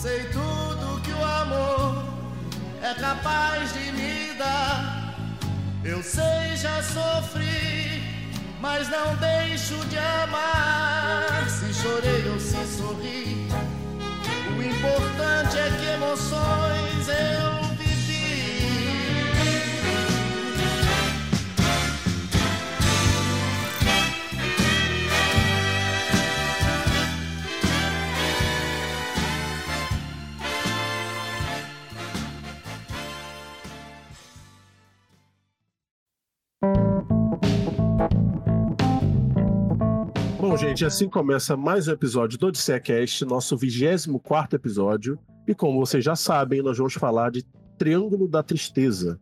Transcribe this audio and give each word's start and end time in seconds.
Sei 0.00 0.24
tudo 0.24 1.00
que 1.02 1.12
o 1.12 1.24
amor 1.24 2.04
é 2.82 2.92
capaz 2.94 3.72
de 3.72 3.92
me 3.92 4.34
dar. 4.34 5.14
Eu 5.82 6.02
sei, 6.02 6.56
já 6.56 6.82
sofri, 6.82 8.02
mas 8.60 8.88
não 8.90 9.16
deixo 9.16 9.76
de 9.86 9.96
amar. 9.96 11.48
Se 11.48 11.72
chorei 11.72 12.28
ou 12.28 12.38
se 12.38 12.76
sorri, 12.76 13.48
o 14.56 14.62
importante 14.62 15.58
é 15.58 15.70
que 15.78 15.86
emoções 15.86 17.08
eu 17.08 17.53
Bom, 40.54 40.58
gente, 40.58 40.84
assim 40.84 41.08
começa 41.08 41.56
mais 41.56 41.88
um 41.88 41.90
episódio 41.90 42.38
do 42.38 42.46
Odisseia 42.46 42.78
Cast, 42.78 43.24
nosso 43.24 43.56
24 43.56 44.54
episódio. 44.54 45.18
E 45.48 45.52
como 45.52 45.80
vocês 45.80 46.04
já 46.04 46.14
sabem, 46.14 46.62
nós 46.62 46.78
vamos 46.78 46.94
falar 46.94 47.32
de 47.32 47.42
Triângulo 47.76 48.28
da 48.28 48.40
Tristeza, 48.40 49.18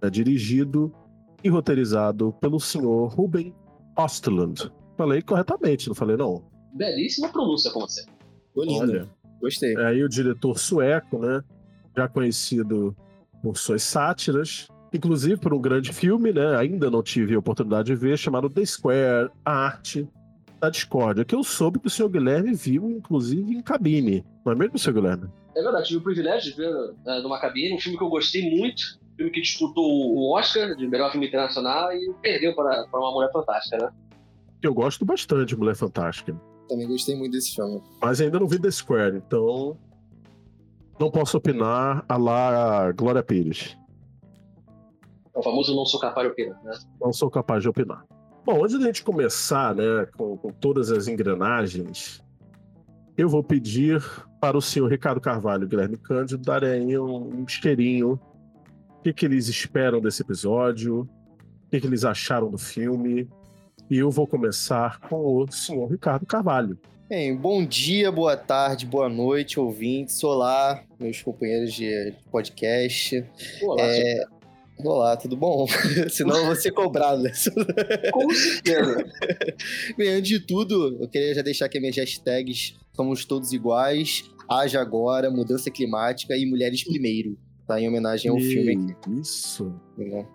né, 0.00 0.08
dirigido 0.08 0.94
e 1.42 1.48
roteirizado 1.48 2.32
pelo 2.40 2.60
senhor 2.60 3.08
Ruben 3.08 3.52
Ostland. 3.98 4.70
Falei 4.96 5.22
corretamente, 5.22 5.88
não 5.88 5.94
falei 5.96 6.16
não? 6.16 6.44
Belíssima 6.72 7.30
pronúncia 7.30 7.72
com 7.72 7.80
você. 7.80 8.04
Olha, 8.56 9.08
Gostei. 9.40 9.74
é 9.74 9.86
aí 9.86 10.04
o 10.04 10.08
diretor 10.08 10.56
sueco, 10.56 11.18
né? 11.18 11.42
Já 11.96 12.06
conhecido 12.06 12.96
por 13.42 13.58
suas 13.58 13.82
sátiras, 13.82 14.68
inclusive 14.94 15.36
por 15.36 15.52
um 15.52 15.60
grande 15.60 15.92
filme, 15.92 16.32
né? 16.32 16.56
Ainda 16.56 16.88
não 16.88 17.02
tive 17.02 17.34
a 17.34 17.40
oportunidade 17.40 17.88
de 17.88 17.96
ver, 17.96 18.16
chamado 18.16 18.48
The 18.48 18.64
Square, 18.64 19.32
a 19.44 19.52
arte 19.52 20.08
da 20.66 20.70
discórdia, 20.70 21.24
que 21.24 21.34
eu 21.34 21.42
soube 21.42 21.78
que 21.78 21.86
o 21.86 21.90
senhor 21.90 22.08
Guilherme 22.08 22.52
viu, 22.54 22.90
inclusive, 22.90 23.54
em 23.54 23.62
cabine. 23.62 24.24
Não 24.44 24.52
é 24.52 24.56
mesmo, 24.56 24.78
senhor 24.78 24.94
Guilherme? 24.94 25.28
É 25.54 25.62
verdade, 25.62 25.88
tive 25.88 26.00
o 26.00 26.02
privilégio 26.02 26.50
de 26.50 26.56
ver 26.56 26.70
uh, 26.70 27.22
numa 27.22 27.40
cabine, 27.40 27.74
um 27.74 27.80
filme 27.80 27.96
que 27.96 28.04
eu 28.04 28.08
gostei 28.08 28.50
muito, 28.50 28.82
um 29.12 29.16
filme 29.16 29.32
que 29.32 29.40
disputou 29.40 29.84
o 29.84 30.36
Oscar 30.36 30.74
de 30.74 30.86
melhor 30.86 31.10
filme 31.10 31.26
internacional 31.26 31.92
e 31.92 32.12
perdeu 32.20 32.54
para, 32.54 32.86
para 32.88 33.00
uma 33.00 33.12
mulher 33.12 33.30
fantástica, 33.32 33.78
né? 33.78 33.90
Eu 34.62 34.74
gosto 34.74 35.04
bastante 35.04 35.50
de 35.50 35.56
Mulher 35.56 35.76
Fantástica. 35.76 36.38
Também 36.68 36.88
gostei 36.88 37.16
muito 37.16 37.32
desse 37.32 37.54
filme. 37.54 37.80
Mas 38.02 38.20
ainda 38.20 38.40
não 38.40 38.48
vi 38.48 38.58
The 38.58 38.70
Square, 38.70 39.16
então. 39.18 39.78
Não 40.98 41.10
posso 41.10 41.36
opinar 41.36 42.04
a 42.08 42.16
lá 42.16 42.90
Glória 42.92 43.22
Pires. 43.22 43.76
É 45.34 45.38
o 45.38 45.42
famoso 45.42 45.76
não 45.76 45.84
sou 45.84 46.00
capaz 46.00 46.26
de 46.26 46.32
opinar, 46.32 46.64
né? 46.64 46.72
Não 47.00 47.12
sou 47.12 47.30
capaz 47.30 47.62
de 47.62 47.68
opinar. 47.68 48.04
Bom, 48.46 48.62
antes 48.62 48.78
da 48.78 48.86
gente 48.86 49.02
começar, 49.02 49.74
né, 49.74 50.06
com, 50.16 50.36
com 50.36 50.52
todas 50.52 50.92
as 50.92 51.08
engrenagens, 51.08 52.22
eu 53.18 53.28
vou 53.28 53.42
pedir 53.42 54.00
para 54.40 54.56
o 54.56 54.62
senhor 54.62 54.88
Ricardo 54.88 55.20
Carvalho 55.20 55.64
e 55.64 55.66
Guilherme 55.66 55.96
Cândido 55.96 56.44
darem 56.44 56.96
um, 56.96 57.40
um 57.40 57.48
cheirinho. 57.48 58.20
O 59.00 59.02
que, 59.02 59.12
que 59.12 59.26
eles 59.26 59.48
esperam 59.48 60.00
desse 60.00 60.22
episódio? 60.22 61.00
O 61.00 61.70
que, 61.72 61.80
que 61.80 61.86
eles 61.88 62.04
acharam 62.04 62.48
do 62.48 62.56
filme? 62.56 63.28
E 63.90 63.98
eu 63.98 64.12
vou 64.12 64.28
começar 64.28 65.00
com 65.00 65.42
o 65.42 65.50
senhor 65.50 65.90
Ricardo 65.90 66.24
Carvalho. 66.24 66.78
Bem, 67.08 67.36
bom 67.36 67.66
dia, 67.66 68.12
boa 68.12 68.36
tarde, 68.36 68.86
boa 68.86 69.08
noite, 69.08 69.58
ouvintes. 69.58 70.22
Olá, 70.22 70.84
meus 71.00 71.20
companheiros 71.20 71.72
de 71.72 72.14
podcast. 72.30 73.24
Olá, 73.62 73.82
É, 73.82 74.24
Olá, 74.78 75.16
tudo 75.16 75.36
bom? 75.36 75.66
Senão 76.10 76.36
eu 76.36 76.46
vou 76.46 76.56
ser 76.56 76.70
cobrado. 76.70 77.22
né? 77.22 77.32
com 78.12 78.30
certeza. 78.30 79.04
Bem, 79.96 80.10
antes 80.10 80.28
de 80.28 80.40
tudo, 80.40 80.98
eu 81.00 81.08
queria 81.08 81.34
já 81.34 81.42
deixar 81.42 81.66
aqui 81.66 81.80
minhas 81.80 81.96
hashtags 81.96 82.74
Somos 82.94 83.24
Todos 83.24 83.52
Iguais, 83.52 84.24
Haja 84.48 84.80
Agora, 84.80 85.30
Mudança 85.30 85.70
Climática 85.70 86.36
e 86.36 86.44
Mulheres 86.46 86.84
Primeiro. 86.84 87.38
Tá? 87.66 87.80
Em 87.80 87.88
homenagem 87.88 88.30
ao 88.30 88.38
filme 88.38 88.92
aqui. 88.92 89.20
Isso. 89.20 89.74
né? 89.96 90.26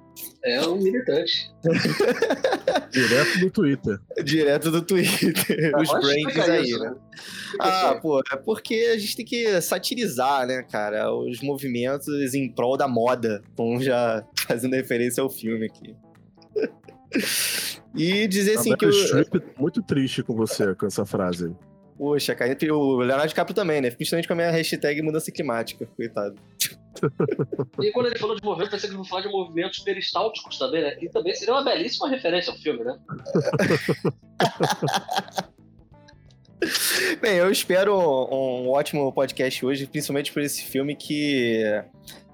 É 0.44 0.60
um 0.68 0.76
militante. 0.76 1.52
Direto 2.92 3.40
do 3.40 3.52
Twitter. 3.52 4.00
Direto 4.24 4.72
do 4.72 4.82
Twitter. 4.82 5.72
Os 5.80 5.90
Pode 5.90 6.06
brands 6.06 6.50
aí, 6.50 6.64
isso, 6.64 6.80
né? 6.80 6.90
né? 6.90 6.96
Ah, 7.60 8.00
pô, 8.02 8.20
é 8.20 8.36
porque 8.38 8.92
a 8.94 8.98
gente 8.98 9.16
tem 9.16 9.26
que 9.26 9.62
satirizar, 9.62 10.48
né, 10.48 10.64
cara, 10.64 11.14
os 11.14 11.42
movimentos 11.42 12.34
em 12.34 12.52
prol 12.52 12.76
da 12.76 12.88
moda, 12.88 13.42
como 13.56 13.82
já 13.82 14.26
fazendo 14.48 14.74
referência 14.74 15.22
ao 15.22 15.30
filme 15.30 15.66
aqui. 15.66 15.96
E 17.94 18.26
dizer 18.26 18.58
assim 18.58 18.72
A 18.72 18.78
que 18.78 18.86
o. 18.86 18.88
Meryl 18.88 19.06
Streep 19.06 19.44
muito 19.60 19.82
triste 19.84 20.24
com 20.24 20.34
você, 20.34 20.74
com 20.76 20.86
essa 20.86 21.06
frase. 21.06 21.54
Poxa, 22.02 22.34
cara, 22.34 22.52
entre 22.52 22.72
o 22.72 22.98
Leonardo 22.98 23.28
DiCaprio 23.28 23.54
também, 23.54 23.80
né? 23.80 23.92
Principalmente 23.92 24.26
com 24.28 24.34
a 24.34 24.36
minha 24.36 24.50
hashtag 24.50 25.04
mudança 25.04 25.32
climática, 25.32 25.86
coitado. 25.96 26.36
E 27.80 27.92
quando 27.92 28.08
ele 28.08 28.18
falou 28.20 28.36
de 28.36 28.44
movimento, 28.44 28.72
pensei 28.72 28.90
que 28.90 28.96
ele 28.96 29.02
ia 29.02 29.08
falar 29.08 29.22
de 29.22 29.30
movimentos 29.30 29.80
peristálticos 29.80 30.58
também, 30.58 30.82
né? 30.82 30.98
E 31.00 31.08
também 31.10 31.34
seria 31.34 31.54
uma 31.54 31.64
belíssima 31.64 32.10
referência 32.10 32.52
ao 32.52 32.58
filme, 32.60 32.84
né? 32.84 33.00
Bem, 37.22 37.38
eu 37.38 37.52
espero 37.52 37.96
um 37.96 38.70
ótimo 38.70 39.12
podcast 39.14 39.66
hoje, 39.66 39.88
principalmente 39.88 40.34
por 40.34 40.42
esse 40.42 40.64
filme 40.64 40.96
que 40.96 41.64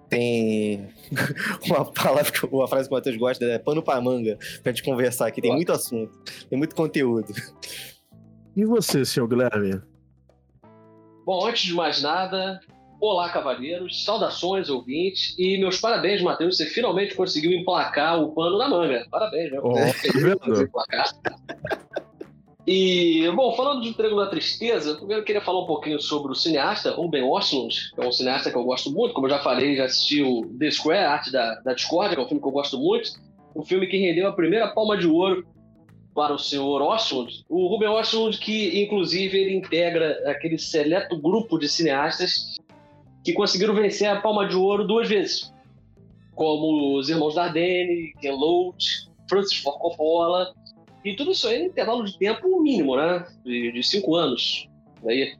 tem 0.09 0.89
uma 1.67 1.85
palavra, 1.91 2.31
uma 2.51 2.67
frase 2.67 2.88
que 2.88 2.94
o 2.94 2.97
Matheus 2.97 3.17
gosta, 3.17 3.45
é 3.45 3.59
pano 3.59 3.84
pra 3.84 4.01
manga, 4.01 4.38
pra 4.63 4.72
gente 4.72 4.84
conversar 4.84 5.28
aqui. 5.28 5.41
Tem 5.41 5.51
muito 5.51 5.72
assunto, 5.72 6.17
tem 6.49 6.57
muito 6.57 6.73
conteúdo. 6.75 7.34
E 8.57 8.66
você, 8.66 9.06
senhor 9.06 9.28
Guilherme? 9.28 9.79
Bom, 11.23 11.45
antes 11.45 11.62
de 11.62 11.75
mais 11.75 12.01
nada, 12.01 12.59
olá, 13.00 13.29
cavalheiros, 13.29 14.03
saudações, 14.03 14.68
ouvintes, 14.68 15.35
e 15.38 15.59
meus 15.59 15.79
parabéns, 15.79 16.23
Matheus, 16.23 16.57
você 16.57 16.66
finalmente 16.66 17.13
conseguiu 17.13 17.51
emplacar 17.51 18.19
o 18.19 18.34
pano 18.34 18.57
na 18.57 18.67
manga. 18.67 19.06
Parabéns, 19.12 19.51
né? 19.51 19.59
Emplacar. 20.63 21.06
E, 22.69 23.31
bom, 23.34 23.56
falando 23.56 23.81
de 23.81 23.94
Triângulo 23.94 24.25
da 24.25 24.29
Tristeza, 24.29 24.96
primeiro 24.96 25.22
eu 25.22 25.25
queria 25.25 25.40
falar 25.40 25.63
um 25.63 25.66
pouquinho 25.66 26.01
sobre 26.01 26.34
o 26.34 26.35
cineasta 26.35 26.91
Ruben 26.91 27.23
Östlund, 27.34 27.94
que 27.96 28.01
é 28.01 28.06
um 28.06 28.12
cineasta 28.12 28.51
que 28.51 28.57
eu 28.57 28.63
gosto 28.66 28.91
muito, 28.91 29.13
como 29.13 29.25
eu 29.25 29.31
já 29.31 29.40
falei, 29.40 29.78
já 29.78 29.85
assisti 29.85 30.22
o 30.22 30.46
The 30.59 30.69
Square, 30.72 31.06
Arte 31.06 31.31
da, 31.31 31.62
da 31.62 31.73
Discord, 31.73 32.13
que 32.13 32.19
é 32.19 32.25
um 32.25 32.28
filme 32.28 32.41
que 32.41 32.47
eu 32.50 32.51
gosto 32.51 32.78
muito, 32.78 33.12
um 33.56 33.63
filme 33.63 33.88
que 33.88 33.96
rendeu 33.96 34.28
a 34.28 34.34
primeira 34.34 34.67
palma 34.67 34.97
de 34.97 35.07
ouro 35.07 35.47
para 36.17 36.33
o 36.33 36.39
senhor 36.39 36.81
Östlund. 36.95 37.45
O 37.47 37.67
Ruben 37.67 37.95
Östlund, 37.95 38.39
que 38.39 38.81
inclusive 38.81 39.38
ele 39.38 39.55
integra 39.55 40.19
aquele 40.25 40.57
seleto 40.57 41.16
grupo 41.16 41.59
de 41.59 41.69
cineastas 41.69 42.57
que 43.23 43.33
conseguiram 43.33 43.75
vencer 43.75 44.09
a 44.09 44.19
palma 44.19 44.47
de 44.47 44.55
ouro 44.55 44.88
duas 44.88 45.07
vezes, 45.07 45.53
como 46.33 46.97
os 46.97 47.07
irmãos 47.07 47.35
Dardenne, 47.35 48.13
Ken 48.19 48.31
Loach, 48.31 49.07
Francis 49.29 49.59
Ford 49.59 49.78
Coppola, 49.78 50.55
e 51.05 51.16
tudo 51.16 51.33
isso 51.33 51.47
aí 51.47 51.61
em 51.61 51.66
intervalo 51.67 52.03
de 52.03 52.17
tempo 52.17 52.63
mínimo, 52.63 52.97
né? 52.97 53.23
De, 53.45 53.72
de 53.72 53.84
cinco 53.84 54.16
anos. 54.16 54.67
Daí. 55.03 55.35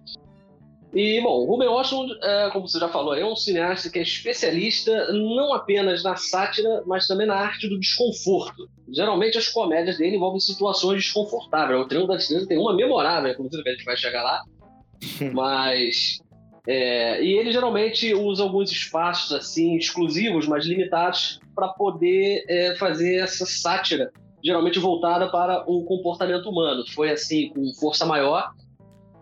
E, 0.94 1.22
bom, 1.22 1.42
o 1.42 1.46
Ruben 1.46 1.68
Östlund, 1.68 2.12
é, 2.24 2.50
como 2.52 2.68
você 2.68 2.80
já 2.80 2.88
falou, 2.88 3.14
é 3.14 3.26
um 3.26 3.36
cineasta 3.36 3.90
que 3.90 4.00
é 4.00 4.02
especialista 4.02 5.12
não 5.12 5.54
apenas 5.54 6.02
na 6.02 6.16
sátira, 6.16 6.82
mas 6.86 7.06
também 7.06 7.28
na 7.28 7.36
arte 7.36 7.68
do 7.68 7.80
desconforto. 7.80 8.70
Geralmente 8.90 9.38
as 9.38 9.50
comédias 9.50 9.98
dele 9.98 10.16
envolvem 10.16 10.40
situações 10.40 11.04
desconfortáveis. 11.04 11.80
O 11.80 11.86
Triângulo 11.86 12.14
da 12.14 12.18
Tristeza 12.18 12.48
tem 12.48 12.58
uma 12.58 12.74
memorável, 12.74 13.32
inclusive 13.32 13.68
a 13.68 13.74
gente 13.74 13.84
vai 13.84 13.98
chegar 13.98 14.24
lá. 14.24 14.44
mas... 15.34 16.20
é, 16.66 17.22
e 17.22 17.34
ele 17.34 17.52
geralmente 17.52 18.14
usa 18.14 18.44
alguns 18.44 18.72
espaços 18.72 19.34
assim 19.34 19.76
exclusivos, 19.76 20.48
mas 20.48 20.66
limitados, 20.66 21.40
para 21.54 21.68
poder 21.70 22.46
é, 22.48 22.76
fazer 22.76 23.18
essa 23.18 23.46
sátira 23.46 24.12
geralmente 24.44 24.80
voltada 24.80 25.30
para 25.30 25.64
o 25.70 25.84
comportamento 25.84 26.50
humano. 26.50 26.84
Foi 26.94 27.12
assim 27.12 27.50
com 27.50 27.74
Força 27.74 28.06
Maior, 28.06 28.52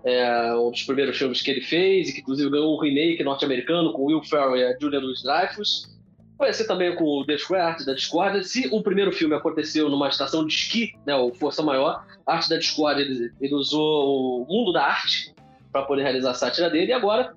é, 0.06 0.56
um 0.56 0.72
dos 0.72 0.84
primeiros 0.84 1.18
filmes 1.18 1.42
que 1.42 1.52
ele 1.52 1.62
fez, 1.62 2.10
e 2.10 2.14
que 2.14 2.22
inclusive 2.22 2.50
ganhou 2.50 2.78
um 2.78 2.80
remake 2.80 3.24
norte-americano 3.24 3.92
com 3.92 4.06
Will 4.06 4.24
Ferrell 4.24 4.56
e 4.56 4.64
a 4.64 4.78
Julia 4.80 5.00
Louis-Dreyfus. 5.00 5.94
Assim 6.40 6.68
também 6.68 6.94
com 6.96 7.06
o 7.06 7.26
The 7.26 7.38
Square, 7.38 7.64
Arte 7.64 7.86
da 7.86 7.94
Discórdia. 7.94 8.44
Se 8.44 8.68
o 8.72 8.84
primeiro 8.84 9.12
filme 9.12 9.34
aconteceu 9.34 9.90
numa 9.90 10.10
estação 10.10 10.46
de 10.46 10.54
esqui, 10.54 10.94
né, 11.06 11.16
o 11.16 11.34
Força 11.34 11.64
Maior, 11.64 12.06
Arte 12.28 12.50
da 12.50 12.58
Discórdia, 12.58 13.04
ele, 13.04 13.32
ele 13.40 13.56
usou 13.56 14.44
o 14.44 14.46
mundo 14.46 14.74
da 14.74 14.86
arte 14.86 15.34
para 15.72 15.84
poder 15.84 16.04
realizar 16.04 16.32
a 16.32 16.34
sátira 16.34 16.70
dele, 16.70 16.92
e 16.92 16.94
agora 16.94 17.34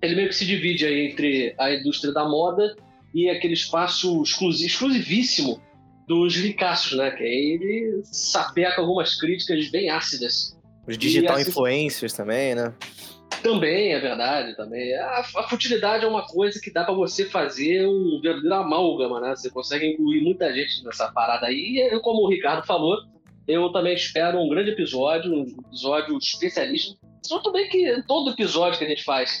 ele 0.00 0.14
meio 0.14 0.28
que 0.28 0.34
se 0.34 0.46
divide 0.46 0.86
aí 0.86 1.08
entre 1.08 1.54
a 1.58 1.74
indústria 1.74 2.12
da 2.12 2.24
moda 2.26 2.76
e 3.12 3.28
aquele 3.28 3.54
espaço 3.54 4.22
exclusi- 4.22 4.66
exclusivíssimo 4.66 5.60
dos 6.06 6.36
ricaços, 6.36 6.96
né? 6.96 7.10
Que 7.10 7.24
aí 7.24 7.58
ele 7.60 8.00
sapeca 8.04 8.80
algumas 8.80 9.18
críticas 9.18 9.68
bem 9.70 9.90
ácidas. 9.90 10.56
Os 10.90 10.98
digital 10.98 11.36
assim- 11.36 11.50
influencers 11.50 12.12
também, 12.12 12.54
né? 12.54 12.74
Também, 13.42 13.94
é 13.94 14.00
verdade, 14.00 14.54
também. 14.54 14.94
A, 14.94 15.20
a 15.20 15.48
futilidade 15.48 16.04
é 16.04 16.08
uma 16.08 16.26
coisa 16.26 16.60
que 16.60 16.70
dá 16.70 16.84
para 16.84 16.92
você 16.92 17.24
fazer 17.24 17.86
um 17.86 18.20
verdadeiro 18.20 18.54
amálgama, 18.54 19.20
né? 19.20 19.34
Você 19.34 19.48
consegue 19.48 19.86
incluir 19.86 20.20
muita 20.22 20.52
gente 20.52 20.84
nessa 20.84 21.10
parada 21.10 21.46
aí. 21.46 21.78
E 21.90 22.00
como 22.00 22.22
o 22.22 22.28
Ricardo 22.28 22.66
falou, 22.66 22.98
eu 23.48 23.70
também 23.72 23.94
espero 23.94 24.38
um 24.38 24.48
grande 24.48 24.70
episódio, 24.70 25.32
um 25.32 25.46
episódio 25.66 26.18
especialista. 26.18 26.94
Tudo 27.26 27.52
bem 27.52 27.68
que 27.68 28.02
todo 28.06 28.30
episódio 28.30 28.78
que 28.78 28.84
a 28.84 28.88
gente 28.88 29.04
faz, 29.04 29.40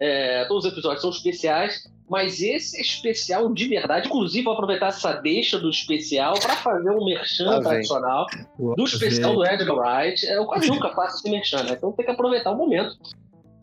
é, 0.00 0.44
todos 0.46 0.64
os 0.64 0.72
episódios 0.72 1.02
são 1.02 1.10
especiais, 1.10 1.84
mas 2.08 2.40
esse 2.40 2.76
é 2.76 2.80
especial 2.80 3.52
de 3.52 3.68
verdade. 3.68 4.06
Inclusive, 4.06 4.44
vou 4.44 4.54
aproveitar 4.54 4.88
essa 4.88 5.12
deixa 5.14 5.58
do 5.58 5.68
especial 5.68 6.34
para 6.38 6.56
fazer 6.56 6.90
um 6.90 7.04
merchan 7.04 7.56
ah, 7.56 7.60
tradicional 7.60 8.26
do 8.58 8.84
especial 8.84 9.34
do 9.34 9.44
Edgar 9.44 9.76
Wright. 9.76 10.24
Eu 10.26 10.46
quase 10.46 10.68
nunca 10.68 10.90
faço 10.90 11.16
esse 11.16 11.30
merchan, 11.30 11.64
né? 11.64 11.72
Então 11.72 11.92
tem 11.92 12.04
que 12.04 12.12
aproveitar 12.12 12.52
o 12.52 12.56
momento. 12.56 12.96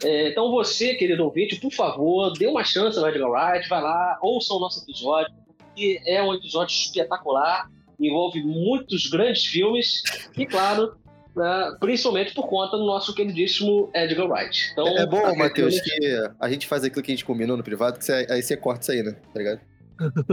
É, 0.04 0.30
então 0.30 0.51
você, 0.51 0.95
querido 0.95 1.24
ouvinte, 1.24 1.56
por 1.56 1.72
favor, 1.72 2.34
dê 2.34 2.48
uma 2.48 2.63
chance 2.63 3.00
ao 3.00 3.07
Edgar 3.07 3.30
Wright, 3.30 3.69
vai 3.69 3.81
lá, 3.81 4.19
ouça 4.22 4.54
o 4.54 4.60
nosso 4.60 4.84
episódio, 4.84 5.34
que 5.74 6.01
é 6.06 6.22
um 6.22 6.34
episódio 6.34 6.74
espetacular, 6.74 7.69
envolve 7.98 8.44
muitos 8.44 9.07
grandes 9.07 9.46
filmes 9.46 10.04
e, 10.38 10.46
claro, 10.46 10.98
né, 11.36 11.76
principalmente 11.80 12.34
por 12.34 12.48
conta 12.48 12.78
do 12.78 12.86
nosso 12.86 13.14
queridíssimo 13.14 13.90
Edgar 13.94 14.28
Wright. 14.28 14.70
Então, 14.72 14.88
é 14.88 15.06
bom, 15.06 15.36
Matheus, 15.36 15.80
que 15.80 16.30
a 16.40 16.50
gente 16.50 16.68
faz 16.68 16.84
aquilo 16.84 17.04
que 17.04 17.12
a 17.12 17.16
gente 17.16 17.26
combinou 17.26 17.58
no 17.58 17.64
privado, 17.64 17.98
que 17.98 18.06
você, 18.06 18.28
aí 18.30 18.42
você 18.42 18.56
corta 18.56 18.82
isso 18.82 18.92
aí, 18.92 19.04
né? 19.04 19.16
Tá 19.34 19.40
ligado? 19.40 19.60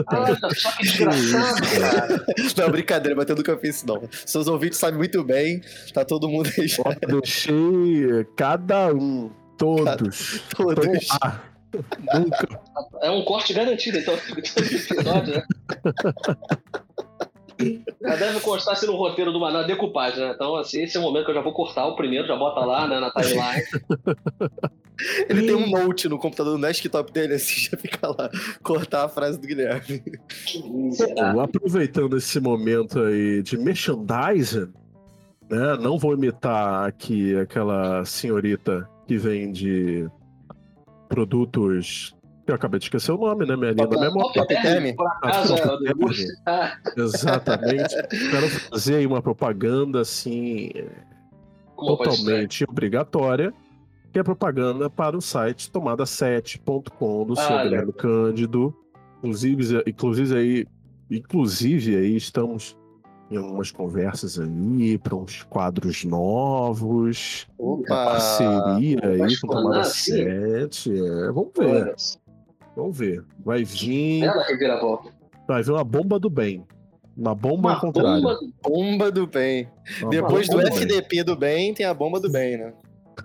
Ah, 0.07 0.37
só 0.55 0.73
que 0.73 0.83
desgraçado, 0.83 1.61
cara. 1.81 2.25
Não, 2.57 2.71
brincadeira, 2.71 3.17
mas 3.17 3.29
eu 3.29 3.37
nunca 3.37 3.57
fiz 3.59 3.77
isso, 3.77 3.87
não. 3.87 4.09
Seus 4.11 4.49
ouvintes 4.49 4.79
sabem 4.79 4.97
muito 4.97 5.23
bem, 5.23 5.61
tá 5.93 6.05
todo 6.05 6.29
mundo 6.29 6.51
aí 6.59 6.67
já. 6.67 6.83
deixei 7.07 8.25
cada 8.37 8.93
um, 8.93 9.31
todos. 9.59 10.43
Cada, 10.57 10.75
todos. 10.75 11.09
Ah, 11.23 11.41
nunca. 12.15 12.61
É 13.03 13.11
um 13.11 13.23
corte 13.25 13.53
garantido, 13.53 13.99
então, 13.99 14.17
todo 14.27 14.39
episódio, 14.41 15.35
né? 15.35 15.43
Já 18.01 18.17
deve 18.17 18.41
constar 18.41 18.75
assim 18.75 18.87
no 18.87 18.97
roteiro 18.97 19.33
do 19.33 19.39
na 19.39 19.63
decupagem, 19.63 20.21
né? 20.21 20.33
Então, 20.35 20.57
assim, 20.57 20.83
esse 20.83 20.97
é 20.97 21.01
o 21.01 21.03
momento 21.03 21.25
que 21.25 21.31
eu 21.31 21.35
já 21.35 21.43
vou 21.43 21.53
cortar 21.53 21.87
o 21.87 21.97
primeiro, 21.97 22.27
já 22.27 22.37
bota 22.37 22.61
lá 22.61 22.87
né, 22.87 23.01
na 23.01 23.11
timeline. 23.11 23.65
Ele 25.29 25.47
tem 25.47 25.55
um 25.55 25.71
note 25.71 26.09
no 26.09 26.19
computador 26.19 26.59
no 26.59 26.67
desktop 26.67 27.11
dele, 27.11 27.35
assim, 27.35 27.71
já 27.71 27.77
fica 27.77 28.09
lá, 28.09 28.31
cortar 28.63 29.05
a 29.05 29.09
frase 29.09 29.41
do 29.41 29.47
Guilherme. 29.47 30.03
Bom, 31.15 31.41
aproveitando 31.41 32.19
esse 32.19 32.39
momento 32.39 33.01
aí 33.01 33.43
de 33.43 33.57
merchandising, 33.57 34.71
né? 35.51 35.77
Não 35.81 35.99
vou 35.99 36.15
imitar 36.15 36.87
aqui 36.87 37.35
aquela 37.37 38.05
senhorita 38.05 38.89
que 39.07 39.17
vende 39.17 40.07
produtos 41.09 42.15
eu 42.51 42.57
acabei 42.57 42.79
de 42.79 42.87
esquecer 42.87 43.13
o 43.13 43.19
nome, 43.19 43.47
né? 43.47 43.57
Minha 43.57 43.73
linda 43.73 43.99
memória. 43.99 44.45
Por 44.95 45.07
acaso, 45.07 45.55
é 45.55 47.01
Exatamente. 47.01 47.95
Quero 48.31 48.49
fazer 48.71 48.97
aí 48.97 49.07
uma 49.07 49.23
propaganda, 49.23 50.01
assim, 50.01 50.71
Como 51.77 51.97
totalmente 51.97 52.65
obrigatória, 52.69 53.53
que 54.13 54.19
é 54.19 54.23
propaganda 54.23 54.91
para 54.91 55.17
o 55.17 55.21
site 55.21 55.71
tomada7.com 55.71 57.27
do 57.27 57.35
ah, 57.35 57.37
seu 57.37 57.59
Guilherme 57.63 57.93
Cândido. 57.93 58.75
Inclusive, 59.19 59.83
inclusive 59.87 60.37
aí, 60.37 60.67
inclusive 61.11 61.97
aí 61.97 62.17
estamos 62.17 62.77
em 63.31 63.37
algumas 63.37 63.71
conversas 63.71 64.41
aí 64.41 64.99
para 64.99 65.15
uns 65.15 65.45
quadros 65.45 66.05
novos, 66.05 67.47
Opa! 67.57 67.87
parceria 67.87 68.99
aí 69.05 69.41
com 69.41 69.47
Tomada 69.47 69.85
7. 69.85 70.93
É, 70.93 71.33
vamos 71.33 71.53
ver. 71.57 71.95
Vamos 72.77 72.97
ver. 72.97 73.25
Vai 73.45 73.65
vir. 73.65 74.29
Reviravolta. 74.49 75.11
Vai 75.47 75.63
vir 75.63 75.73
uma 75.73 75.85
bomba 75.85 76.19
do 76.19 76.31
bem. 76.31 76.65
Uma 77.17 77.35
bomba 77.35 77.69
uma 77.69 77.75
ao 77.75 77.81
contrário. 77.81 78.23
Bomba, 78.23 78.41
bomba 78.63 79.11
do 79.11 79.27
bem. 79.27 79.69
Uma 80.01 80.11
Depois 80.11 80.49
do 80.49 80.61
FDP 80.61 81.17
bem. 81.17 81.25
do 81.25 81.37
bem, 81.37 81.75
tem 81.75 81.85
a 81.85 81.93
bomba 81.93 82.21
do 82.21 82.31
bem, 82.31 82.57
né? 82.57 82.73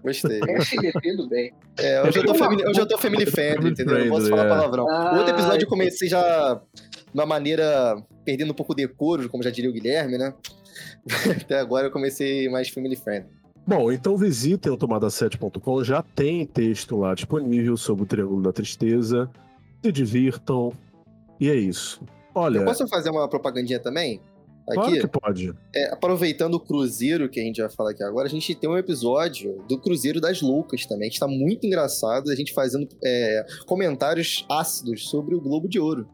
Gostei. 0.03 0.39
FDP 0.59 1.15
do 1.15 1.29
bem. 1.29 1.53
É, 1.77 2.01
hoje 2.03 2.19
eu 2.19 2.25
tô 2.25 2.35
family, 2.35 2.65
hoje 2.67 2.79
eu 2.79 2.87
tô 2.87 2.97
family 2.97 3.25
friendly, 3.25 3.71
entendeu? 3.71 3.99
Não 3.99 4.09
posso 4.09 4.29
falar 4.29 4.45
é. 4.45 4.49
palavrão. 4.49 4.89
Ah, 4.89 5.17
Outro 5.17 5.33
episódio 5.33 5.65
eu 5.65 5.69
comecei 5.69 6.09
já 6.09 6.55
de 6.55 7.13
uma 7.13 7.25
maneira 7.25 7.95
perdendo 8.23 8.51
um 8.51 8.55
pouco 8.55 8.73
o 8.73 8.75
decoro, 8.75 9.29
como 9.29 9.43
já 9.43 9.49
diria 9.49 9.69
o 9.69 9.73
Guilherme, 9.73 10.17
né? 10.17 10.33
Até 11.43 11.59
agora 11.59 11.87
eu 11.87 11.91
comecei 11.91 12.49
mais 12.49 12.69
family 12.69 12.95
friendly. 12.95 13.29
Bom, 13.67 13.91
então 13.91 14.15
visitem 14.15 14.71
o 14.71 14.77
tomada7.com, 14.77 15.83
já 15.83 16.03
tem 16.03 16.45
texto 16.45 16.97
lá 16.97 17.15
disponível 17.15 17.75
sobre 17.75 18.03
o 18.03 18.05
Triângulo 18.05 18.43
da 18.43 18.53
Tristeza. 18.53 19.29
Se 19.83 19.91
divirtam. 19.91 20.71
E 21.39 21.49
é 21.49 21.55
isso. 21.55 22.01
Olha. 22.33 22.59
Eu 22.59 22.65
posso 22.65 22.87
fazer 22.87 23.09
uma 23.09 23.27
propagandinha 23.27 23.79
também? 23.79 24.21
Aqui, 24.67 24.75
claro 24.75 24.99
que 24.99 25.07
pode. 25.07 25.53
É, 25.75 25.93
aproveitando 25.93 26.55
o 26.55 26.59
Cruzeiro 26.59 27.29
que 27.29 27.39
a 27.39 27.43
gente 27.43 27.61
vai 27.61 27.69
falar 27.69 27.91
aqui 27.91 28.03
agora, 28.03 28.27
a 28.27 28.29
gente 28.29 28.53
tem 28.55 28.69
um 28.69 28.77
episódio 28.77 29.63
do 29.67 29.79
Cruzeiro 29.79 30.19
das 30.19 30.41
Loucas 30.41 30.85
também, 30.85 31.09
que 31.09 31.15
está 31.15 31.27
muito 31.27 31.65
engraçado, 31.65 32.31
a 32.31 32.35
gente 32.35 32.51
fazendo 32.51 32.87
é, 33.03 33.45
comentários 33.67 34.45
ácidos 34.49 35.07
sobre 35.07 35.35
o 35.35 35.41
Globo 35.41 35.67
de 35.67 35.79
Ouro. 35.79 36.07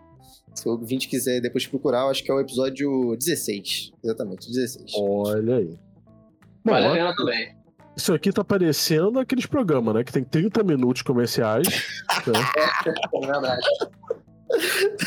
Se 0.53 0.67
o 0.67 0.71
ouvinte 0.71 1.07
quiser 1.07 1.39
depois 1.39 1.65
procurar, 1.65 2.01
eu 2.01 2.09
acho 2.09 2.23
que 2.23 2.29
é 2.29 2.33
o 2.33 2.41
episódio 2.41 3.15
16. 3.15 3.91
Exatamente, 4.03 4.47
16. 4.49 4.91
Olha 4.95 5.55
aí. 5.55 5.90
Vale 6.63 6.87
a 6.87 6.91
pena 6.91 7.15
também. 7.15 7.55
Isso 7.95 8.13
aqui 8.13 8.31
tá 8.31 8.43
parecendo 8.43 9.19
aqueles 9.19 9.45
programas, 9.45 9.93
né? 9.93 10.03
Que 10.03 10.13
tem 10.13 10.23
30 10.23 10.63
minutos 10.63 11.01
comerciais. 11.01 11.67
é 13.13 13.25
verdade. 13.25 13.67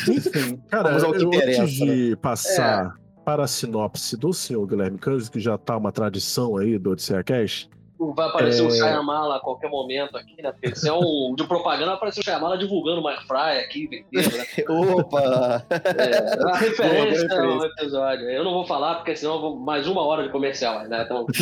Enfim, 0.09 0.57
cara, 0.69 0.91
eu, 0.99 1.11
antes 1.11 1.73
de 1.73 2.11
né? 2.11 2.17
passar 2.17 2.87
é. 2.87 3.23
para 3.25 3.45
a 3.45 3.47
sinopse 3.47 4.17
do 4.17 4.33
senhor 4.33 4.67
Guilherme 4.67 4.99
Cândido, 4.99 5.31
que 5.31 5.41
já 5.41 5.57
tá 5.59 5.77
uma 5.77 5.93
tradição 5.93 6.57
aí 6.57 6.79
do 6.79 6.91
Odisseia 6.91 7.23
Cash, 7.23 7.69
Vai 7.99 8.29
aparecer 8.29 8.63
é... 8.63 8.67
o 8.67 8.71
Shyamala 8.71 9.37
a 9.37 9.41
qualquer 9.41 9.71
momento 9.71 10.17
aqui, 10.17 10.43
né? 10.43 10.51
Porque 10.51 10.75
se 10.75 10.89
é 10.89 10.93
um 10.93 11.35
de 11.39 11.47
propaganda, 11.47 11.87
vai 11.87 11.95
aparecer 11.95 12.21
o 12.21 12.25
Shyamala 12.25 12.59
divulgando 12.59 13.01
uma 13.01 13.17
fry 13.23 13.61
aqui, 13.65 13.87
vendendo, 13.87 14.37
né? 14.37 14.45
Opa! 14.69 15.65
É, 15.71 16.51
a 16.51 16.57
referência 16.57 17.29
no 17.29 17.65
episódio. 17.65 18.29
Eu 18.29 18.43
não 18.43 18.53
vou 18.53 18.67
falar, 18.67 18.97
porque 18.97 19.15
senão 19.15 19.37
eu 19.37 19.41
vou 19.41 19.57
mais 19.57 19.87
uma 19.87 20.03
hora 20.03 20.25
de 20.25 20.31
comercial, 20.31 20.87
né? 20.89 21.05
Então... 21.05 21.27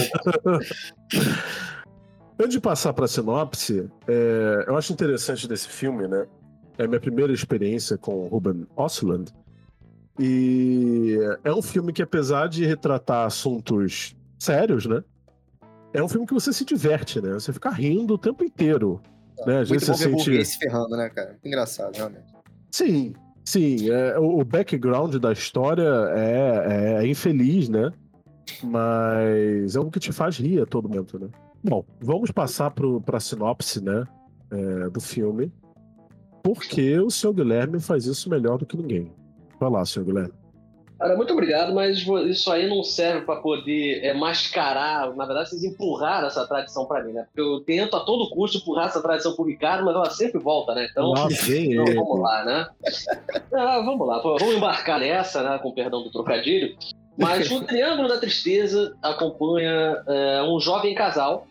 Antes 2.39 2.55
de 2.55 2.61
passar 2.61 2.93
para 2.93 3.05
a 3.05 3.09
sinopse, 3.09 3.89
é, 4.09 4.65
eu 4.67 4.77
acho 4.77 4.93
interessante 4.93 5.47
desse 5.47 5.69
filme, 5.69 6.09
né? 6.09 6.27
É 6.77 6.85
a 6.85 6.89
minha 6.89 7.01
primeira 7.01 7.33
experiência 7.33 7.97
com 7.97 8.25
o 8.25 8.27
Ruben 8.27 8.67
Osland. 8.77 9.33
E 10.19 11.17
é 11.45 11.53
um 11.53 11.63
filme 11.63 11.93
que, 11.93 12.03
apesar 12.03 12.49
de 12.49 12.65
retratar 12.67 13.27
assuntos 13.27 14.17
sérios, 14.39 14.87
né? 14.87 15.03
É 15.93 16.03
um 16.03 16.09
filme 16.09 16.27
que 16.27 16.35
você 16.35 16.53
se 16.53 16.65
diverte, 16.65 17.21
né? 17.21 17.35
Você 17.35 17.53
fica 17.53 17.71
rindo 17.71 18.15
o 18.15 18.19
tempo 18.19 18.45
inteiro. 18.45 19.01
É, 19.41 19.47
né? 19.47 19.61
Às 19.61 19.69
vezes 19.69 19.89
você 19.89 20.11
sente. 20.11 20.45
se 20.45 20.59
ferrando, 20.59 20.97
né, 20.97 21.09
cara? 21.11 21.39
Engraçado, 21.45 21.95
realmente. 21.95 22.33
Sim, 22.71 23.13
sim. 23.45 23.91
É, 23.91 24.19
o 24.19 24.45
background 24.45 25.17
da 25.17 25.33
história 25.33 25.89
é, 26.15 26.99
é, 27.01 27.05
é 27.05 27.07
infeliz, 27.07 27.69
né? 27.69 27.91
Mas 28.63 29.77
é 29.77 29.81
o 29.81 29.91
que 29.91 30.01
te 30.01 30.13
faz 30.13 30.37
rir 30.37 30.63
a 30.63 30.67
todo 30.67 30.89
momento, 30.89 31.19
né? 31.19 31.29
Bom, 31.63 31.85
vamos 32.01 32.31
passar 32.31 32.71
para 32.71 33.17
a 33.17 33.21
sinopse, 33.21 33.83
né? 33.83 34.05
É, 34.51 34.91
do 34.91 35.01
filme. 35.01 35.53
Porque 36.43 36.99
o 36.99 37.11
seu 37.11 37.33
Guilherme 37.33 37.81
faz 37.81 38.05
isso 38.07 38.29
melhor 38.29 38.59
do 38.59 38.67
que 38.67 38.77
ninguém. 38.77 39.13
Vai 39.61 39.71
lá, 39.71 39.85
senhor 39.85 40.05
Guilherme. 40.05 40.42
Cara, 41.03 41.17
muito 41.17 41.33
obrigado, 41.33 41.75
mas 41.75 42.07
isso 42.29 42.53
aí 42.53 42.69
não 42.69 42.85
serve 42.85 43.23
para 43.27 43.41
poder 43.41 44.05
é, 44.05 44.15
mascarar. 44.15 45.13
Na 45.17 45.27
verdade, 45.27 45.49
vocês 45.49 45.65
empurraram 45.65 46.29
essa 46.29 46.47
tradição 46.47 46.87
para 46.87 47.03
mim, 47.03 47.13
né? 47.13 47.27
Porque 47.27 47.41
eu 47.41 47.59
tento 47.59 47.97
a 47.97 48.05
todo 48.05 48.31
custo 48.31 48.59
empurrar 48.59 48.87
essa 48.87 49.03
tradição 49.03 49.35
pro 49.35 49.45
Ricardo, 49.45 49.85
mas 49.85 49.97
ela 49.97 50.09
sempre 50.11 50.39
volta, 50.39 50.77
né? 50.77 50.87
Então, 50.89 51.13
então 51.51 51.85
vamos 51.87 52.21
lá, 52.21 52.45
né? 52.45 52.67
Ah, 53.53 53.81
vamos 53.81 54.07
lá, 54.07 54.21
vamos 54.21 54.55
embarcar 54.55 55.01
nessa, 55.01 55.43
né? 55.43 55.59
Com 55.59 55.73
perdão 55.73 56.05
do 56.05 56.11
trocadilho. 56.11 56.77
Mas 57.19 57.51
o 57.51 57.65
Triângulo 57.65 58.09
da 58.09 58.19
Tristeza 58.19 58.97
acompanha 59.03 60.03
é, 60.07 60.43
um 60.45 60.61
jovem 60.61 60.95
casal. 60.95 61.49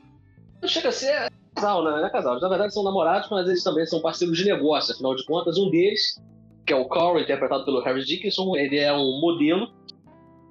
Chega 0.63 0.89
a 0.89 0.93
ser 0.93 1.29
casal, 1.53 1.83
né? 1.83 1.91
Não 1.91 2.05
é 2.05 2.09
casal. 2.09 2.39
Na 2.39 2.47
verdade, 2.47 2.73
são 2.73 2.83
namorados, 2.83 3.29
mas 3.29 3.47
eles 3.49 3.63
também 3.63 3.85
são 3.85 4.01
parceiros 4.01 4.37
de 4.37 4.45
negócio. 4.45 4.93
Afinal 4.93 5.13
de 5.13 5.25
contas, 5.25 5.57
um 5.57 5.69
deles 5.69 6.15
que 6.65 6.73
é 6.73 6.75
o 6.75 6.87
Carl, 6.87 7.19
interpretado 7.19 7.65
pelo 7.65 7.81
Harry 7.81 8.03
Dickinson, 8.03 8.55
ele 8.55 8.77
é 8.77 8.93
um 8.93 9.19
modelo. 9.19 9.71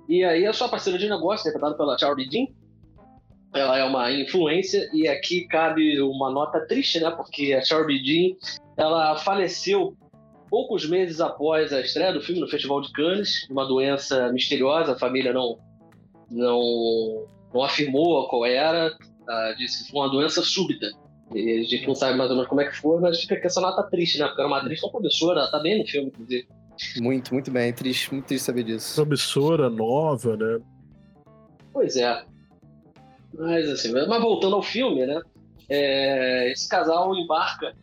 E 0.09 0.25
aí 0.25 0.47
a 0.47 0.53
sua 0.53 0.69
parceira 0.69 0.99
de 0.99 1.09
negócio, 1.09 1.43
interpretada 1.43 1.77
pela 1.77 1.99
Charlie 1.99 2.29
Dean, 2.29 2.47
ela 3.55 3.79
é 3.79 3.85
uma 3.85 4.13
influência 4.13 4.89
e 4.93 5.09
aqui 5.09 5.47
cabe 5.47 6.01
uma 6.01 6.31
nota 6.31 6.67
triste, 6.67 7.01
né? 7.01 7.11
Porque 7.11 7.53
a 7.53 7.63
Charlie 7.63 8.03
Dean, 8.03 8.37
ela 8.77 9.17
faleceu 9.17 9.97
poucos 10.49 10.89
meses 10.89 11.21
após 11.21 11.73
a 11.73 11.81
estreia 11.81 12.13
do 12.13 12.21
filme 12.21 12.41
no 12.41 12.49
Festival 12.49 12.81
de 12.81 12.93
Cannes, 12.93 13.49
uma 13.49 13.65
doença 13.65 14.33
misteriosa, 14.33 14.93
a 14.93 14.99
família 14.99 15.33
não 15.33 15.59
não, 16.31 17.27
não 17.53 17.63
afirmou 17.63 18.29
qual 18.29 18.47
era, 18.47 18.89
uh, 18.89 19.57
disse 19.57 19.85
que 19.85 19.91
foi 19.91 20.01
uma 20.01 20.11
doença 20.11 20.43
súbita. 20.43 20.87
E 21.35 21.61
a 21.61 21.63
gente 21.63 21.87
não 21.87 21.95
sabe 21.95 22.19
mais 22.19 22.31
ou 22.31 22.37
menos 22.37 22.49
como 22.49 22.61
é 22.61 22.69
que 22.69 22.77
foi, 22.77 23.01
mas 23.01 23.21
fica 23.21 23.41
com 23.41 23.47
essa 23.47 23.61
nota 23.61 23.83
triste, 23.85 24.19
né? 24.19 24.27
Porque 24.27 24.41
era 24.41 24.49
uma 24.49 24.59
atriz 24.59 24.81
tão 24.81 24.91
promissora, 24.91 25.51
tá 25.51 25.59
bem 25.61 25.79
no 25.79 25.87
filme, 25.87 26.09
inclusive. 26.09 26.49
Muito, 27.01 27.33
muito 27.33 27.51
bem. 27.51 27.73
Triste, 27.73 28.13
muito 28.13 28.27
triste 28.27 28.45
saber 28.45 28.65
disso. 28.65 28.95
Promissora, 28.97 29.71
nova, 29.71 30.37
né? 30.37 30.59
Pois 31.73 31.97
é. 31.97 32.25
Mas 33.35 33.69
assim, 33.69 33.93
mas 33.93 34.21
voltando 34.21 34.57
ao 34.57 34.63
filme, 34.63 35.07
né? 35.07 35.21
É, 35.69 36.51
esse 36.51 36.69
casal 36.69 37.15
embarca 37.15 37.75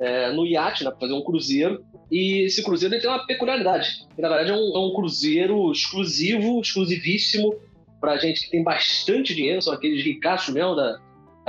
é, 0.00 0.32
no 0.32 0.44
iate, 0.46 0.82
né, 0.82 0.90
pra 0.90 1.00
fazer 1.00 1.12
um 1.12 1.22
cruzeiro. 1.22 1.84
E 2.10 2.44
esse 2.46 2.64
cruzeiro 2.64 2.98
tem 3.00 3.08
uma 3.08 3.24
peculiaridade. 3.24 4.04
Que, 4.16 4.22
na 4.22 4.28
verdade, 4.28 4.50
é 4.50 4.54
um, 4.54 4.76
é 4.76 4.78
um 4.80 4.92
cruzeiro 4.94 5.70
exclusivo, 5.70 6.60
exclusivíssimo, 6.60 7.54
pra 8.00 8.16
gente 8.16 8.42
que 8.42 8.50
tem 8.50 8.64
bastante 8.64 9.34
dinheiro, 9.34 9.62
são 9.62 9.74
aqueles 9.74 10.02
ricaços 10.02 10.52
mesmo, 10.52 10.74
da, 10.74 10.98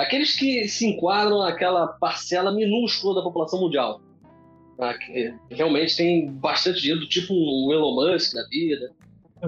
aqueles 0.01 0.35
que 0.37 0.67
se 0.67 0.85
enquadram 0.87 1.39
naquela 1.39 1.87
parcela 1.87 2.51
minúscula 2.51 3.15
da 3.15 3.21
população 3.21 3.59
mundial. 3.59 4.01
Tá? 4.77 4.97
Que 4.97 5.33
realmente 5.49 5.95
tem 5.95 6.31
bastante 6.31 6.79
dinheiro, 6.81 7.01
do 7.01 7.07
tipo 7.09 7.33
um 7.33 7.71
Elon 7.71 7.95
Musk 7.95 8.33
da 8.33 8.47
vida. 8.47 8.91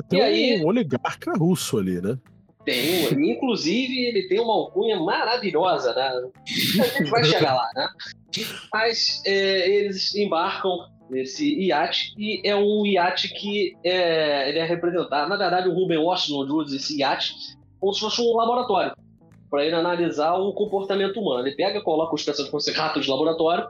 Tem 0.10 0.20
E 0.20 0.22
aí- 0.22 0.64
um 0.64 0.68
oligarca 0.68 1.34
russo 1.38 1.78
ali, 1.78 2.02
né? 2.02 2.18
Tem, 2.66 3.08
um- 3.08 3.20
inclusive 3.26 4.06
ele 4.06 4.28
tem 4.28 4.40
uma 4.40 4.54
alcunha 4.54 4.98
maravilhosa, 5.00 5.94
né? 5.94 6.02
A 6.08 6.98
gente 6.98 7.10
vai 7.10 7.24
chegar 7.24 7.54
lá, 7.56 7.68
né? 7.76 7.88
Mas 8.74 9.22
é, 9.26 9.70
eles 9.70 10.16
embarcam 10.16 10.88
nesse 11.10 11.54
iate 11.66 12.14
e 12.18 12.42
é 12.48 12.56
um 12.56 12.86
iate 12.86 13.28
que 13.34 13.76
é, 13.84 14.50
ele 14.50 14.60
é 14.60 14.66
representado. 14.66 15.30
Na 15.30 15.36
verdade, 15.36 15.68
o 15.68 15.74
Ruben 15.74 15.98
Washington 16.00 16.46
usa 16.54 16.76
esse 16.78 16.98
iate 17.00 17.34
como 17.80 17.94
se 17.94 18.00
fosse 18.00 18.22
um 18.22 18.34
laboratório 18.36 18.94
para 19.54 19.64
ele 19.64 19.76
analisar 19.76 20.34
o 20.34 20.52
comportamento 20.52 21.20
humano. 21.20 21.46
Ele 21.46 21.56
pega, 21.56 21.80
coloca 21.80 22.16
os 22.16 22.24
personagens 22.24 22.50
como 22.68 22.76
ratos 22.76 23.06
de 23.06 23.12
laboratório 23.12 23.70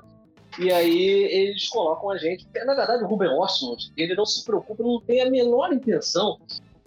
e 0.58 0.72
aí 0.72 1.10
eles 1.26 1.68
colocam 1.68 2.10
a 2.10 2.18
gente. 2.18 2.48
Na 2.66 2.74
verdade, 2.74 3.04
o 3.04 3.08
Ruben 3.08 3.28
Washington 3.28 3.76
ele 3.98 4.16
não 4.16 4.26
se 4.26 4.46
preocupa, 4.46 4.82
não 4.82 5.02
tem 5.02 5.22
a 5.22 5.30
menor 5.30 5.74
intenção 5.74 6.40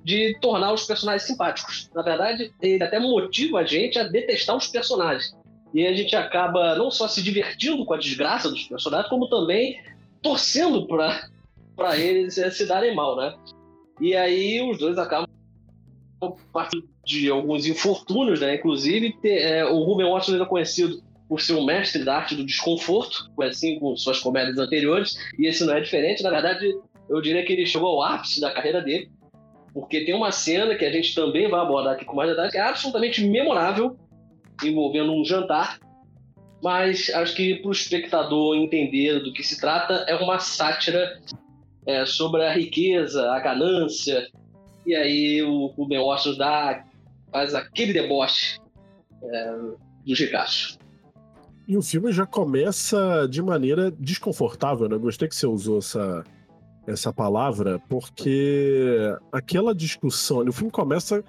de 0.03 0.39
tornar 0.41 0.73
os 0.73 0.87
personagens 0.87 1.25
simpáticos. 1.25 1.91
Na 1.95 2.01
verdade, 2.01 2.51
ele 2.63 2.83
até 2.83 2.99
motiva 2.99 3.59
a 3.59 3.65
gente 3.65 3.99
a 3.99 4.05
detestar 4.05 4.57
os 4.57 4.67
personagens. 4.67 5.37
E 5.75 5.87
a 5.87 5.93
gente 5.93 6.17
acaba 6.17 6.75
não 6.77 6.91
só 6.91 7.07
se 7.07 7.23
divertindo 7.23 7.85
com 7.85 7.93
a 7.93 7.99
desgraça 7.99 8.49
dos 8.49 8.65
personagens, 8.65 9.11
como 9.11 9.29
também 9.29 9.79
torcendo 10.23 10.87
para 10.87 11.99
eles 11.99 12.39
eh, 12.39 12.51
se 12.51 12.65
darem 12.65 12.95
mal, 12.95 13.15
né? 13.15 13.37
E 14.01 14.17
aí 14.17 14.63
os 14.63 14.79
dois 14.79 14.97
acabam 14.97 15.29
partindo 16.51 16.96
de 17.07 17.31
alguns 17.31 17.67
infortúnios, 17.67 18.41
né? 18.41 18.57
Inclusive, 18.57 19.17
ter, 19.23 19.41
eh, 19.41 19.65
o 19.65 19.85
Ruben 19.85 20.07
Washington 20.07 20.43
é 20.43 20.47
conhecido 20.47 21.01
por 21.29 21.41
ser 21.41 21.55
um 21.55 21.65
mestre 21.65 22.05
da 22.05 22.17
arte 22.17 22.35
do 22.35 22.45
desconforto, 22.45 23.31
assim 23.41 23.79
com 23.79 23.97
suas 23.97 24.19
comédias 24.19 24.59
anteriores, 24.59 25.17
e 25.39 25.47
esse 25.47 25.65
não 25.65 25.75
é 25.75 25.81
diferente. 25.81 26.23
Na 26.23 26.31
verdade, 26.31 26.75
eu 27.09 27.21
diria 27.21 27.45
que 27.45 27.53
ele 27.53 27.65
chegou 27.65 27.89
ao 27.89 28.03
ápice 28.03 28.41
da 28.41 28.51
carreira 28.51 28.83
dele, 28.83 29.09
porque 29.73 30.05
tem 30.05 30.15
uma 30.15 30.33
cena 30.33 30.75
que 30.75 30.85
a 30.85 30.91
gente 30.91 31.15
também 31.15 31.49
vai 31.49 31.61
abordar 31.61 31.95
aqui 31.95 32.05
com 32.05 32.17
mais 32.17 32.31
detalhes, 32.31 32.53
que 32.53 32.59
é 32.59 32.63
absolutamente 32.63 33.25
memorável, 33.25 33.97
envolvendo 34.65 35.13
um 35.13 35.25
jantar, 35.25 35.79
mas 36.61 37.11
acho 37.11 37.37
que 37.37 37.57
para 37.57 37.69
o 37.69 37.73
espectador 37.73 38.57
entender 38.57 39.21
do 39.21 39.33
que 39.33 39.45
se 39.45 39.61
trata, 39.61 40.05
é 40.09 40.17
uma 40.17 40.41
sátira 40.41 41.21
é, 41.87 42.05
sobre 42.05 42.45
a 42.45 42.53
riqueza, 42.53 43.31
a 43.31 43.39
ganância, 43.39 44.27
e 44.87 44.95
aí 44.95 45.43
o 45.43 45.67
Ruben 45.67 45.99
Washington 45.99 46.39
dá, 46.39 46.85
faz 47.37 47.55
aquele 47.55 47.93
deboche 47.93 48.59
é, 49.23 49.57
dos. 50.07 50.79
E 51.69 51.77
o 51.77 51.83
filme 51.83 52.11
já 52.11 52.25
começa 52.25 53.27
de 53.29 53.43
maneira 53.43 53.91
desconfortável, 53.91 54.89
né? 54.89 54.97
Gostei 54.97 55.29
que 55.29 55.37
você 55.37 55.47
usou 55.47 55.79
essa, 55.79 56.25
essa 56.87 57.13
palavra, 57.13 57.79
porque 57.91 58.97
aquela 59.31 59.75
discussão. 59.75 60.39
O 60.39 60.53
filme 60.53 60.71
começa 60.71 61.23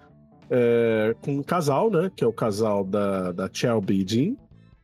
é, 0.50 1.14
com 1.22 1.34
um 1.34 1.44
casal, 1.44 1.90
né? 1.90 2.10
Que 2.16 2.24
é 2.24 2.28
o 2.28 2.32
casal 2.32 2.86
da, 2.86 3.34
da 3.34 3.50
Shelby 3.52 4.06
Jean, 4.08 4.36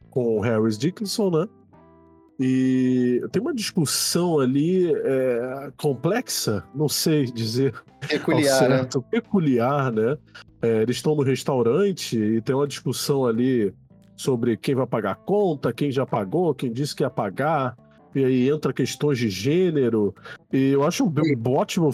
com 0.09 0.37
o 0.37 0.41
Harris 0.41 0.77
Dickinson, 0.77 1.29
né? 1.29 1.47
E 2.39 3.21
tem 3.31 3.41
uma 3.41 3.53
discussão 3.53 4.39
ali 4.39 4.91
é, 4.93 5.71
complexa, 5.77 6.63
não 6.73 6.89
sei 6.89 7.25
dizer 7.25 7.73
Peculiar, 8.07 8.61
né? 8.61 8.77
certo, 8.77 9.01
peculiar, 9.03 9.91
né? 9.91 10.17
É, 10.61 10.81
eles 10.81 10.97
estão 10.97 11.15
no 11.15 11.21
restaurante 11.21 12.17
e 12.17 12.41
tem 12.41 12.55
uma 12.55 12.67
discussão 12.67 13.25
ali 13.25 13.73
sobre 14.15 14.57
quem 14.57 14.75
vai 14.75 14.87
pagar 14.87 15.11
a 15.11 15.15
conta, 15.15 15.73
quem 15.73 15.91
já 15.91 16.05
pagou, 16.05 16.53
quem 16.53 16.71
disse 16.71 16.95
que 16.95 17.03
ia 17.03 17.09
pagar, 17.09 17.75
e 18.15 18.23
aí 18.23 18.49
entra 18.49 18.73
questões 18.73 19.17
de 19.17 19.29
gênero. 19.29 20.13
E 20.51 20.69
eu 20.69 20.83
acho 20.83 21.05
um, 21.05 21.09
um 21.09 21.51
ótimo 21.51 21.91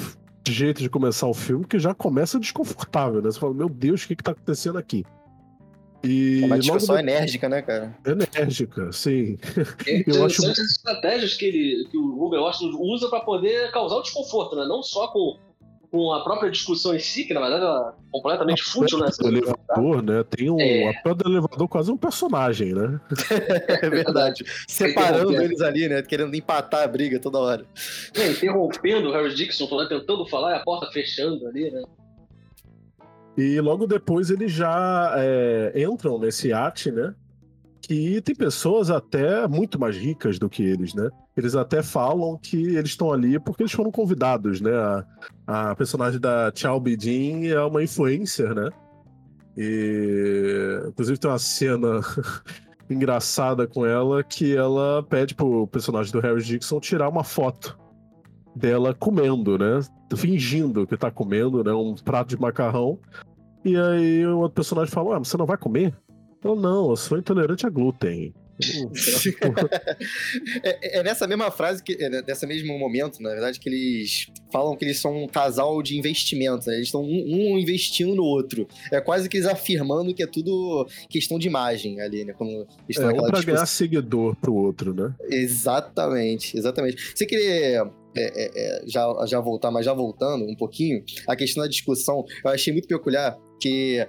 jeito 0.48 0.82
de 0.82 0.90
começar 0.90 1.28
o 1.28 1.34
filme, 1.34 1.66
que 1.66 1.80
já 1.80 1.94
começa 1.94 2.40
desconfortável, 2.40 3.22
né? 3.22 3.32
Você 3.32 3.40
fala, 3.40 3.54
meu 3.54 3.70
Deus, 3.70 4.04
o 4.04 4.08
que, 4.08 4.16
que 4.16 4.24
tá 4.24 4.32
acontecendo 4.32 4.78
aqui? 4.78 5.04
E 6.04 6.36
É 6.42 6.46
uma 6.46 6.56
logo 6.56 6.62
discussão 6.62 6.96
de- 6.96 7.02
enérgica, 7.02 7.50
né, 7.50 7.62
cara? 7.62 7.98
enérgica, 8.06 8.92
sim. 8.92 9.38
É 9.86 10.04
Eu 10.08 10.26
acho- 10.26 10.42
interessante 10.42 10.62
as 10.62 10.72
estratégias 10.72 11.34
que, 11.36 11.46
ele, 11.46 11.88
que 11.92 11.98
o 11.98 12.16
Ruben 12.16 12.40
Washington 12.40 12.78
usa 12.80 13.10
para 13.10 13.20
poder 13.22 13.72
causar 13.72 13.96
o 13.98 14.02
desconforto, 14.02 14.56
né? 14.56 14.66
Não 14.66 14.82
só 14.82 15.08
com, 15.10 15.38
com 15.92 16.14
a 16.14 16.24
própria 16.24 16.50
discussão 16.52 16.96
em 16.96 17.00
si, 17.00 17.26
que 17.26 17.34
na 17.34 17.42
verdade 17.42 17.66
é 17.66 17.92
completamente 18.12 18.64
fútil, 18.64 19.00
né? 19.00 19.10
O 19.22 19.28
elevador, 19.28 20.02
né? 20.04 20.24
Tem 20.30 20.50
um. 20.50 20.60
É. 20.60 20.90
A 20.90 20.94
pedra 21.02 21.24
do 21.26 21.30
elevador 21.32 21.68
quase 21.68 21.92
um 21.92 21.98
personagem, 21.98 22.74
né? 22.74 23.00
É 23.84 23.90
verdade. 23.90 24.46
Separando 24.68 25.34
eles 25.42 25.60
ali, 25.62 25.90
né? 25.90 26.02
Querendo 26.02 26.34
empatar 26.36 26.84
a 26.84 26.88
briga 26.88 27.20
toda 27.20 27.40
hora. 27.40 27.66
É, 28.16 28.30
interrompendo 28.32 29.10
o 29.10 29.12
Harry 29.12 29.34
Dixon, 29.36 29.68
tentando 29.88 30.26
falar 30.28 30.52
e 30.52 30.56
a 30.56 30.64
porta 30.64 30.90
fechando 30.94 31.46
ali, 31.48 31.70
né? 31.72 31.82
E 33.40 33.62
logo 33.62 33.88
depois 33.88 34.30
eles 34.30 34.52
já 34.52 35.14
é, 35.16 35.72
entram 35.82 36.20
nesse 36.20 36.50
iate, 36.50 36.92
né? 36.92 37.16
Que 37.82 38.20
tem 38.20 38.36
pessoas 38.36 38.90
até 38.90 39.48
muito 39.48 39.80
mais 39.80 39.96
ricas 39.96 40.38
do 40.38 40.50
que 40.50 40.62
eles, 40.62 40.94
né? 40.94 41.10
Eles 41.38 41.56
até 41.56 41.82
falam 41.82 42.38
que 42.38 42.76
eles 42.76 42.90
estão 42.90 43.14
ali 43.14 43.40
porque 43.40 43.64
eles 43.64 43.72
foram 43.72 43.92
convidados, 43.92 44.60
né? 44.60 44.72
A, 45.48 45.70
a 45.70 45.76
personagem 45.76 46.20
da 46.20 46.52
Chao 46.54 46.82
Bidin 46.82 47.48
é 47.48 47.62
uma 47.62 47.82
influencer, 47.82 48.54
né? 48.54 48.70
E 49.58 50.82
inclusive 50.90 51.18
tem 51.18 51.32
uma 51.32 51.40
cena 51.40 52.02
engraçada 52.92 53.66
com 53.66 53.86
ela 53.86 54.22
que 54.22 54.54
ela 54.54 55.02
pede 55.04 55.34
pro 55.34 55.66
personagem 55.68 56.12
do 56.12 56.20
Harry 56.20 56.44
Dixon 56.44 56.82
tirar 56.82 57.08
uma 57.08 57.24
foto 57.24 57.80
dela 58.54 58.94
comendo, 58.94 59.58
né? 59.58 59.80
Fingindo 60.14 60.86
que 60.86 60.98
tá 60.98 61.10
comendo, 61.10 61.64
né? 61.64 61.72
Um 61.72 61.96
prato 61.96 62.28
de 62.28 62.38
macarrão. 62.38 63.00
E 63.64 63.76
aí 63.76 64.26
o 64.26 64.40
outro 64.40 64.56
personagem 64.56 64.92
fala, 64.92 65.10
ué, 65.10 65.20
você 65.20 65.38
não 65.38 65.46
vai 65.46 65.58
comer? 65.58 65.94
Eu 66.44 66.56
não, 66.56 66.90
eu 66.90 66.96
sou 66.96 67.18
intolerante 67.18 67.66
a 67.66 67.70
glúten. 67.70 68.34
É, 70.64 71.00
é 71.00 71.04
nessa 71.04 71.26
mesma 71.26 71.50
frase, 71.50 71.82
que, 71.82 71.94
é 71.94 72.10
nessa 72.10 72.46
mesmo 72.46 72.78
momento, 72.78 73.22
na 73.22 73.30
verdade, 73.30 73.60
que 73.60 73.70
eles 73.70 74.28
falam 74.52 74.76
que 74.76 74.84
eles 74.84 75.00
são 75.00 75.24
um 75.24 75.28
casal 75.28 75.82
de 75.82 75.98
investimentos. 75.98 76.68
né? 76.68 76.76
Eles 76.76 76.88
estão 76.88 77.02
um, 77.02 77.54
um 77.54 77.58
investindo 77.58 78.16
no 78.16 78.24
outro. 78.24 78.68
É 78.92 79.00
quase 79.00 79.30
que 79.30 79.38
eles 79.38 79.48
afirmando 79.48 80.14
que 80.14 80.22
é 80.22 80.28
tudo 80.28 80.86
questão 81.10 81.40
de 81.40 81.48
imagem 81.48 82.02
ali, 82.02 82.26
né? 82.26 82.34
Quando 82.34 82.68
eles 82.88 82.98
É, 82.98 83.08
um 83.08 83.28
pra 83.28 83.42
ganhar 83.42 83.66
seguidor 83.66 84.36
pro 84.36 84.54
outro, 84.54 84.94
né? 84.94 85.14
Exatamente, 85.30 86.58
exatamente. 86.58 87.14
Você 87.16 87.26
querer 87.26 87.82
é, 88.16 88.22
é, 88.22 88.52
é, 88.56 88.84
já, 88.88 89.08
já 89.26 89.40
voltar, 89.40 89.72
mas 89.72 89.86
já 89.86 89.94
voltando 89.94 90.46
um 90.46 90.56
pouquinho, 90.56 91.04
a 91.28 91.36
questão 91.36 91.64
da 91.64 91.70
discussão, 91.70 92.26
eu 92.44 92.52
achei 92.52 92.74
muito 92.74 92.88
peculiar 92.88 93.38
que 93.60 94.00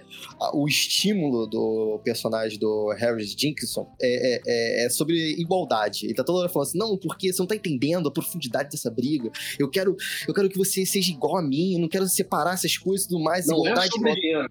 a- 0.40 0.57
o 0.57 0.66
estímulo 0.69 1.47
do 1.47 2.00
personagem 2.04 2.59
do 2.59 2.88
Harris 2.97 3.35
Dickinson 3.35 3.87
é, 4.00 4.35
é- 4.37 4.40
é- 4.47 4.87
é 4.87 4.90
sobre 4.90 5.14
igualdade. 5.38 6.07
Ele 6.07 6.14
tá 6.14 6.25
toda 6.25 6.40
hora 6.40 6.49
falando 6.49 6.69
assim, 6.69 6.78
não, 6.78 6.97
porque 6.97 7.33
você 7.33 7.40
não 7.40 7.47
tá 7.47 7.57
entendendo 7.57 8.09
a 8.09 8.12
profundidade 8.12 8.71
dessa 8.71 8.90
briga. 8.90 9.30
Eu 9.59 9.69
quero, 9.69 9.97
eu 10.26 10.33
quero 10.35 10.49
que 10.49 10.57
você 10.59 10.87
seja 10.87 11.11
igual 11.11 11.37
a 11.37 11.42
mim, 11.42 11.75
eu 11.75 11.80
não 11.80 11.88
quero 11.88 12.07
separar 12.09 12.54
essas 12.54 12.76
coisas 12.76 13.07
e 13.07 13.09
tudo 13.11 13.23
mais. 13.23 13.47
Não 13.47 13.57
é 13.57 13.61
igualdade, 13.61 13.90
sobre 13.92 14.14
dinheiro. 14.14 14.49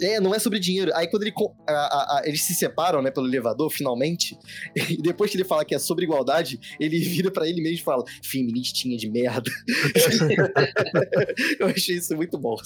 É, 0.00 0.18
não 0.20 0.34
é 0.34 0.38
sobre 0.38 0.58
dinheiro. 0.58 0.90
Aí 0.94 1.06
quando 1.08 1.22
ele, 1.22 1.32
a- 1.68 1.72
a- 1.72 2.18
a- 2.18 2.22
eles 2.24 2.42
se 2.42 2.54
separam, 2.54 3.00
né, 3.02 3.10
pelo 3.10 3.26
elevador, 3.26 3.70
finalmente, 3.70 4.36
e 4.90 4.96
depois 5.02 5.30
que 5.30 5.36
ele 5.36 5.44
fala 5.44 5.64
que 5.64 5.74
é 5.74 5.78
sobre 5.78 6.04
igualdade, 6.04 6.58
ele 6.80 6.98
vira 6.98 7.30
pra 7.30 7.48
ele 7.48 7.60
mesmo 7.60 7.78
e 7.78 7.82
fala, 7.82 8.04
feministinha 8.22 8.96
de 8.96 9.08
merda. 9.10 9.50
Eu 11.58 11.66
achei 11.68 11.96
isso 11.96 12.14
muito 12.16 12.38
bom. 12.38 12.56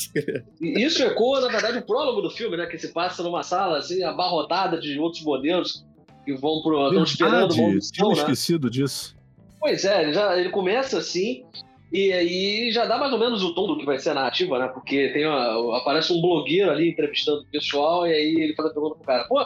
E 0.60 0.82
isso 0.84 1.02
ecoa, 1.02 1.40
na 1.40 1.48
verdade, 1.48 1.78
o 1.78 1.82
prólogo 1.86 2.20
do 2.20 2.30
filme, 2.30 2.56
né? 2.56 2.66
Que 2.66 2.78
se 2.78 2.88
passa 2.88 3.22
numa 3.22 3.42
sala 3.42 3.78
assim, 3.78 4.02
abarrotada 4.02 4.78
de 4.80 4.98
outros 4.98 5.22
modelos 5.22 5.84
que 6.24 6.34
vão 6.34 6.62
pro. 6.62 6.88
estão 6.88 7.02
esperando 7.04 7.32
uma 7.34 7.40
Verdade, 7.48 7.62
audição, 7.62 7.92
tinha 7.92 8.08
né? 8.08 8.14
esquecido 8.14 8.70
disso. 8.70 9.16
Pois 9.60 9.84
é, 9.84 10.02
ele, 10.02 10.12
já, 10.12 10.38
ele 10.38 10.50
começa 10.50 10.98
assim, 10.98 11.44
e 11.92 12.12
aí 12.12 12.72
já 12.72 12.84
dá 12.84 12.98
mais 12.98 13.12
ou 13.12 13.18
menos 13.18 13.42
o 13.42 13.54
tom 13.54 13.68
do 13.68 13.78
que 13.78 13.86
vai 13.86 13.98
ser 13.98 14.10
a 14.10 14.14
narrativa, 14.14 14.58
né? 14.58 14.68
Porque 14.68 15.08
tem 15.10 15.26
uma, 15.26 15.78
aparece 15.78 16.12
um 16.12 16.20
blogueiro 16.20 16.70
ali 16.70 16.90
entrevistando 16.90 17.42
o 17.42 17.46
pessoal, 17.46 18.06
e 18.06 18.12
aí 18.12 18.42
ele 18.42 18.54
faz 18.54 18.70
a 18.70 18.72
pergunta 18.72 18.96
pro 18.96 19.04
cara, 19.04 19.24
pô, 19.28 19.40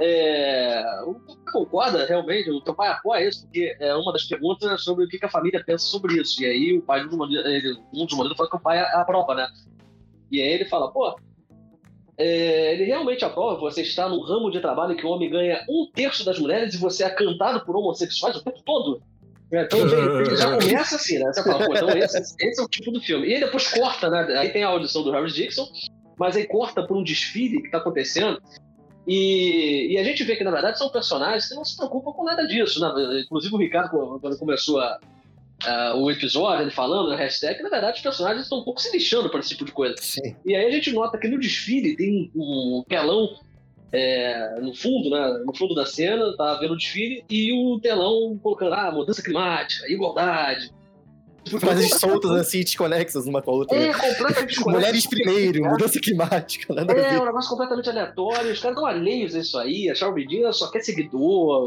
é, 0.00 0.82
concorda 1.52 2.06
realmente, 2.06 2.50
o 2.50 2.60
teu 2.60 2.74
pai 2.74 2.88
apoia 2.88 3.28
isso, 3.28 3.42
porque 3.44 3.76
é 3.80 3.94
uma 3.94 4.12
das 4.12 4.24
perguntas 4.24 4.70
é 4.70 4.78
sobre 4.78 5.04
o 5.04 5.08
que, 5.08 5.24
a 5.24 5.28
família 5.28 5.62
pensa 5.64 5.84
sobre 5.84 6.20
isso. 6.20 6.42
E 6.42 6.46
aí 6.46 6.78
o 6.78 6.82
pai, 6.82 7.04
um 7.04 7.08
dos 7.08 7.18
maridos, 8.16 8.36
fala 8.36 8.48
que 8.48 8.56
o 8.56 8.60
pai 8.60 8.78
aprova, 8.78 9.34
né? 9.34 9.48
E 10.30 10.40
aí 10.40 10.48
ele 10.48 10.66
fala, 10.66 10.90
pô, 10.90 11.16
é, 12.16 12.74
ele 12.74 12.84
realmente 12.84 13.24
aprova 13.24 13.58
você 13.58 13.82
estar 13.82 14.08
num 14.08 14.20
ramo 14.20 14.50
de 14.50 14.60
trabalho 14.60 14.96
que 14.96 15.06
o 15.06 15.10
homem 15.10 15.30
ganha 15.30 15.64
um 15.68 15.88
terço 15.92 16.24
das 16.24 16.38
mulheres 16.38 16.74
e 16.74 16.78
você 16.78 17.04
é 17.04 17.10
cantado 17.10 17.64
por 17.64 17.76
homossexuais 17.76 18.36
o 18.36 18.44
tempo 18.44 18.62
todo? 18.64 19.02
Então 19.52 19.80
ele 20.20 20.36
já 20.36 20.56
começa 20.58 20.96
assim, 20.96 21.18
né? 21.18 21.32
Você 21.32 21.42
fala, 21.42 21.66
pô, 21.66 21.74
então 21.74 21.88
esse, 21.90 22.18
esse, 22.18 22.60
é 22.60 22.62
o 22.62 22.68
tipo 22.68 22.90
do 22.90 23.00
filme. 23.00 23.28
E 23.28 23.34
aí 23.34 23.40
depois 23.40 23.68
corta, 23.68 24.10
né? 24.10 24.38
Aí 24.38 24.50
tem 24.50 24.62
a 24.62 24.68
audição 24.68 25.02
do 25.02 25.10
Harry 25.10 25.32
Dixon, 25.32 25.66
mas 26.18 26.36
aí 26.36 26.46
corta 26.46 26.86
por 26.86 26.96
um 26.96 27.02
desfile 27.02 27.62
que 27.62 27.70
tá 27.70 27.78
acontecendo. 27.78 28.40
E, 29.06 29.94
e, 29.94 29.98
a 29.98 30.04
gente 30.04 30.22
vê 30.22 30.36
que, 30.36 30.44
na 30.44 30.50
verdade, 30.50 30.76
são 30.76 30.90
personagens 30.90 31.48
que 31.48 31.54
não 31.54 31.64
se 31.64 31.74
preocupam 31.74 32.12
com 32.12 32.24
nada 32.24 32.46
disso. 32.46 32.78
Né? 32.78 33.22
Inclusive 33.24 33.54
o 33.54 33.58
Ricardo, 33.58 34.18
quando 34.20 34.38
começou 34.38 34.78
a, 34.80 34.98
uh, 35.64 35.96
o 35.96 36.10
episódio, 36.10 36.64
ele 36.64 36.70
falando 36.70 37.08
na 37.08 37.16
hashtag, 37.16 37.62
na 37.62 37.70
verdade 37.70 37.96
os 37.96 38.02
personagens 38.02 38.42
estão 38.42 38.58
um 38.58 38.64
pouco 38.64 38.80
se 38.80 38.92
lixando 38.92 39.30
para 39.30 39.40
esse 39.40 39.50
tipo 39.50 39.64
de 39.64 39.72
coisa. 39.72 39.94
Sim. 39.98 40.36
E 40.44 40.54
aí 40.54 40.66
a 40.66 40.70
gente 40.70 40.92
nota 40.92 41.18
que 41.18 41.28
no 41.28 41.38
desfile 41.38 41.96
tem 41.96 42.30
um, 42.34 42.84
telão 42.86 43.30
é, 43.92 44.60
no 44.60 44.74
fundo, 44.74 45.10
né, 45.10 45.42
no 45.44 45.56
fundo 45.56 45.74
da 45.74 45.86
cena, 45.86 46.36
tá 46.36 46.54
vendo 46.54 46.74
o 46.74 46.76
desfile, 46.76 47.24
e 47.28 47.52
o 47.52 47.80
telão 47.80 48.38
colocando 48.42 48.74
ah, 48.74 48.90
mudança 48.92 49.22
climática, 49.22 49.90
igualdade. 49.90 50.70
Frases 51.58 51.98
soltas 51.98 52.30
assim, 52.32 52.60
desconexas 52.60 53.26
uma 53.26 53.40
com 53.40 53.50
a 53.50 53.54
outra. 53.54 53.76
É, 53.76 53.92
completamente 53.92 54.60
Mulheres 54.60 55.06
primeiro, 55.06 55.64
mudança 55.64 55.98
climática. 55.98 56.74
Nada 56.74 56.92
é, 56.92 57.18
um 57.18 57.24
negócio 57.24 57.48
completamente 57.48 57.88
aleatório. 57.88 58.52
Os 58.52 58.60
caras 58.60 58.76
estão 58.76 58.84
alheios 58.84 59.34
a 59.34 59.38
isso 59.38 59.56
aí. 59.56 59.88
A 59.88 59.94
Charles 59.94 60.26
Medina 60.26 60.52
só 60.52 60.70
quer 60.70 60.80
seguidor. 60.80 61.20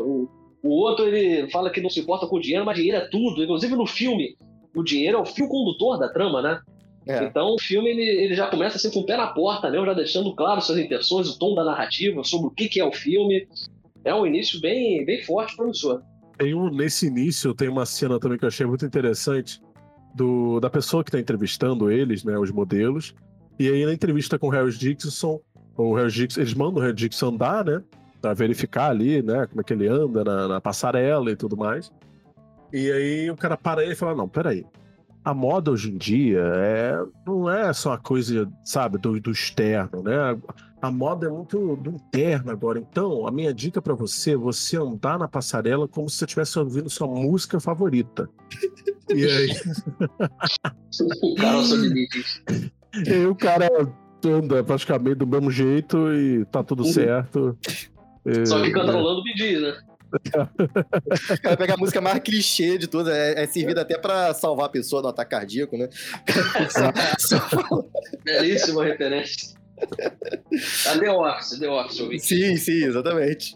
O, 0.05 0.29
o 0.61 0.69
outro, 0.69 1.07
ele 1.07 1.49
fala 1.49 1.71
que 1.71 1.81
não 1.81 1.89
se 1.89 1.99
importa 1.99 2.27
com 2.27 2.35
o 2.35 2.39
dinheiro, 2.39 2.65
mas 2.65 2.75
dinheiro 2.75 2.97
é 2.97 3.07
tudo. 3.09 3.43
Inclusive 3.43 3.75
no 3.75 3.87
filme, 3.87 4.37
o 4.75 4.83
dinheiro 4.83 5.17
é 5.17 5.21
o 5.21 5.25
fio 5.25 5.47
condutor 5.47 5.97
da 5.97 6.09
trama, 6.09 6.41
né? 6.43 6.59
É. 7.07 7.23
Então 7.23 7.55
o 7.55 7.59
filme 7.59 7.89
ele, 7.89 8.03
ele 8.03 8.35
já 8.35 8.47
começa 8.47 8.77
assim 8.77 8.91
com 8.91 8.99
o 8.99 9.05
pé 9.05 9.17
na 9.17 9.27
porta 9.27 9.69
mesmo, 9.69 9.85
já 9.85 9.93
deixando 9.93 10.35
claro 10.35 10.61
suas 10.61 10.77
intenções, 10.77 11.29
o 11.29 11.39
tom 11.39 11.55
da 11.55 11.63
narrativa, 11.63 12.23
sobre 12.23 12.47
o 12.47 12.51
que, 12.51 12.69
que 12.69 12.79
é 12.79 12.85
o 12.85 12.91
filme. 12.91 13.47
É 14.03 14.13
um 14.13 14.25
início 14.25 14.59
bem, 14.59 15.05
bem 15.05 15.23
forte, 15.23 15.55
promissor. 15.55 16.01
Tem 16.37 16.53
um, 16.53 16.69
nesse 16.69 17.07
início 17.07 17.53
tem 17.53 17.69
uma 17.69 17.85
cena 17.85 18.19
também 18.19 18.37
que 18.37 18.45
eu 18.45 18.49
achei 18.49 18.65
muito 18.65 18.85
interessante 18.85 19.61
do, 20.15 20.59
da 20.59 20.69
pessoa 20.69 21.03
que 21.03 21.09
está 21.09 21.19
entrevistando 21.19 21.91
eles, 21.91 22.23
né, 22.23 22.37
os 22.37 22.51
modelos. 22.51 23.15
E 23.59 23.67
aí 23.67 23.85
na 23.85 23.93
entrevista 23.93 24.39
com 24.39 24.47
o 24.47 24.49
Harry 24.49 24.71
Dixon, 24.71 25.39
o 25.77 25.93
Harry 25.95 26.11
Dixon, 26.11 26.41
eles 26.41 26.53
mandam 26.53 26.81
o 26.81 26.81
Harry 26.81 26.95
Dixon 26.95 27.27
andar, 27.27 27.65
né? 27.65 27.81
para 28.21 28.33
verificar 28.33 28.91
ali, 28.91 29.21
né, 29.21 29.47
como 29.47 29.61
é 29.61 29.63
que 29.63 29.73
ele 29.73 29.87
anda 29.87 30.23
na, 30.23 30.47
na, 30.47 30.61
passarela 30.61 31.31
e 31.31 31.35
tudo 31.35 31.57
mais. 31.57 31.91
E 32.71 32.89
aí 32.91 33.31
o 33.31 33.35
cara 33.35 33.57
para 33.57 33.81
aí 33.81 33.91
e 33.91 33.95
fala: 33.95 34.15
Não, 34.15 34.29
peraí. 34.29 34.63
A 35.23 35.33
moda 35.33 35.71
hoje 35.71 35.91
em 35.91 35.97
dia 35.97 36.41
é, 36.41 36.99
não 37.27 37.49
é 37.49 37.71
só 37.73 37.93
a 37.93 37.97
coisa, 37.97 38.51
sabe, 38.63 38.97
do, 38.97 39.19
do 39.19 39.31
externo, 39.31 40.01
né? 40.01 40.37
A 40.81 40.89
moda 40.89 41.27
é 41.27 41.29
muito 41.29 41.75
do 41.75 41.91
interno 41.91 42.51
agora. 42.51 42.79
Então, 42.79 43.27
a 43.27 43.31
minha 43.31 43.53
dica 43.53 43.79
para 43.79 43.93
você 43.93 44.31
é 44.31 44.37
você 44.37 44.77
andar 44.77 45.19
na 45.19 45.27
passarela 45.27 45.87
como 45.87 46.09
se 46.09 46.17
você 46.17 46.25
estivesse 46.25 46.57
ouvindo 46.57 46.89
sua 46.89 47.07
música 47.07 47.59
favorita. 47.59 48.27
e 49.13 49.25
aí. 49.25 49.49
o 51.21 51.35
cara 51.35 51.57
E 53.05 53.13
aí 53.13 53.27
o 53.27 53.35
cara 53.35 53.69
anda 54.25 54.63
praticamente 54.63 55.15
do 55.15 55.27
mesmo 55.27 55.51
jeito 55.51 56.11
e 56.13 56.45
tá 56.45 56.63
tudo 56.63 56.83
uhum. 56.83 56.91
certo. 56.91 57.57
Só 58.45 58.61
que 58.61 58.71
canta 58.71 58.91
rolando 58.91 59.23
pedir, 59.23 59.61
né? 59.61 59.90
O 60.11 61.41
cara 61.41 61.57
pega 61.57 61.73
a 61.73 61.77
música 61.77 62.01
mais 62.01 62.19
clichê 62.19 62.77
de 62.77 62.87
todas, 62.87 63.13
é, 63.13 63.43
é 63.43 63.47
servida 63.47 63.81
até 63.81 63.97
pra 63.97 64.33
salvar 64.33 64.65
a 64.67 64.69
pessoa 64.69 65.01
do 65.01 65.07
ataque 65.07 65.31
cardíaco, 65.31 65.77
né? 65.77 65.87
Belíssima 68.23 68.83
referência. 68.83 69.55
A 70.87 70.97
The 70.97 71.11
Office, 71.11 71.59
The 71.59 71.69
Office, 71.69 71.99
ouvi. 71.99 72.19
Sim, 72.19 72.55
sim, 72.57 72.83
exatamente. 72.85 73.53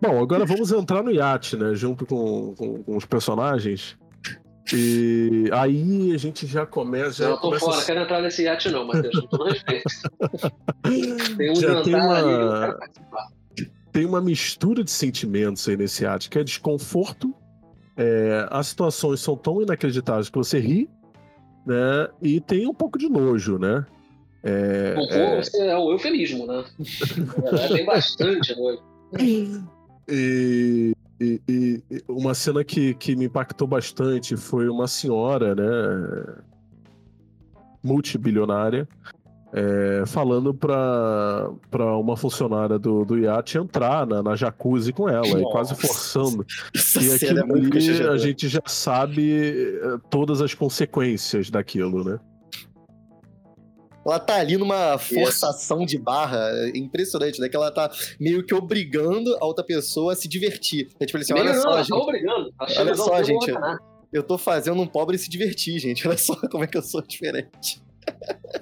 Bom, 0.00 0.20
agora 0.20 0.44
vamos 0.44 0.72
entrar 0.72 1.02
no 1.02 1.10
iate, 1.10 1.56
né? 1.56 1.74
Junto 1.74 2.04
com, 2.04 2.54
com, 2.56 2.82
com 2.82 2.96
os 2.96 3.04
personagens. 3.04 3.96
E 4.72 5.50
aí 5.52 6.12
a 6.14 6.18
gente 6.18 6.46
já 6.46 6.64
começa. 6.64 7.24
Já 7.24 7.30
não, 7.30 7.36
tô 7.36 7.42
começa 7.42 7.64
fora, 7.64 7.80
a... 7.80 7.84
quero 7.84 8.00
entrar 8.00 8.22
nesse 8.22 8.42
iate, 8.42 8.70
não, 8.70 8.86
Matheus, 8.86 9.20
com 9.20 9.26
todo 9.26 9.44
respeito. 9.44 9.84
tem 11.36 11.50
um 11.50 11.54
já 11.54 11.82
tem 11.82 11.94
uma... 11.94 12.16
ali 12.16 12.74
Tem 13.92 14.06
uma 14.06 14.20
mistura 14.20 14.82
de 14.82 14.90
sentimentos 14.90 15.68
aí 15.68 15.76
nesse 15.76 16.04
iate, 16.04 16.30
que 16.30 16.38
é 16.38 16.44
desconforto. 16.44 17.34
É, 17.96 18.48
as 18.50 18.68
situações 18.68 19.20
são 19.20 19.36
tão 19.36 19.60
inacreditáveis 19.60 20.30
que 20.30 20.38
você 20.38 20.58
ri, 20.58 20.88
né? 21.66 22.08
E 22.22 22.40
tem 22.40 22.66
um 22.66 22.72
pouco 22.72 22.98
de 22.98 23.08
nojo, 23.08 23.58
né? 23.58 23.84
É, 24.42 24.94
é... 25.10 25.68
é 25.68 25.76
o 25.76 25.92
eufemismo, 25.92 26.46
né? 26.46 26.64
é, 26.80 27.68
tem 27.68 27.84
bastante 27.84 28.54
nojo. 28.58 28.82
E, 30.08 30.92
e, 31.20 31.40
e, 31.48 31.82
uma 32.08 32.34
cena 32.34 32.64
que, 32.64 32.94
que 32.94 33.14
me 33.14 33.26
impactou 33.26 33.68
bastante 33.68 34.36
foi 34.36 34.68
uma 34.68 34.88
senhora, 34.88 35.54
né? 35.54 36.42
Multibilionária, 37.82 38.88
é, 39.52 40.04
falando 40.06 40.54
para 40.54 41.96
uma 41.98 42.16
funcionária 42.16 42.78
do, 42.78 43.04
do 43.04 43.18
iate 43.18 43.58
entrar 43.58 44.06
na, 44.06 44.22
na 44.22 44.34
jacuzzi 44.34 44.92
com 44.92 45.08
ela, 45.08 45.26
e 45.26 45.42
quase 45.42 45.74
forçando. 45.74 46.46
e 47.00 47.10
é 47.10 47.14
aquilo 47.14 47.38
é 47.38 47.42
ali 47.42 48.08
a 48.08 48.16
gente 48.16 48.48
já 48.48 48.62
sabe 48.66 49.78
é, 49.78 49.98
todas 50.08 50.40
as 50.40 50.54
consequências 50.54 51.50
daquilo, 51.50 52.02
né? 52.02 52.18
ela 54.04 54.18
tá 54.18 54.36
ali 54.36 54.56
numa 54.56 54.98
forçação 54.98 55.86
de 55.86 55.96
barra 55.96 56.50
impressionante, 56.74 57.40
né? 57.40 57.48
Que 57.48 57.56
ela 57.56 57.70
tá 57.70 57.90
meio 58.18 58.44
que 58.44 58.52
obrigando 58.52 59.36
a 59.40 59.44
outra 59.44 59.64
pessoa 59.64 60.12
a 60.12 60.16
se 60.16 60.26
divertir. 60.26 60.88
É 60.98 61.06
tipo 61.06 61.18
assim, 61.18 61.32
olha 61.32 61.52
não, 61.52 61.62
só, 61.62 61.70
não, 61.70 61.78
gente. 61.78 61.88
Tá 61.88 61.96
obrigando. 61.96 62.54
Olha 62.58 62.94
só, 62.96 63.22
gente. 63.22 63.48
Eu, 63.48 63.58
eu 64.12 64.22
tô 64.22 64.36
fazendo 64.36 64.80
um 64.82 64.86
pobre 64.86 65.16
se 65.18 65.30
divertir, 65.30 65.78
gente. 65.78 66.06
Olha 66.06 66.18
só 66.18 66.34
como 66.50 66.64
é 66.64 66.66
que 66.66 66.76
eu 66.76 66.82
sou 66.82 67.00
diferente. 67.00 67.80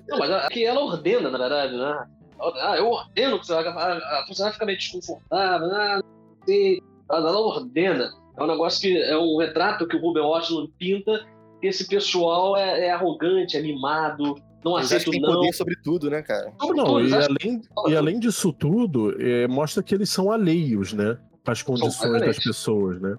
Não, 0.08 0.18
mas 0.18 0.30
aqui 0.30 0.64
ela 0.64 0.80
ordena, 0.80 1.30
na 1.30 1.38
verdade, 1.38 1.76
né? 1.76 2.06
Ah, 2.40 2.76
eu 2.78 2.88
ordeno 2.88 3.38
que 3.38 3.46
você 3.46 3.54
vai. 3.54 3.66
A 3.66 4.24
funcionária 4.26 4.54
fica 4.54 4.66
meio 4.66 4.78
desconfortável, 4.78 5.68
ah, 5.70 5.96
não 6.02 6.44
sei. 6.46 6.80
Ela 7.10 7.38
ordena. 7.38 8.10
É 8.36 8.42
um 8.42 8.46
negócio 8.46 8.80
que. 8.80 8.96
É 8.96 9.16
um 9.16 9.36
retrato 9.36 9.86
que 9.86 9.96
o 9.96 10.00
Ruben 10.00 10.22
Washington 10.22 10.68
pinta 10.78 11.26
que 11.60 11.66
esse 11.66 11.86
pessoal 11.86 12.56
é, 12.56 12.86
é 12.86 12.90
arrogante, 12.90 13.56
é 13.56 13.60
mimado, 13.60 14.34
não 14.64 14.76
aceito 14.76 15.10
tem 15.10 15.20
não. 15.20 15.34
poder 15.34 15.52
sobre 15.52 15.76
tudo, 15.82 16.10
né, 16.10 16.22
cara? 16.22 16.52
não, 16.74 17.00
e 17.00 17.12
além, 17.14 17.62
e 17.88 17.96
além 17.96 18.18
disso 18.18 18.52
tudo, 18.52 19.14
é, 19.20 19.46
mostra 19.46 19.82
que 19.82 19.94
eles 19.94 20.10
são 20.10 20.30
alheios, 20.30 20.92
né? 20.92 21.18
Às 21.46 21.62
condições 21.62 22.20
das 22.20 22.38
pessoas, 22.38 23.00
né? 23.00 23.16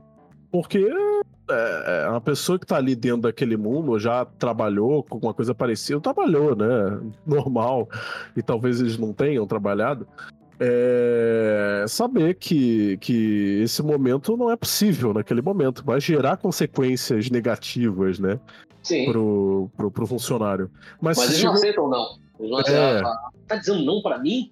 Porque 0.52 0.80
é, 1.52 2.04
é, 2.06 2.10
uma 2.10 2.22
pessoa 2.22 2.58
que 2.58 2.66
tá 2.66 2.78
ali 2.78 2.96
dentro 2.96 3.22
daquele 3.22 3.58
mundo, 3.58 4.00
já 4.00 4.26
trabalhou 4.26 5.04
com 5.04 5.16
alguma 5.16 5.34
coisa 5.34 5.54
parecida, 5.54 6.00
trabalhou, 6.00 6.56
né? 6.56 7.00
Normal. 7.26 7.90
E 8.36 8.42
talvez 8.42 8.82
eles 8.82 8.98
não 8.98 9.14
tenham 9.14 9.46
trabalhado. 9.46 10.08
É 10.60 11.86
saber 11.88 12.36
que, 12.36 12.98
que 12.98 13.62
esse 13.64 13.82
momento 13.82 14.38
não 14.38 14.52
é 14.52 14.56
possível 14.56 15.12
naquele 15.12 15.42
momento, 15.42 15.84
vai 15.84 16.00
gerar 16.00 16.38
consequências 16.38 17.32
negativas, 17.32 18.20
né? 18.20 18.40
Sim. 18.84 19.12
Pro, 19.12 19.72
pro, 19.76 19.92
pro 19.92 20.08
funcionário. 20.08 20.70
Mas, 21.02 21.18
Mas 21.18 21.30
eles 21.30 21.44
não 21.44 21.54
aceitam 21.54 21.90
não. 21.90 22.06
Eles 22.40 22.52
não 22.52 22.60
aceitam. 22.60 22.82
É... 22.82 23.02
Tá 23.48 23.56
dizendo 23.56 23.84
não 23.84 24.02
para 24.02 24.20
mim? 24.20 24.52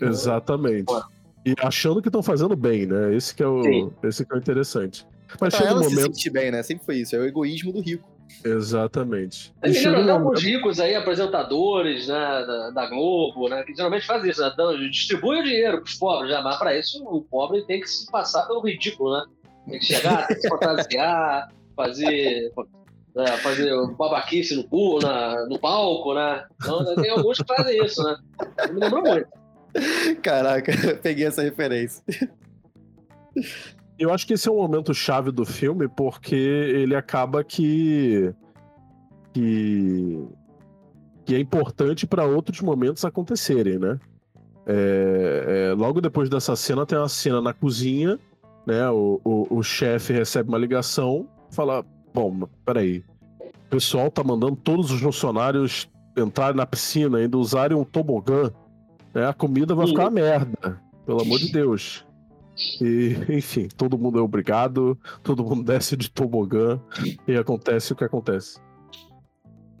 Exatamente. 0.00 0.92
E 1.44 1.54
achando 1.60 2.00
que 2.00 2.08
estão 2.08 2.22
fazendo 2.22 2.54
bem, 2.54 2.86
né? 2.86 3.14
Esse 3.14 3.34
que 3.34 3.42
é 3.42 3.46
o, 3.46 3.92
esse 4.04 4.24
que 4.24 4.32
é 4.32 4.36
o 4.36 4.38
interessante. 4.38 5.04
Mas 5.40 5.54
pra 5.54 5.66
ela 5.66 5.80
um 5.80 5.84
momento... 5.84 5.98
se 5.98 6.02
sentir 6.02 6.30
bem, 6.30 6.50
né? 6.50 6.62
Sempre 6.62 6.84
foi 6.84 6.96
isso. 6.96 7.16
É 7.16 7.18
o 7.18 7.26
egoísmo 7.26 7.72
do 7.72 7.80
rico. 7.80 8.08
Exatamente. 8.44 9.54
E 9.62 9.74
chega 9.74 10.00
um 10.00 10.10
alguns 10.10 10.42
ricos 10.42 10.80
aí, 10.80 10.94
apresentadores 10.94 12.08
né, 12.08 12.14
da, 12.14 12.70
da, 12.70 12.86
Globo, 12.86 13.48
né? 13.48 13.62
Que 13.62 13.74
geralmente 13.74 14.06
fazem 14.06 14.30
isso, 14.30 14.40
né? 14.40 14.50
distribui 14.90 15.40
o 15.40 15.44
dinheiro 15.44 15.82
pros 15.82 15.94
pobres, 15.94 16.30
já, 16.30 16.40
mas 16.40 16.56
para 16.56 16.76
isso 16.76 17.04
o 17.04 17.22
pobre 17.22 17.64
tem 17.66 17.80
que 17.80 17.88
se 17.88 18.10
passar 18.10 18.46
pelo 18.46 18.60
ridículo, 18.60 19.12
né? 19.12 19.24
Tem 19.68 19.78
que 19.78 19.86
chegar, 19.86 20.26
tem 20.26 20.36
que 20.36 20.42
se 20.42 20.48
fantasiar, 20.48 21.48
fazer 21.76 22.52
né, 23.14 23.26
fazer 23.38 23.70
babaquice 23.96 24.56
no, 24.56 24.98
na, 24.98 25.46
no 25.46 25.58
palco, 25.58 26.14
né? 26.14 26.44
Então, 26.56 26.94
tem 26.96 27.10
alguns 27.10 27.38
que 27.38 27.46
fazem 27.46 27.84
isso, 27.84 28.02
né? 28.02 28.16
Me 28.72 28.80
lembrou 28.80 29.02
muito. 29.02 29.28
Caraca, 30.22 30.72
peguei 31.02 31.26
essa 31.26 31.42
referência. 31.42 32.02
Eu 34.02 34.12
acho 34.12 34.26
que 34.26 34.32
esse 34.32 34.48
é 34.48 34.52
um 34.52 34.56
momento 34.56 34.92
chave 34.92 35.30
do 35.30 35.44
filme, 35.44 35.86
porque 35.88 36.34
ele 36.34 36.96
acaba 36.96 37.44
que. 37.44 38.34
que, 39.32 40.26
que 41.24 41.34
é 41.36 41.38
importante 41.38 42.04
para 42.04 42.24
outros 42.24 42.60
momentos 42.60 43.04
acontecerem, 43.04 43.78
né? 43.78 44.00
É, 44.66 45.68
é, 45.70 45.74
logo 45.74 46.00
depois 46.00 46.28
dessa 46.28 46.56
cena 46.56 46.84
tem 46.84 46.98
uma 46.98 47.08
cena 47.08 47.40
na 47.40 47.52
cozinha, 47.52 48.18
né? 48.66 48.90
O, 48.90 49.20
o, 49.22 49.58
o 49.58 49.62
chefe 49.62 50.12
recebe 50.12 50.48
uma 50.48 50.58
ligação, 50.58 51.28
fala: 51.52 51.84
Bom, 52.12 52.48
peraí, 52.64 53.04
o 53.40 53.70
pessoal 53.70 54.10
tá 54.10 54.24
mandando 54.24 54.56
todos 54.56 54.90
os 54.90 55.00
funcionários 55.00 55.88
entrarem 56.16 56.56
na 56.56 56.66
piscina, 56.66 57.18
ainda 57.18 57.38
usarem 57.38 57.78
um 57.78 57.84
tobogã, 57.84 58.50
né? 59.14 59.28
A 59.28 59.32
comida 59.32 59.76
vai 59.76 59.86
ficar 59.86 60.06
uma 60.06 60.10
merda, 60.10 60.76
pelo 61.06 61.22
amor 61.22 61.38
de 61.38 61.52
Deus. 61.52 62.04
E, 62.80 63.16
enfim, 63.28 63.68
todo 63.68 63.98
mundo 63.98 64.18
é 64.18 64.22
obrigado, 64.22 64.98
todo 65.22 65.44
mundo 65.44 65.64
desce 65.70 65.96
de 65.96 66.10
tobogã 66.10 66.80
e 67.26 67.34
acontece 67.34 67.92
o 67.92 67.96
que 67.96 68.04
acontece. 68.04 68.60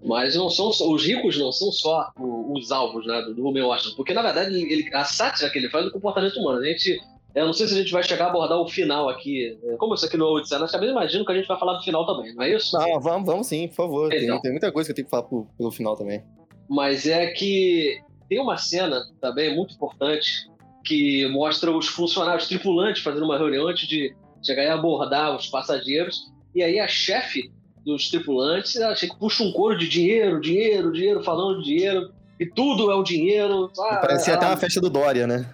Mas 0.04 0.34
não 0.34 0.50
são 0.50 0.68
os 0.68 1.06
ricos 1.06 1.38
não 1.38 1.52
são 1.52 1.70
só 1.70 2.10
os 2.18 2.72
alvos 2.72 3.06
né, 3.06 3.22
do 3.22 3.40
Romeu 3.42 3.68
Washington, 3.68 3.94
porque 3.96 4.12
na 4.12 4.22
verdade 4.22 4.52
ele, 4.54 4.92
a 4.92 5.04
sátira 5.04 5.48
que 5.48 5.58
ele 5.58 5.70
faz 5.70 5.84
é 5.84 5.88
do 5.88 5.92
comportamento 5.92 6.40
humano. 6.40 6.58
A 6.58 6.64
gente, 6.64 7.00
eu 7.34 7.46
não 7.46 7.52
sei 7.52 7.68
se 7.68 7.74
a 7.74 7.76
gente 7.76 7.92
vai 7.92 8.02
chegar 8.02 8.26
a 8.26 8.28
abordar 8.28 8.58
o 8.58 8.68
final 8.68 9.08
aqui. 9.08 9.56
É, 9.62 9.76
como 9.76 9.94
isso 9.94 10.04
aqui 10.04 10.16
no 10.16 10.26
Odisseia, 10.26 10.60
mas 10.60 10.72
também 10.72 10.90
imagino 10.90 11.24
que 11.24 11.30
a 11.30 11.36
gente 11.36 11.46
vai 11.46 11.56
falar 11.56 11.74
do 11.74 11.84
final 11.84 12.04
também, 12.04 12.34
não 12.34 12.42
é 12.42 12.52
isso? 12.52 12.76
Não, 12.76 13.00
vamos, 13.00 13.26
vamos 13.26 13.46
sim, 13.46 13.68
por 13.68 13.76
favor. 13.76 14.12
Então. 14.12 14.26
Tem, 14.26 14.40
tem, 14.40 14.50
muita 14.50 14.72
coisa 14.72 14.88
que 14.88 14.90
eu 14.90 14.96
tenho 14.96 15.06
que 15.06 15.10
falar 15.10 15.22
pro, 15.22 15.46
pelo 15.56 15.70
final 15.70 15.96
também. 15.96 16.24
Mas 16.68 17.06
é 17.06 17.28
que 17.28 18.00
tem 18.28 18.40
uma 18.40 18.56
cena 18.56 19.04
também 19.20 19.54
muito 19.54 19.74
importante 19.74 20.50
que 20.84 21.26
mostra 21.28 21.70
os 21.70 21.86
funcionários, 21.86 22.44
os 22.44 22.48
tripulantes 22.48 23.02
fazendo 23.02 23.24
uma 23.24 23.38
reunião 23.38 23.68
antes 23.68 23.86
de 23.88 24.14
chegar 24.44 24.64
e 24.64 24.68
abordar 24.68 25.34
os 25.36 25.46
passageiros. 25.46 26.30
E 26.54 26.62
aí 26.62 26.78
a 26.78 26.88
chefe 26.88 27.50
dos 27.84 28.08
tripulantes, 28.10 28.76
ela 28.76 28.94
puxa 29.18 29.42
um 29.42 29.52
coro 29.52 29.76
de 29.76 29.88
dinheiro, 29.88 30.40
dinheiro, 30.40 30.92
dinheiro, 30.92 31.22
falando 31.22 31.62
de 31.62 31.64
dinheiro 31.64 32.12
e 32.42 32.46
tudo 32.46 32.90
é 32.90 32.94
o 32.94 33.02
dinheiro. 33.02 33.70
Ah, 33.78 33.96
Parecia 33.96 34.32
ela... 34.32 34.42
até 34.42 34.50
uma 34.50 34.56
festa 34.56 34.80
do 34.80 34.90
Dória, 34.90 35.26
né? 35.26 35.46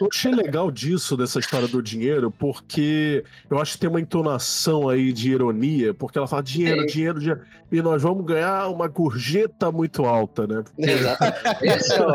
eu 0.00 0.08
achei 0.12 0.32
legal 0.32 0.70
disso, 0.70 1.16
dessa 1.16 1.38
história 1.38 1.68
do 1.68 1.82
dinheiro, 1.82 2.30
porque 2.30 3.24
eu 3.48 3.60
acho 3.60 3.72
que 3.72 3.78
tem 3.78 3.90
uma 3.90 4.00
entonação 4.00 4.88
aí 4.88 5.12
de 5.12 5.30
ironia, 5.30 5.94
porque 5.94 6.18
ela 6.18 6.26
fala 6.26 6.42
dinheiro, 6.42 6.84
dinheiro, 6.86 7.20
dinheiro, 7.20 7.40
e 7.70 7.80
nós 7.80 8.02
vamos 8.02 8.26
ganhar 8.26 8.68
uma 8.68 8.88
gorjeta 8.88 9.70
muito 9.70 10.04
alta, 10.04 10.46
né? 10.46 10.64
Exato. 10.76 11.24
Esse 11.62 11.94
é 11.94 12.02
o 12.02 12.08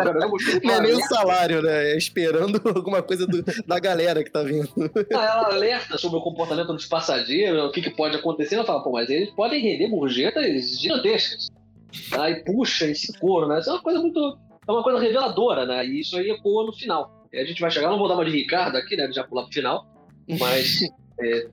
Não 0.63 0.73
é 0.73 0.81
nem 0.81 0.93
o 0.93 1.01
salário, 1.07 1.61
né? 1.61 1.93
É 1.93 1.97
esperando 1.97 2.61
alguma 2.75 3.01
coisa 3.01 3.25
do, 3.25 3.43
da 3.65 3.79
galera 3.79 4.23
que 4.23 4.29
tá 4.29 4.43
vindo. 4.43 4.69
ela 5.09 5.53
alerta 5.53 5.97
sobre 5.97 6.19
o 6.19 6.21
comportamento 6.21 6.73
dos 6.73 6.85
passageiros, 6.85 7.63
o 7.63 7.71
que, 7.71 7.81
que 7.81 7.89
pode 7.89 8.17
acontecer, 8.17 8.55
ela 8.55 8.65
fala, 8.65 8.83
pô, 8.83 8.91
mas 8.91 9.09
eles 9.09 9.29
podem 9.31 9.61
render 9.61 9.87
gorjetas 9.87 10.79
gigantescas. 10.79 11.49
Aí 12.11 12.43
puxa 12.43 12.85
esse 12.85 13.17
couro, 13.19 13.47
né? 13.47 13.59
Isso 13.59 13.69
é 13.69 13.73
uma 13.73 13.81
coisa 13.81 13.99
muito. 13.99 14.37
É 14.67 14.71
uma 14.71 14.83
coisa 14.83 14.99
reveladora, 14.99 15.65
né? 15.65 15.85
E 15.85 16.01
isso 16.01 16.17
aí 16.17 16.29
ecoa 16.29 16.65
no 16.65 16.73
final. 16.73 17.25
E 17.31 17.39
a 17.39 17.45
gente 17.45 17.61
vai 17.61 17.71
chegar, 17.71 17.89
não 17.89 17.97
vou 17.97 18.07
dar 18.07 18.15
uma 18.15 18.25
de 18.25 18.31
Ricardo 18.31 18.75
aqui, 18.75 18.95
né? 18.95 19.09
Já 19.11 19.23
pular 19.23 19.43
pro 19.43 19.53
final. 19.53 19.85
Mas 20.39 20.81
é, 21.21 21.47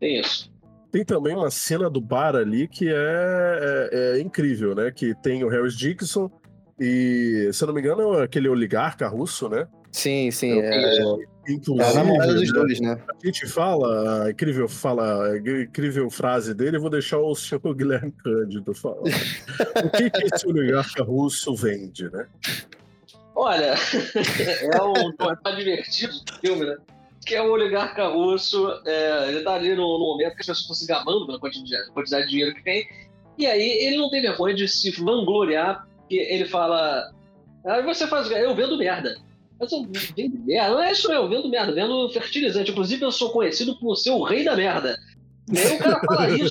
tem 0.00 0.20
isso. 0.20 0.50
Tem 0.90 1.04
também 1.04 1.34
uma 1.34 1.50
cena 1.50 1.90
do 1.90 2.00
bar 2.00 2.34
ali 2.34 2.66
que 2.66 2.88
é, 2.88 3.90
é, 3.92 4.18
é 4.18 4.20
incrível, 4.20 4.74
né? 4.74 4.90
Que 4.90 5.14
tem 5.22 5.44
o 5.44 5.48
Harris 5.48 5.76
Dixon 5.76 6.30
e, 6.78 7.50
se 7.52 7.62
eu 7.62 7.66
não 7.68 7.74
me 7.74 7.80
engano, 7.80 8.20
é 8.20 8.24
aquele 8.24 8.48
oligarca 8.48 9.08
russo, 9.08 9.48
né? 9.48 9.66
Sim, 9.90 10.30
sim. 10.30 10.60
É, 10.60 10.98
é, 10.98 11.02
inclusive, 11.48 11.82
é 11.82 11.90
a 11.90 11.94
namorada 11.94 12.34
dos 12.34 12.52
né, 12.52 12.58
dois, 12.58 12.80
né? 12.80 12.98
A 13.08 13.26
gente 13.26 13.46
fala, 13.46 14.24
a 14.24 14.30
incrível, 14.30 14.68
fala, 14.68 15.32
a 15.32 15.36
incrível 15.36 16.10
frase 16.10 16.54
dele, 16.54 16.76
eu 16.76 16.80
vou 16.80 16.90
deixar 16.90 17.18
o 17.18 17.34
senhor 17.34 17.60
Guilherme 17.74 18.12
Cândido 18.12 18.74
falar. 18.74 19.00
o 19.00 19.90
que, 19.90 20.10
que 20.10 20.34
esse 20.34 20.46
oligarca 20.46 21.02
russo 21.02 21.54
vende, 21.54 22.10
né? 22.10 22.26
Olha, 23.34 23.74
é 24.72 24.82
um. 24.82 25.12
tá 25.12 25.50
divertido 25.50 26.14
o 26.14 26.40
filme, 26.40 26.64
né? 26.64 26.76
Que 27.24 27.34
é 27.34 27.42
o 27.42 27.52
oligarca 27.52 28.08
russo, 28.08 28.80
é, 28.86 29.28
ele 29.28 29.42
tá 29.42 29.54
ali 29.54 29.70
no, 29.74 29.98
no, 29.98 30.06
momento 30.06 30.34
que 30.34 30.40
as 30.40 30.46
pessoas 30.46 30.60
estão 30.60 30.74
se 30.76 30.86
gabando 30.86 31.26
pela 31.26 31.38
quantidade, 31.38 31.90
quantidade 31.90 32.24
de 32.24 32.30
dinheiro 32.30 32.54
que 32.54 32.62
tem. 32.62 32.88
E 33.36 33.46
aí 33.46 33.84
ele 33.84 33.98
não 33.98 34.08
tem 34.08 34.22
vergonha 34.22 34.54
de 34.54 34.66
se 34.66 34.90
vangloriar, 34.92 35.86
que 36.08 36.16
ele 36.16 36.46
fala. 36.46 37.12
Aí 37.64 37.80
ah, 37.80 37.82
você 37.82 38.06
faz. 38.06 38.30
Eu 38.30 38.54
vendo 38.54 38.78
merda. 38.78 39.16
Mas 39.58 39.72
eu 39.72 39.86
vendo 40.16 40.38
merda. 40.44 40.74
Não 40.74 40.82
é 40.82 40.92
isso 40.92 41.10
eu 41.10 41.28
vendo 41.28 41.48
merda, 41.48 41.72
vendo 41.72 42.08
fertilizante. 42.10 42.70
Inclusive, 42.70 43.04
eu 43.04 43.12
sou 43.12 43.30
conhecido 43.30 43.78
por 43.78 43.96
ser 43.96 44.10
o 44.10 44.22
rei 44.22 44.44
da 44.44 44.54
merda. 44.56 44.98
E 45.52 45.58
aí 45.58 45.76
o 45.76 45.78
cara 45.78 46.00
fala 46.04 46.30
isso. 46.36 46.50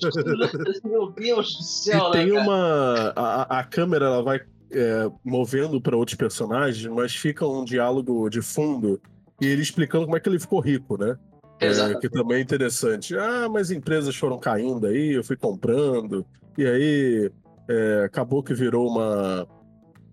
Meu 0.83 1.11
Deus 1.11 1.57
do 1.57 1.63
céu, 1.63 2.09
e 2.09 2.11
tem 2.11 2.31
né, 2.31 2.41
uma. 2.41 3.13
A, 3.15 3.59
a 3.59 3.63
câmera 3.63 4.05
ela 4.05 4.23
vai 4.23 4.41
é, 4.71 5.09
movendo 5.23 5.79
para 5.79 5.95
outros 5.95 6.17
personagens, 6.17 6.85
mas 6.91 7.15
fica 7.15 7.45
um 7.45 7.63
diálogo 7.63 8.29
de 8.29 8.41
fundo 8.41 8.99
e 9.41 9.47
ele 9.47 9.61
explicando 9.61 10.05
como 10.05 10.17
é 10.17 10.19
que 10.19 10.29
ele 10.29 10.39
ficou 10.39 10.59
rico, 10.59 10.97
né? 10.97 11.17
É, 11.59 11.99
que 11.99 12.09
também 12.09 12.37
é 12.37 12.41
interessante. 12.41 13.17
Ah, 13.17 13.47
mas 13.49 13.71
empresas 13.71 14.15
foram 14.15 14.37
caindo 14.37 14.87
aí, 14.87 15.13
eu 15.13 15.23
fui 15.23 15.37
comprando, 15.37 16.25
e 16.57 16.65
aí 16.65 17.31
é, 17.69 18.03
acabou 18.05 18.43
que 18.43 18.53
virou 18.53 18.89
uma, 18.89 19.47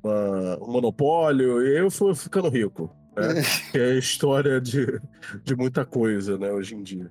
uma, 0.02 0.58
um 0.62 0.72
monopólio, 0.72 1.66
e 1.66 1.78
eu 1.78 1.90
fui 1.90 2.14
ficando 2.14 2.48
rico. 2.48 2.94
Né? 3.16 3.42
que 3.70 3.78
é 3.78 3.84
a 3.92 3.98
história 3.98 4.60
de, 4.60 5.00
de 5.44 5.54
muita 5.54 5.84
coisa, 5.84 6.38
né, 6.38 6.50
hoje 6.50 6.74
em 6.74 6.82
dia. 6.82 7.10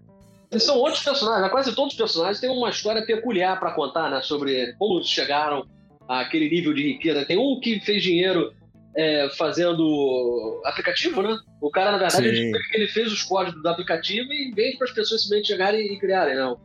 São 0.59 0.77
outros 0.77 1.03
personagens, 1.03 1.43
né? 1.43 1.49
quase 1.49 1.73
todos 1.73 1.93
os 1.93 1.97
personagens 1.97 2.41
têm 2.41 2.49
uma 2.49 2.69
história 2.69 3.05
peculiar 3.05 3.57
para 3.57 3.71
contar, 3.71 4.09
né? 4.09 4.21
Sobre 4.21 4.73
como 4.73 5.01
chegaram 5.01 5.65
àquele 6.09 6.49
nível 6.49 6.73
de 6.73 6.83
riqueza. 6.91 7.25
Tem 7.25 7.37
um 7.37 7.57
que 7.61 7.79
fez 7.79 8.03
dinheiro 8.03 8.53
é, 8.97 9.29
fazendo 9.37 10.61
aplicativo, 10.65 11.21
né? 11.21 11.37
O 11.61 11.69
cara, 11.69 11.91
na 11.91 11.97
verdade, 11.97 12.27
ele, 12.27 12.51
ele, 12.73 12.87
fez 12.87 13.11
os 13.13 13.23
códigos 13.23 13.61
do 13.61 13.69
aplicativo 13.69 14.31
e 14.33 14.51
veio 14.51 14.77
para 14.77 14.87
as 14.87 14.93
pessoas 14.93 15.21
simplesmente 15.21 15.47
chegarem 15.47 15.93
e 15.93 15.97
criarem, 15.97 16.35
não. 16.35 16.59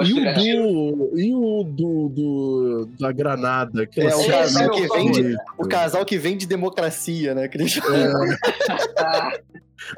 E 0.00 0.14
o, 0.14 0.16
do, 0.16 0.22
e 1.18 1.34
o 1.34 1.64
do, 1.64 2.08
do, 2.08 2.88
da 2.98 3.12
Granada? 3.12 3.86
Que 3.86 4.00
é, 4.00 4.16
o 4.16 4.26
casal 4.26 4.70
que, 4.70 4.88
vem 4.88 5.36
o 5.58 5.68
casal 5.68 6.06
que 6.06 6.16
vem 6.16 6.34
de 6.36 6.46
democracia, 6.46 7.34
né? 7.34 7.44
É. 7.44 7.50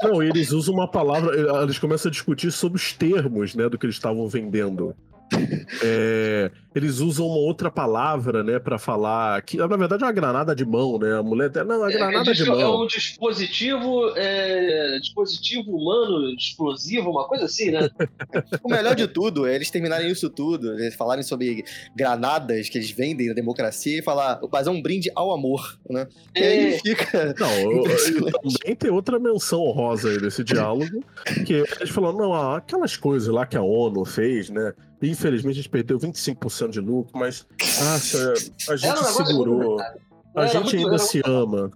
Não, 0.02 0.22
eles 0.22 0.50
usam 0.50 0.74
uma 0.74 0.90
palavra, 0.90 1.32
eles 1.62 1.78
começam 1.78 2.08
a 2.08 2.12
discutir 2.12 2.50
sobre 2.50 2.76
os 2.76 2.92
termos, 2.92 3.54
né, 3.54 3.68
do 3.68 3.78
que 3.78 3.86
eles 3.86 3.96
estavam 3.96 4.26
vendendo. 4.26 4.96
É, 5.82 6.50
eles 6.74 6.98
usam 6.98 7.26
uma 7.26 7.36
outra 7.36 7.70
palavra, 7.70 8.42
né, 8.42 8.58
para 8.58 8.78
falar 8.78 9.40
que 9.42 9.56
na 9.56 9.66
verdade 9.76 10.02
é 10.02 10.06
uma 10.06 10.12
granada 10.12 10.54
de 10.54 10.64
mão, 10.64 10.98
né? 10.98 11.16
A 11.16 11.22
mulher 11.22 11.50
não, 11.64 11.84
a 11.84 11.90
é, 11.90 11.92
granada 11.92 12.30
é, 12.30 12.34
de 12.34 12.44
mão. 12.44 12.60
É 12.60 12.68
um 12.68 12.86
dispositivo, 12.86 14.12
é, 14.16 14.98
dispositivo 14.98 15.70
humano 15.70 16.30
explosivo, 16.30 17.10
uma 17.10 17.26
coisa 17.26 17.44
assim, 17.44 17.70
né? 17.70 17.88
o 18.62 18.68
melhor 18.68 18.94
de 18.94 19.06
tudo 19.06 19.46
é 19.46 19.54
eles 19.54 19.70
terminarem 19.70 20.10
isso 20.10 20.28
tudo, 20.28 20.72
eles 20.74 20.94
falarem 20.94 21.22
sobre 21.22 21.64
granadas 21.94 22.68
que 22.68 22.78
eles 22.78 22.90
vendem 22.90 23.28
na 23.28 23.34
democracia 23.34 23.98
e 23.98 24.02
falar, 24.02 24.40
mas 24.52 24.66
é 24.66 24.70
um 24.70 24.82
brinde 24.82 25.10
ao 25.14 25.32
amor, 25.32 25.78
né? 25.88 26.06
E 26.34 26.42
aí 26.42 26.74
é. 26.74 26.78
fica. 26.78 27.34
Não, 27.38 27.52
eu, 27.54 27.84
eu 27.86 28.32
também 28.32 28.76
tem 28.76 28.90
outra 28.90 29.18
menção 29.18 29.60
honrosa 29.60 30.10
aí 30.10 30.18
desse 30.18 30.42
diálogo, 30.42 31.04
que 31.46 31.52
eles 31.52 31.90
falam, 31.90 32.12
não, 32.12 32.54
aquelas 32.54 32.96
coisas 32.96 33.28
lá 33.28 33.46
que 33.46 33.56
a 33.56 33.62
ONU 33.62 34.04
fez, 34.04 34.50
né? 34.50 34.72
Infelizmente 35.08 35.52
a 35.52 35.56
gente 35.56 35.68
perdeu 35.68 35.98
25% 35.98 36.70
de 36.70 36.80
lucro, 36.80 37.18
mas 37.18 37.46
ah, 37.80 38.72
a 38.72 38.76
gente 38.76 39.04
segurou. 39.04 39.80
A 40.34 40.46
gente 40.46 40.76
ainda 40.76 40.98
se 40.98 41.22
ama. 41.24 41.70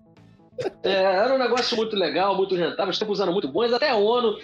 É, 0.83 0.93
era 0.93 1.35
um 1.35 1.39
negócio 1.39 1.77
muito 1.77 1.95
legal, 1.95 2.37
muito 2.37 2.55
rentável, 2.55 2.91
estamos 2.91 3.19
usando 3.19 3.33
muito 3.33 3.49
bons. 3.49 3.73
Até 3.73 3.91
a 3.91 3.97
ONU 3.97 4.37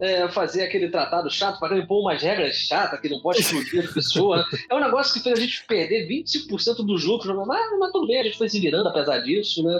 é, 0.00 0.28
fazer 0.28 0.62
aquele 0.62 0.88
tratado 0.88 1.30
chato 1.30 1.58
para 1.58 1.76
impor 1.76 2.00
umas 2.00 2.22
regras 2.22 2.54
chatas 2.54 3.00
que 3.00 3.08
não 3.08 3.20
pode 3.20 3.40
explodir 3.40 3.88
a 3.88 3.92
pessoa. 3.92 4.44
É 4.70 4.74
um 4.74 4.80
negócio 4.80 5.14
que 5.14 5.20
fez 5.20 5.38
a 5.38 5.40
gente 5.40 5.64
perder 5.66 6.08
25% 6.08 6.84
dos 6.84 7.04
lucros, 7.04 7.34
mas, 7.46 7.78
mas 7.78 7.92
tudo 7.92 8.06
bem, 8.06 8.20
a 8.20 8.24
gente 8.24 8.38
foi 8.38 8.48
se 8.48 8.60
virando 8.60 8.88
apesar 8.88 9.18
disso, 9.20 9.62
né? 9.62 9.78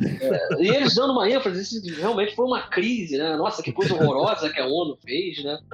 É, 0.00 0.62
e 0.62 0.68
eles 0.68 0.94
dando 0.94 1.12
uma 1.12 1.28
ênfase, 1.28 1.60
isso 1.60 2.00
realmente 2.00 2.34
foi 2.34 2.46
uma 2.46 2.62
crise, 2.62 3.18
né? 3.18 3.36
Nossa, 3.36 3.62
que 3.62 3.72
coisa 3.72 3.94
horrorosa 3.94 4.48
que 4.50 4.60
a 4.60 4.66
ONU 4.66 4.96
fez, 5.04 5.44
né? 5.44 5.58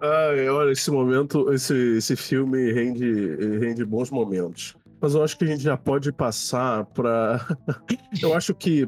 Ai, 0.00 0.48
olha, 0.50 0.72
esse 0.72 0.90
momento, 0.90 1.50
esse, 1.52 1.96
esse 1.96 2.14
filme 2.14 2.72
rende, 2.72 3.36
rende 3.58 3.84
bons 3.84 4.10
momentos. 4.10 4.76
Mas 5.00 5.14
eu 5.14 5.24
acho 5.24 5.38
que 5.38 5.44
a 5.44 5.46
gente 5.46 5.62
já 5.62 5.76
pode 5.76 6.12
passar 6.12 6.84
para. 6.86 7.46
eu 8.22 8.34
acho 8.34 8.54
que 8.54 8.86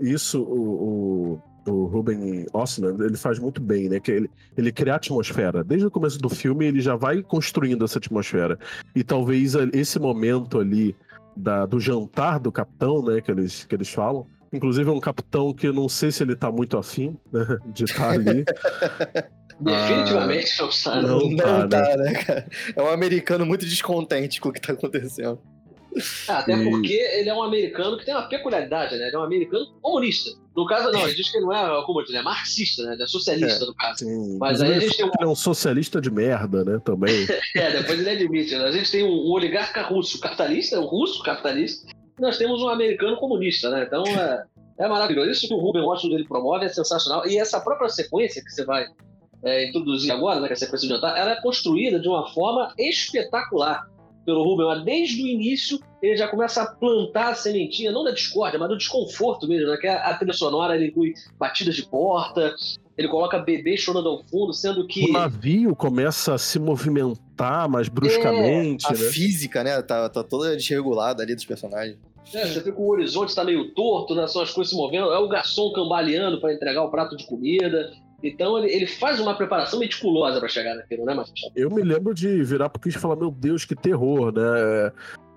isso, 0.00 0.42
o, 0.42 1.40
o, 1.66 1.70
o 1.70 1.86
Ruben 1.86 2.46
Osman, 2.52 2.96
ele 3.00 3.16
faz 3.16 3.38
muito 3.38 3.60
bem, 3.60 3.88
né? 3.88 3.98
Que 3.98 4.12
ele, 4.12 4.30
ele 4.56 4.70
cria 4.70 4.94
atmosfera. 4.94 5.64
Desde 5.64 5.86
o 5.86 5.90
começo 5.90 6.18
do 6.18 6.28
filme, 6.28 6.66
ele 6.66 6.80
já 6.80 6.94
vai 6.94 7.22
construindo 7.22 7.84
essa 7.84 7.98
atmosfera. 7.98 8.58
E 8.94 9.02
talvez 9.02 9.54
esse 9.72 9.98
momento 9.98 10.60
ali 10.60 10.94
da, 11.36 11.66
do 11.66 11.80
jantar 11.80 12.38
do 12.38 12.52
capitão, 12.52 13.02
né, 13.02 13.20
que 13.20 13.30
eles, 13.30 13.64
que 13.64 13.74
eles 13.74 13.88
falam. 13.88 14.26
Inclusive 14.52 14.90
é 14.90 14.92
um 14.92 15.00
capitão 15.00 15.52
que 15.54 15.66
eu 15.66 15.72
não 15.72 15.88
sei 15.88 16.12
se 16.12 16.22
ele 16.22 16.36
tá 16.36 16.52
muito 16.52 16.76
afim 16.76 17.16
né, 17.32 17.58
de 17.72 17.84
estar 17.84 18.10
ali. 18.10 18.44
Definitivamente 19.60 20.50
ah, 20.86 21.02
não, 21.02 21.20
não, 21.20 21.30
não 21.30 21.68
tá, 21.68 21.96
né? 21.96 21.96
né, 21.96 22.12
cara? 22.14 22.48
É 22.74 22.82
um 22.82 22.88
americano 22.88 23.46
muito 23.46 23.64
descontente 23.64 24.40
com 24.40 24.48
o 24.48 24.52
que 24.52 24.60
tá 24.60 24.72
acontecendo. 24.72 25.40
Ah, 26.28 26.38
até 26.38 26.54
e... 26.54 26.70
porque 26.70 26.92
ele 26.92 27.28
é 27.28 27.34
um 27.34 27.42
americano 27.42 27.98
que 27.98 28.04
tem 28.04 28.14
uma 28.14 28.28
peculiaridade, 28.28 28.96
né? 28.96 29.06
Ele 29.08 29.16
é 29.16 29.18
um 29.18 29.24
americano 29.24 29.66
comunista. 29.80 30.30
No 30.56 30.66
caso, 30.66 30.90
não, 30.90 31.02
ele 31.06 31.14
diz 31.14 31.30
que 31.30 31.38
ele 31.38 31.46
não 31.46 31.52
é 31.52 31.84
comunista, 31.84 32.12
ele 32.12 32.18
é 32.18 32.22
marxista, 32.22 32.82
né? 32.84 32.92
Ele 32.94 33.02
é 33.02 33.06
socialista, 33.06 33.64
é, 33.64 33.66
no 33.66 33.74
caso. 33.74 33.98
Sim. 34.00 34.38
Mas, 34.38 34.60
Mas 34.60 34.62
aí 34.62 34.74
a 34.76 34.80
gente 34.80 34.96
tem 34.96 35.06
um... 35.06 35.08
Ele 35.08 35.24
é 35.24 35.26
um 35.26 35.34
socialista 35.34 36.00
de 36.00 36.10
merda, 36.10 36.64
né? 36.64 36.80
Também. 36.84 37.26
é, 37.56 37.70
depois 37.70 37.98
ele 37.98 38.10
admite. 38.10 38.54
Né? 38.54 38.64
A 38.64 38.72
gente 38.72 38.90
tem 38.90 39.04
um, 39.04 39.12
um 39.12 39.32
oligarca 39.32 39.82
russo 39.82 40.20
capitalista, 40.20 40.78
um 40.78 40.86
russo 40.86 41.22
capitalista, 41.22 41.86
e 42.18 42.20
nós 42.20 42.36
temos 42.36 42.62
um 42.62 42.68
americano 42.68 43.16
comunista, 43.16 43.70
né? 43.70 43.84
Então 43.84 44.04
é, 44.06 44.44
é 44.78 44.88
maravilhoso. 44.88 45.30
Isso 45.30 45.48
que 45.48 45.54
o 45.54 45.58
Ruben 45.58 45.82
Washington 45.82 46.16
ele 46.16 46.28
promove 46.28 46.66
é 46.66 46.68
sensacional. 46.68 47.26
E 47.26 47.38
essa 47.38 47.60
própria 47.60 47.88
sequência 47.88 48.42
que 48.42 48.50
você 48.50 48.64
vai 48.64 48.86
é, 49.44 49.68
introduzir 49.68 50.10
agora, 50.12 50.40
né, 50.40 50.46
que 50.46 50.52
é 50.52 50.56
a 50.56 50.58
sequência 50.58 50.86
de 50.86 50.94
jantar, 50.94 51.16
ela 51.16 51.32
é 51.32 51.40
construída 51.40 51.98
de 51.98 52.08
uma 52.08 52.28
forma 52.32 52.72
espetacular 52.78 53.88
pelo 54.24 54.42
Ruben. 54.42 54.84
Desde 54.84 55.22
o 55.22 55.26
início, 55.26 55.78
ele 56.00 56.16
já 56.16 56.28
começa 56.28 56.62
a 56.62 56.66
plantar 56.66 57.30
a 57.30 57.34
sementinha, 57.34 57.92
não 57.92 58.04
da 58.04 58.10
discórdia, 58.10 58.58
mas 58.58 58.68
do 58.68 58.76
desconforto 58.76 59.46
mesmo, 59.48 59.68
né? 59.68 59.76
Que 59.76 59.88
a, 59.88 60.10
a 60.10 60.16
trilha 60.16 60.32
sonora 60.32 60.74
ele 60.74 60.88
inclui 60.88 61.14
batidas 61.38 61.74
de 61.74 61.84
porta, 61.86 62.54
ele 62.96 63.08
coloca 63.08 63.38
bebê 63.38 63.76
chorando 63.76 64.08
ao 64.08 64.22
fundo, 64.24 64.52
sendo 64.52 64.86
que. 64.86 65.10
O 65.10 65.12
navio 65.12 65.74
começa 65.74 66.34
a 66.34 66.38
se 66.38 66.58
movimentar 66.58 67.68
mais 67.68 67.88
bruscamente. 67.88 68.86
É, 68.86 68.88
a 68.88 68.92
né? 68.92 69.10
física, 69.10 69.64
né? 69.64 69.82
Tá, 69.82 70.08
tá 70.08 70.22
toda 70.22 70.56
desregulada 70.56 71.22
ali 71.22 71.34
dos 71.34 71.44
personagens. 71.44 71.98
É, 72.34 72.46
você 72.46 72.60
vê 72.60 72.72
que 72.72 72.80
o 72.80 72.88
horizonte 72.88 73.30
está 73.30 73.44
meio 73.44 73.74
torto, 73.74 74.14
né? 74.14 74.26
são 74.26 74.42
as 74.42 74.50
coisas 74.50 74.70
se 74.70 74.76
movendo, 74.76 75.12
é 75.12 75.18
o 75.18 75.28
garçom 75.28 75.72
cambaleando 75.72 76.40
para 76.40 76.54
entregar 76.54 76.82
o 76.84 76.90
prato 76.90 77.16
de 77.16 77.26
comida. 77.26 77.92
Então 78.22 78.58
ele, 78.58 78.72
ele 78.72 78.86
faz 78.86 79.20
uma 79.20 79.34
preparação 79.34 79.78
meticulosa 79.78 80.38
para 80.38 80.48
chegar 80.48 80.74
naquilo, 80.74 81.04
né, 81.04 81.14
Marcos? 81.14 81.32
Eu 81.56 81.70
me 81.70 81.82
lembro 81.82 82.14
de 82.14 82.42
virar 82.42 82.68
pro 82.68 82.80
Chris 82.80 82.94
e 82.94 82.98
falar: 82.98 83.16
Meu 83.16 83.30
Deus, 83.30 83.64
que 83.64 83.74
terror, 83.74 84.32
né? 84.32 84.92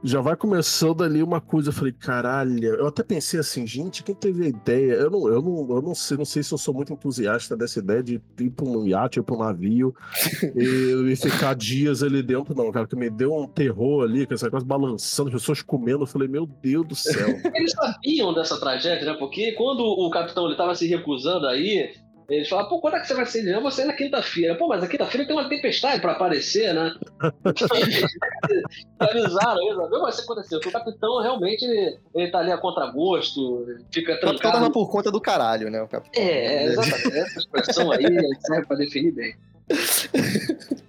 já 0.06 0.22
vai 0.22 0.36
começando 0.36 1.04
ali 1.04 1.24
uma 1.24 1.42
coisa. 1.42 1.70
Eu 1.70 1.74
falei, 1.74 1.92
caralho. 1.92 2.64
Eu 2.64 2.88
até 2.88 3.02
pensei 3.02 3.40
assim, 3.40 3.66
gente, 3.66 4.04
quem 4.04 4.14
teve 4.14 4.46
a 4.46 4.50
ideia? 4.50 4.94
Eu 4.94 5.10
não, 5.10 5.28
eu 5.28 5.42
não, 5.42 5.76
eu 5.76 5.82
não 5.82 5.96
sei, 5.96 6.16
não 6.16 6.26
sei 6.26 6.44
se 6.44 6.54
eu 6.54 6.58
sou 6.58 6.74
muito 6.74 6.94
entusiasta 6.94 7.58
dessa 7.58 7.80
ideia 7.80 8.04
de 8.04 8.22
ir 8.40 8.50
para 8.52 8.66
um 8.66 8.86
iate, 8.86 9.20
ir 9.20 9.24
para 9.24 9.36
um 9.36 9.40
navio 9.40 9.96
e, 10.56 11.12
e, 11.12 11.16
ficar 11.16 11.56
dias 11.56 12.04
ali 12.04 12.22
dentro, 12.22 12.56
não, 12.56 12.72
cara, 12.72 12.88
que 12.88 12.96
me 12.96 13.10
deu 13.10 13.34
um 13.34 13.48
terror 13.48 14.04
ali, 14.04 14.28
com 14.28 14.34
essa 14.36 14.50
coisa 14.50 14.66
balançando, 14.66 15.30
as 15.30 15.36
pessoas 15.36 15.64
comendo. 15.64 16.04
Eu 16.04 16.08
falei, 16.08 16.28
meu 16.28 16.46
Deus 16.46 16.88
do 16.88 16.96
céu. 16.96 17.28
Eles 17.56 17.72
sabiam 17.72 18.32
dessa 18.32 18.60
tragédia, 18.60 19.12
né? 19.12 19.18
Porque 19.18 19.54
quando 19.54 19.82
o 19.82 20.10
capitão 20.12 20.46
ele 20.46 20.56
tava 20.56 20.76
se 20.76 20.88
recusando 20.88 21.48
aí, 21.48 21.92
eles 22.30 22.50
falam, 22.50 22.68
pô, 22.68 22.80
quando 22.80 22.96
é 22.96 23.00
que 23.00 23.08
você 23.08 23.14
vai 23.14 23.26
ser? 23.26 23.48
Eu 23.48 23.62
vou 23.62 23.72
sair 23.72 23.86
na 23.86 23.94
quinta-feira. 23.94 24.56
Pô, 24.56 24.68
mas 24.68 24.84
a 24.84 24.88
quinta-feira 24.88 25.28
tem 25.28 25.36
uma 25.36 25.48
tempestade 25.48 26.02
pra 26.02 26.14
aparecer, 26.14 26.74
né? 26.74 26.96
avisaram 29.00 29.90
vai 30.02 30.12
ser 30.12 30.24
acontecer. 30.24 30.56
Porque 30.56 30.70
o 30.70 30.72
capitão 30.72 31.22
realmente 31.22 31.64
ele, 31.64 31.98
ele 32.16 32.32
tá 32.32 32.40
ali 32.40 32.52
a 32.52 32.58
contragosto, 32.58 33.66
fica 33.92 34.18
trancado. 34.18 34.38
O 34.38 34.40
capitão 34.40 34.52
tava 34.62 34.72
por 34.72 34.90
conta 34.90 35.12
do 35.12 35.22
caralho, 35.22 35.70
né? 35.70 35.82
O 35.82 35.88
capitão. 35.88 36.24
É, 36.24 36.66
exatamente. 36.66 37.14
Essa 37.18 37.40
expressão 37.40 37.92
aí 37.92 38.06
serve 38.40 38.66
pra 38.66 38.78
definir 38.78 39.12
bem. 39.12 39.36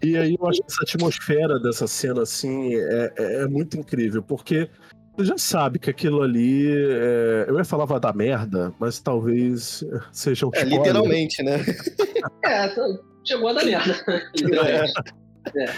E 0.03 0.17
aí 0.17 0.37
eu 0.39 0.49
acho 0.49 0.61
que 0.61 0.67
essa 0.67 0.83
atmosfera 0.83 1.59
dessa 1.59 1.87
cena, 1.87 2.23
assim, 2.23 2.75
é, 2.75 3.13
é, 3.17 3.43
é 3.43 3.47
muito 3.47 3.77
incrível, 3.79 4.23
porque 4.23 4.69
você 5.17 5.25
já 5.25 5.39
sabe 5.39 5.79
que 5.79 5.89
aquilo 5.89 6.23
ali. 6.23 6.71
É... 6.71 7.47
Eu 7.49 7.57
ia 7.57 7.65
falar 7.65 7.87
vai 7.87 7.99
dar 7.99 8.15
merda, 8.15 8.73
mas 8.79 9.01
talvez 9.01 9.83
seja 10.13 10.47
um 10.47 10.51
É, 10.55 10.65
literalmente, 10.65 11.43
né? 11.43 11.65
é, 12.45 12.69
chegou 13.25 13.49
a 13.49 13.53
dar 13.55 13.65
merda. 13.65 13.95
literalmente. 14.37 14.93
É. 15.55 15.65
é. 15.65 15.73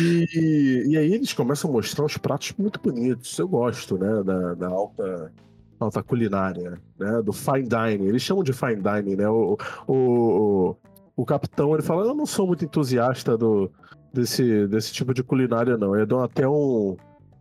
E, 0.00 0.84
e 0.88 0.96
aí 0.96 1.14
eles 1.14 1.32
começam 1.32 1.70
a 1.70 1.72
mostrar 1.72 2.04
os 2.04 2.16
pratos 2.16 2.52
muito 2.58 2.80
bonitos. 2.80 3.38
Eu 3.38 3.48
gosto, 3.48 3.96
né? 3.98 4.22
Da, 4.24 4.54
da 4.54 4.68
alta, 4.68 5.32
alta 5.78 6.02
culinária, 6.02 6.80
né? 6.98 7.22
Do 7.22 7.32
fine 7.32 7.68
dining. 7.68 8.08
Eles 8.08 8.22
chamam 8.22 8.42
de 8.42 8.52
fine 8.52 8.82
dining, 8.82 9.16
né? 9.16 9.28
O, 9.28 9.56
o, 9.86 9.94
o, 9.94 10.76
o 11.16 11.24
capitão 11.24 11.74
ele 11.74 11.82
fala: 11.82 12.06
Eu 12.06 12.14
não 12.14 12.26
sou 12.26 12.46
muito 12.46 12.64
entusiasta 12.64 13.36
do, 13.36 13.70
desse, 14.12 14.66
desse 14.66 14.92
tipo 14.92 15.14
de 15.14 15.22
culinária, 15.22 15.76
não. 15.76 15.94
Eu 15.94 16.06
dou 16.06 16.22
até 16.22 16.48
um 16.48 16.96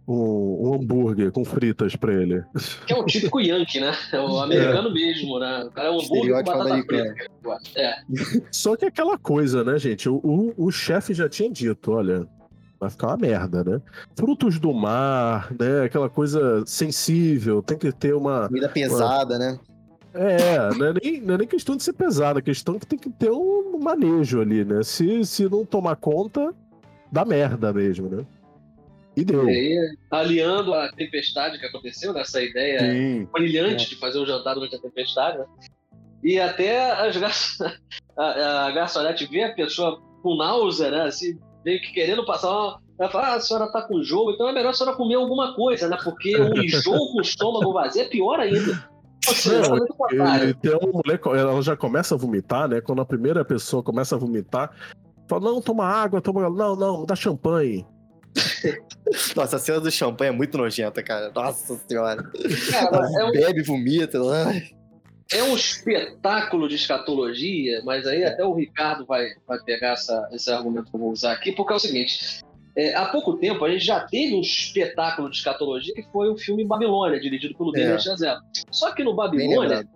um, 0.09 0.69
um, 0.69 0.73
hambúrguer 0.73 1.31
com 1.31 1.45
fritas 1.45 1.95
pra 1.95 2.13
ele. 2.13 2.43
Que 2.87 2.93
é 2.93 2.97
um 2.97 3.05
típico 3.05 3.39
Yankee, 3.39 3.79
né? 3.79 3.95
É 4.11 4.19
o 4.19 4.39
americano 4.39 4.89
é. 4.89 4.93
mesmo, 4.93 5.39
né? 5.39 5.65
O 5.65 5.71
cara 5.71 5.87
é 5.89 5.91
um 5.91 5.99
hambúrguer 6.01 6.35
com 6.35 6.43
batata 6.43 6.83
frita. 6.83 7.15
É. 7.75 7.95
Só 8.51 8.75
que 8.75 8.85
aquela 8.85 9.17
coisa, 9.17 9.63
né, 9.63 9.77
gente? 9.77 10.09
O, 10.09 10.15
o, 10.15 10.53
o 10.57 10.71
chefe 10.71 11.13
já 11.13 11.29
tinha 11.29 11.49
dito, 11.49 11.91
olha, 11.91 12.27
vai 12.79 12.89
ficar 12.89 13.07
uma 13.07 13.17
merda, 13.17 13.63
né? 13.63 13.81
Frutos 14.15 14.59
do 14.59 14.73
mar, 14.73 15.53
né? 15.59 15.83
Aquela 15.83 16.09
coisa 16.09 16.63
sensível, 16.65 17.61
tem 17.61 17.77
que 17.77 17.91
ter 17.91 18.15
uma... 18.15 18.47
Comida 18.47 18.69
pesada, 18.69 19.35
uma... 19.35 19.39
né? 19.39 19.59
É, 20.11 20.73
não 20.75 20.87
é, 20.87 20.93
nem, 21.03 21.21
não 21.21 21.35
é 21.35 21.37
nem 21.37 21.47
questão 21.47 21.75
de 21.75 21.83
ser 21.83 21.93
pesada, 21.93 22.39
é 22.39 22.41
questão 22.41 22.79
que 22.79 22.87
tem 22.87 22.97
que 22.97 23.11
ter 23.11 23.29
um 23.29 23.77
manejo 23.79 24.41
ali, 24.41 24.65
né? 24.65 24.81
Se, 24.81 25.23
se 25.23 25.47
não 25.47 25.63
tomar 25.63 25.97
conta, 25.97 26.51
dá 27.11 27.23
merda 27.23 27.71
mesmo, 27.71 28.09
né? 28.09 28.25
E 29.19 29.25
deu. 29.25 29.47
Aí, 29.47 29.77
aliando 30.09 30.73
a 30.73 30.89
tempestade 30.93 31.59
que 31.59 31.65
aconteceu, 31.65 32.13
nessa 32.13 32.41
ideia 32.41 32.79
Sim. 32.79 33.27
brilhante 33.33 33.85
é. 33.85 33.89
de 33.89 33.95
fazer 33.97 34.19
um 34.19 34.25
jantar 34.25 34.53
durante 34.53 34.75
a 34.75 34.79
tempestade, 34.79 35.39
né? 35.39 35.45
E 36.23 36.39
até 36.39 36.91
as 36.91 37.17
a, 38.17 38.67
a 38.67 38.71
garçonete 38.71 39.25
vê 39.25 39.43
a 39.43 39.53
pessoa 39.53 40.01
com 40.23 40.37
náusea, 40.37 40.89
né? 40.89 41.01
Assim, 41.03 41.37
meio 41.65 41.81
que 41.81 41.91
querendo 41.91 42.25
passar 42.25 42.49
uma. 42.49 42.79
Ela 42.97 43.09
fala, 43.09 43.27
ah, 43.27 43.35
a 43.35 43.39
senhora 43.39 43.71
tá 43.71 43.81
com 43.81 44.03
jogo, 44.03 44.31
então 44.31 44.49
é 44.49 44.53
melhor 44.53 44.71
a 44.71 44.73
senhora 44.73 44.95
comer 44.95 45.15
alguma 45.15 45.53
coisa, 45.55 45.87
né? 45.87 45.97
Porque 46.03 46.35
o 46.35 46.61
enjoo 46.61 47.11
com 47.11 47.19
o 47.19 47.21
estômago 47.21 47.73
vazio 47.73 48.01
é 48.01 48.05
pior 48.05 48.39
ainda. 48.39 48.87
Não, 49.45 50.49
então, 50.49 50.79
mulher, 50.91 51.19
ela 51.39 51.61
já 51.61 51.75
começa 51.75 52.15
a 52.15 52.17
vomitar, 52.17 52.67
né? 52.67 52.81
Quando 52.81 53.01
a 53.01 53.05
primeira 53.05 53.45
pessoa 53.45 53.83
começa 53.83 54.15
a 54.15 54.17
vomitar, 54.17 54.71
fala, 55.27 55.51
não, 55.51 55.61
toma 55.61 55.85
água, 55.85 56.21
toma. 56.21 56.49
Não, 56.49 56.75
não, 56.75 57.05
dá 57.05 57.15
champanhe. 57.15 57.85
Nossa, 59.35 59.55
a 59.55 59.59
cena 59.59 59.79
do 59.79 59.91
champanhe 59.91 60.29
é 60.29 60.35
muito 60.35 60.57
nojenta, 60.57 61.01
cara. 61.01 61.31
Nossa 61.33 61.79
senhora. 61.87 62.23
Cara, 62.71 63.09
é 63.19 63.25
um... 63.25 63.31
Bebe, 63.31 63.63
vomita. 63.63 64.19
É 65.31 65.43
um 65.43 65.55
espetáculo 65.55 66.67
de 66.67 66.75
escatologia, 66.75 67.81
mas 67.83 68.05
aí 68.07 68.23
até 68.23 68.43
o 68.43 68.53
Ricardo 68.53 69.05
vai, 69.05 69.27
vai 69.47 69.59
pegar 69.63 69.93
essa, 69.93 70.27
esse 70.31 70.49
argumento 70.51 70.89
que 70.89 70.95
eu 70.95 70.99
vou 70.99 71.11
usar 71.11 71.33
aqui, 71.33 71.51
porque 71.51 71.73
é 71.73 71.75
o 71.75 71.79
seguinte: 71.79 72.41
é, 72.75 72.95
há 72.95 73.05
pouco 73.05 73.37
tempo 73.37 73.63
a 73.63 73.69
gente 73.69 73.85
já 73.85 73.99
teve 73.99 74.33
um 74.33 74.41
espetáculo 74.41 75.29
de 75.29 75.37
escatologia 75.37 75.93
que 75.93 76.05
foi 76.11 76.29
o 76.29 76.37
filme 76.37 76.65
Babilônia, 76.65 77.19
dirigido 77.19 77.55
pelo 77.55 77.75
é. 77.75 77.79
Denis 77.79 78.03
Chazelle. 78.03 78.39
Só 78.71 78.91
que 78.93 79.03
no 79.03 79.15
Babilônia 79.15 79.87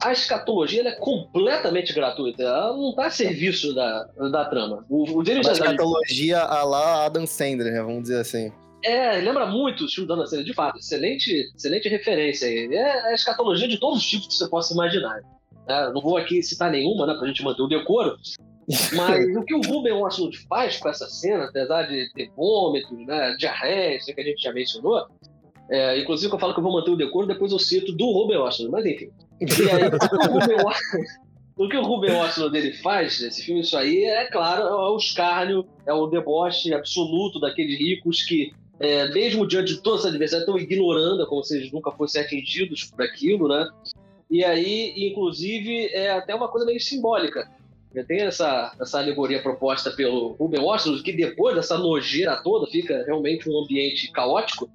a 0.00 0.12
escatologia 0.12 0.86
é 0.86 0.92
completamente 0.92 1.92
gratuita. 1.92 2.42
Ela 2.42 2.76
não 2.76 2.90
está 2.90 3.06
a 3.06 3.10
serviço 3.10 3.74
da, 3.74 4.04
da 4.30 4.44
trama. 4.44 4.84
O, 4.88 5.18
o 5.18 5.24
James 5.24 5.46
a 5.46 5.52
escatologia 5.52 6.40
a 6.40 6.62
lá 6.64 7.06
Adam 7.06 7.26
Sandler, 7.26 7.72
né? 7.72 7.82
vamos 7.82 8.02
dizer 8.02 8.20
assim. 8.20 8.52
É, 8.84 9.18
lembra 9.18 9.46
muito 9.46 9.84
o 9.84 9.88
filme 9.88 10.06
da 10.06 10.14
Adam 10.14 10.26
Sandler, 10.26 10.46
de 10.46 10.54
fato. 10.54 10.78
Excelente, 10.78 11.50
excelente 11.56 11.88
referência. 11.88 12.46
É 12.46 13.08
a 13.08 13.14
escatologia 13.14 13.66
de 13.66 13.78
todos 13.78 13.98
os 13.98 14.06
tipos 14.06 14.28
que 14.28 14.34
você 14.34 14.48
possa 14.48 14.74
imaginar. 14.74 15.20
É, 15.66 15.90
não 15.92 16.00
vou 16.00 16.16
aqui 16.16 16.42
citar 16.42 16.70
nenhuma, 16.70 17.06
né, 17.06 17.14
pra 17.14 17.26
gente 17.26 17.42
manter 17.42 17.62
o 17.62 17.68
decoro. 17.68 18.16
Mas 18.94 19.36
o 19.36 19.44
que 19.44 19.54
o 19.54 19.60
Ruben 19.60 19.92
Washington 19.92 20.36
faz 20.48 20.76
com 20.76 20.88
essa 20.88 21.06
cena, 21.06 21.44
apesar 21.44 21.84
de 21.84 22.12
ter 22.12 22.30
vômitos, 22.36 22.98
né, 23.06 23.34
diarreia, 23.38 23.96
isso 23.96 24.12
que 24.12 24.20
a 24.20 24.24
gente 24.24 24.42
já 24.42 24.52
mencionou, 24.52 25.06
é, 25.70 25.98
inclusive 25.98 26.32
eu 26.32 26.38
falo 26.38 26.52
que 26.52 26.60
eu 26.60 26.64
vou 26.64 26.72
manter 26.72 26.90
o 26.90 26.96
decoro, 26.96 27.26
depois 27.26 27.52
eu 27.52 27.58
cito 27.58 27.92
do 27.92 28.10
Ruben 28.10 28.38
Washington, 28.38 28.70
mas 28.70 28.84
enfim. 28.86 29.10
E 29.40 29.70
aí, 29.70 29.90
o 31.56 31.68
que 31.68 31.76
o 31.76 31.82
Ruben 31.82 32.12
Washington 32.12 32.50
dele 32.50 32.72
faz 32.74 33.20
nesse 33.20 33.42
filme, 33.42 33.60
isso 33.60 33.76
aí 33.76 34.04
é 34.04 34.26
claro, 34.26 34.62
é 34.62 34.90
o 34.90 34.96
escárnio, 34.96 35.66
é 35.86 35.92
o 35.92 36.06
deboche 36.06 36.72
absoluto 36.72 37.40
daqueles 37.40 37.78
ricos 37.78 38.22
que, 38.22 38.52
é, 38.78 39.08
mesmo 39.08 39.46
diante 39.46 39.74
de 39.74 39.82
toda 39.82 39.98
essa 39.98 40.08
adversidade, 40.08 40.44
estão 40.44 40.58
ignorando, 40.58 41.26
como 41.26 41.42
se 41.42 41.56
eles 41.56 41.72
nunca 41.72 41.90
fossem 41.92 42.22
atingidos 42.22 42.84
por 42.84 43.02
aquilo, 43.02 43.48
né? 43.48 43.68
E 44.30 44.44
aí, 44.44 44.92
inclusive, 44.96 45.86
é 45.92 46.10
até 46.10 46.34
uma 46.34 46.48
coisa 46.48 46.66
meio 46.66 46.80
simbólica. 46.80 47.48
Tem 48.06 48.20
essa, 48.20 48.72
essa 48.78 48.98
alegoria 48.98 49.42
proposta 49.42 49.90
pelo 49.90 50.32
Ruben 50.32 50.60
Washington, 50.60 51.02
que 51.02 51.12
depois 51.12 51.54
dessa 51.54 51.78
nojeira 51.78 52.42
toda 52.42 52.70
fica 52.70 53.02
realmente 53.06 53.48
um 53.48 53.58
ambiente 53.58 54.10
caótico. 54.12 54.68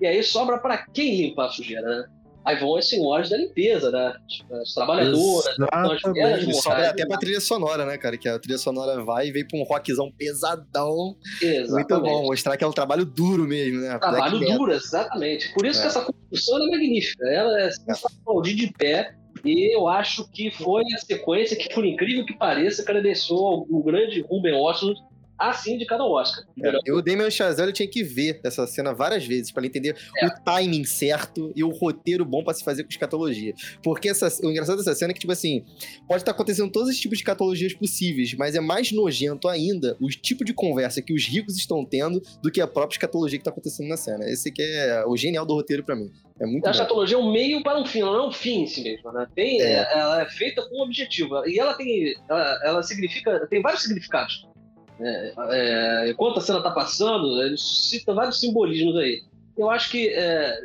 E 0.00 0.06
aí 0.06 0.22
sobra 0.22 0.56
para 0.56 0.78
quem 0.78 1.16
limpar 1.16 1.46
a 1.46 1.48
sujeira, 1.50 1.82
né? 1.82 2.08
Aí 2.44 2.56
vão 2.56 2.76
as 2.76 2.88
senhoras 2.88 3.30
da 3.30 3.36
limpeza, 3.36 3.90
né? 3.90 4.14
As 4.60 4.74
trabalhadoras, 4.74 5.54
as 5.72 6.02
mulheres 6.02 6.62
Sobe 6.62 6.82
até 6.82 7.06
pra 7.06 7.18
trilha 7.18 7.40
sonora, 7.40 7.86
né, 7.86 7.96
cara? 7.96 8.16
Que 8.16 8.28
a 8.28 8.38
trilha 8.38 8.58
sonora 8.58 9.02
vai 9.04 9.28
e 9.28 9.32
vem 9.32 9.46
pra 9.46 9.58
um 9.58 9.62
rockzão 9.62 10.10
pesadão. 10.10 11.16
Exatamente. 11.40 11.70
Muito 11.70 12.00
bom, 12.00 12.22
mostrar 12.26 12.56
que 12.56 12.64
é 12.64 12.66
um 12.66 12.72
trabalho 12.72 13.04
duro 13.04 13.44
mesmo, 13.44 13.80
né? 13.80 13.98
Trabalho 13.98 14.40
duro, 14.40 14.72
exatamente. 14.72 15.52
Por 15.54 15.66
isso 15.66 15.78
é. 15.78 15.82
que 15.82 15.88
essa 15.88 16.00
construção 16.00 16.58
é 16.58 16.70
magnífica. 16.70 17.26
Ela 17.28 17.62
é 17.62 17.70
sensacional, 17.70 18.42
de 18.42 18.72
pé. 18.72 19.14
E 19.44 19.76
eu 19.76 19.88
acho 19.88 20.28
que 20.30 20.50
foi 20.50 20.82
a 20.94 20.98
sequência 20.98 21.56
que, 21.56 21.72
por 21.74 21.84
incrível 21.84 22.24
que 22.24 22.36
pareça, 22.36 22.84
credenciou 22.84 23.66
o 23.68 23.82
grande 23.82 24.20
Ruben 24.20 24.54
Washington 24.54 25.11
assim 25.50 25.76
de 25.76 25.86
cada 25.86 26.04
Oscar. 26.04 26.44
É, 26.62 26.72
eu, 26.86 26.96
o 26.96 27.02
Damien 27.02 27.30
Chazelle 27.30 27.72
tinha 27.72 27.88
que 27.88 28.02
ver 28.02 28.40
essa 28.44 28.66
cena 28.66 28.92
várias 28.92 29.26
vezes 29.26 29.50
para 29.50 29.66
entender 29.66 29.96
é. 30.18 30.26
o 30.26 30.30
timing 30.44 30.84
certo 30.84 31.52
e 31.54 31.62
o 31.64 31.70
roteiro 31.70 32.24
bom 32.24 32.42
para 32.42 32.54
se 32.54 32.64
fazer 32.64 32.84
com 32.84 32.90
escatologia. 32.90 33.54
Porque 33.82 34.08
essa, 34.08 34.28
o 34.44 34.50
engraçado 34.50 34.78
dessa 34.78 34.94
cena 34.94 35.10
é 35.10 35.14
que, 35.14 35.20
tipo 35.20 35.32
assim, 35.32 35.64
pode 36.06 36.22
estar 36.22 36.32
tá 36.32 36.36
acontecendo 36.36 36.70
todos 36.70 36.88
os 36.88 36.96
tipos 36.96 37.18
de 37.18 37.22
escatologias 37.22 37.74
possíveis, 37.74 38.34
mas 38.34 38.54
é 38.54 38.60
mais 38.60 38.92
nojento 38.92 39.48
ainda 39.48 39.96
o 40.00 40.08
tipo 40.08 40.44
de 40.44 40.52
conversa 40.52 41.02
que 41.02 41.12
os 41.12 41.26
ricos 41.26 41.56
estão 41.56 41.84
tendo 41.84 42.22
do 42.42 42.50
que 42.50 42.60
a 42.60 42.66
própria 42.66 42.94
escatologia 42.94 43.38
que 43.38 43.44
tá 43.44 43.50
acontecendo 43.50 43.88
na 43.88 43.96
cena. 43.96 44.24
Esse 44.28 44.50
que 44.50 44.62
é 44.62 45.04
o 45.06 45.16
genial 45.16 45.44
do 45.44 45.54
roteiro 45.54 45.84
para 45.84 45.96
mim. 45.96 46.10
É 46.40 46.46
muito 46.46 46.66
a 46.66 46.70
escatologia 46.70 47.16
é 47.16 47.20
um 47.20 47.30
meio 47.30 47.62
para 47.62 47.78
um 47.78 47.86
fim, 47.86 48.00
ela 48.00 48.12
não 48.12 48.24
é 48.24 48.28
um 48.28 48.32
fim 48.32 48.62
em 48.62 48.66
si 48.66 48.82
mesma, 48.82 49.12
né? 49.12 49.28
Tem, 49.34 49.62
é. 49.62 49.88
Ela 49.92 50.22
é 50.22 50.26
feita 50.26 50.62
com 50.68 50.80
um 50.80 50.82
objetivo. 50.82 51.46
E 51.46 51.58
ela 51.58 51.74
tem. 51.74 52.14
Ela, 52.28 52.60
ela 52.64 52.82
significa. 52.82 53.46
Tem 53.46 53.62
vários 53.62 53.82
significados. 53.82 54.48
É, 55.02 55.34
é, 55.50 56.10
enquanto 56.10 56.38
a 56.38 56.40
cena 56.40 56.58
está 56.58 56.70
passando, 56.70 57.42
ele 57.42 57.56
suscita 57.56 58.14
vários 58.14 58.38
simbolismos 58.40 58.96
aí. 58.96 59.22
Eu 59.56 59.70
acho 59.70 59.90
que 59.90 60.08
é, 60.08 60.58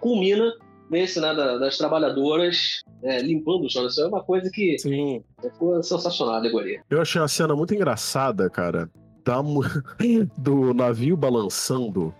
culmina 0.00 0.52
nesse 0.90 1.20
né, 1.20 1.34
das 1.34 1.78
trabalhadoras 1.78 2.82
é, 3.02 3.20
limpando 3.20 3.64
o 3.64 3.70
chão. 3.70 3.86
Isso 3.86 4.00
é 4.00 4.06
uma 4.06 4.22
coisa 4.22 4.50
que 4.50 4.78
Sim. 4.78 5.22
ficou 5.40 5.82
sensacional 5.82 6.34
a 6.34 6.38
alegoria. 6.38 6.82
Eu 6.90 7.00
achei 7.00 7.20
a 7.20 7.28
cena 7.28 7.54
muito 7.54 7.74
engraçada, 7.74 8.48
cara. 8.50 8.90
Da, 9.24 9.36
do 10.36 10.74
navio 10.74 11.16
balançando 11.16 12.14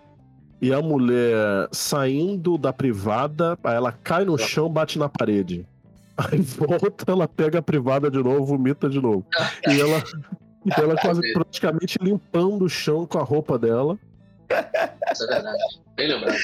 e 0.63 0.71
a 0.71 0.81
mulher 0.81 1.67
saindo 1.73 2.57
da 2.57 2.71
privada, 2.71 3.57
aí 3.61 3.75
ela 3.75 3.91
cai 3.91 4.23
no 4.23 4.37
chão, 4.37 4.69
bate 4.69 4.97
na 4.97 5.09
parede. 5.09 5.67
Aí 6.17 6.39
volta, 6.57 7.11
ela 7.11 7.27
pega 7.27 7.59
a 7.59 7.61
privada 7.61 8.09
de 8.09 8.23
novo, 8.23 8.45
vomita 8.45 8.89
de 8.89 9.01
novo. 9.01 9.25
E 9.67 9.81
ela, 9.81 10.01
e 10.65 10.71
ela 10.79 10.95
quase 11.01 11.21
praticamente 11.33 11.97
limpando 12.01 12.65
o 12.65 12.69
chão 12.69 13.05
com 13.05 13.17
a 13.17 13.23
roupa 13.23 13.57
dela. 13.57 13.97
Isso 15.11 15.23
é 15.23 15.27
verdade. 15.27 15.63
Bem 15.95 16.07
lembrado. 16.07 16.37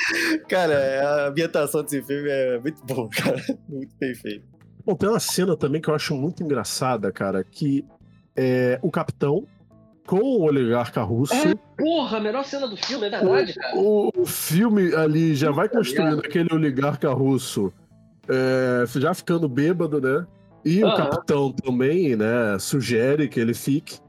Cara, 0.47 0.75
a 0.75 1.27
ambientação 1.27 1.83
desse 1.83 2.01
filme 2.01 2.29
é 2.29 2.59
muito 2.59 2.83
boa, 2.85 3.09
cara. 3.15 3.41
Muito 3.67 3.95
bem 3.99 4.15
feito. 4.15 4.45
Bom, 4.85 4.95
tem 4.95 5.09
uma 5.09 5.19
cena 5.19 5.55
também 5.55 5.81
que 5.81 5.89
eu 5.89 5.95
acho 5.95 6.15
muito 6.15 6.43
engraçada, 6.43 7.11
cara, 7.11 7.43
que 7.43 7.85
é 8.35 8.79
o 8.81 8.89
capitão 8.89 9.45
com 10.05 10.19
o 10.19 10.41
oligarca 10.41 11.03
russo. 11.03 11.33
É, 11.33 11.53
porra, 11.77 12.17
a 12.17 12.19
melhor 12.19 12.43
cena 12.43 12.67
do 12.67 12.75
filme, 12.75 13.05
é 13.07 13.09
verdade, 13.11 13.53
cara. 13.53 13.77
O, 13.77 14.11
o 14.15 14.25
filme 14.25 14.93
ali 14.95 15.35
já 15.35 15.51
vai 15.51 15.69
construindo 15.69 16.19
aquele 16.19 16.51
oligarca 16.51 17.11
russo 17.11 17.71
é, 18.27 18.85
já 18.99 19.13
ficando 19.13 19.49
bêbado, 19.49 19.99
né? 19.99 20.25
E 20.63 20.83
uhum. 20.83 20.89
o 20.89 20.95
capitão 20.95 21.51
também, 21.51 22.15
né, 22.15 22.57
sugere 22.59 23.27
que 23.27 23.39
ele 23.39 23.53
fique. 23.53 23.99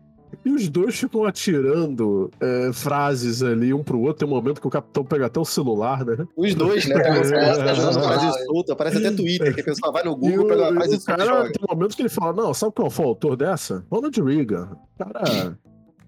E 0.44 0.50
os 0.50 0.68
dois 0.68 0.98
ficam 0.98 1.24
atirando 1.24 2.30
é, 2.40 2.72
frases 2.72 3.42
ali 3.42 3.74
um 3.74 3.82
pro 3.82 4.00
outro. 4.00 4.20
Tem 4.20 4.28
um 4.28 4.30
momento 4.30 4.60
que 4.60 4.66
o 4.66 4.70
capitão 4.70 5.04
pega 5.04 5.26
até 5.26 5.38
o 5.38 5.44
celular, 5.44 6.04
né? 6.04 6.26
Os 6.36 6.54
dois, 6.54 6.86
né? 6.86 6.94
Pega 7.00 7.18
é, 7.36 7.54
frase 7.94 8.44
solta, 8.46 8.76
parece 8.76 8.98
até 8.98 9.10
Twitter, 9.10 9.54
que 9.54 9.60
a 9.60 9.64
pessoa 9.64 9.92
vai 9.92 10.04
no 10.04 10.16
Google, 10.16 10.46
e 10.46 10.48
pega 10.48 10.62
uma 10.62 10.80
frase 10.80 11.00
solta. 11.00 11.24
Cara, 11.24 11.52
tem 11.52 11.64
um 11.68 11.74
momento 11.74 11.96
que 11.96 12.02
ele 12.02 12.08
fala: 12.08 12.32
Não, 12.32 12.54
sabe 12.54 12.72
qual 12.74 12.90
foi 12.90 13.04
o 13.04 13.08
autor 13.08 13.36
dessa? 13.36 13.84
Ronald 13.90 14.22
Reagan. 14.22 14.70
Cara. 14.98 15.58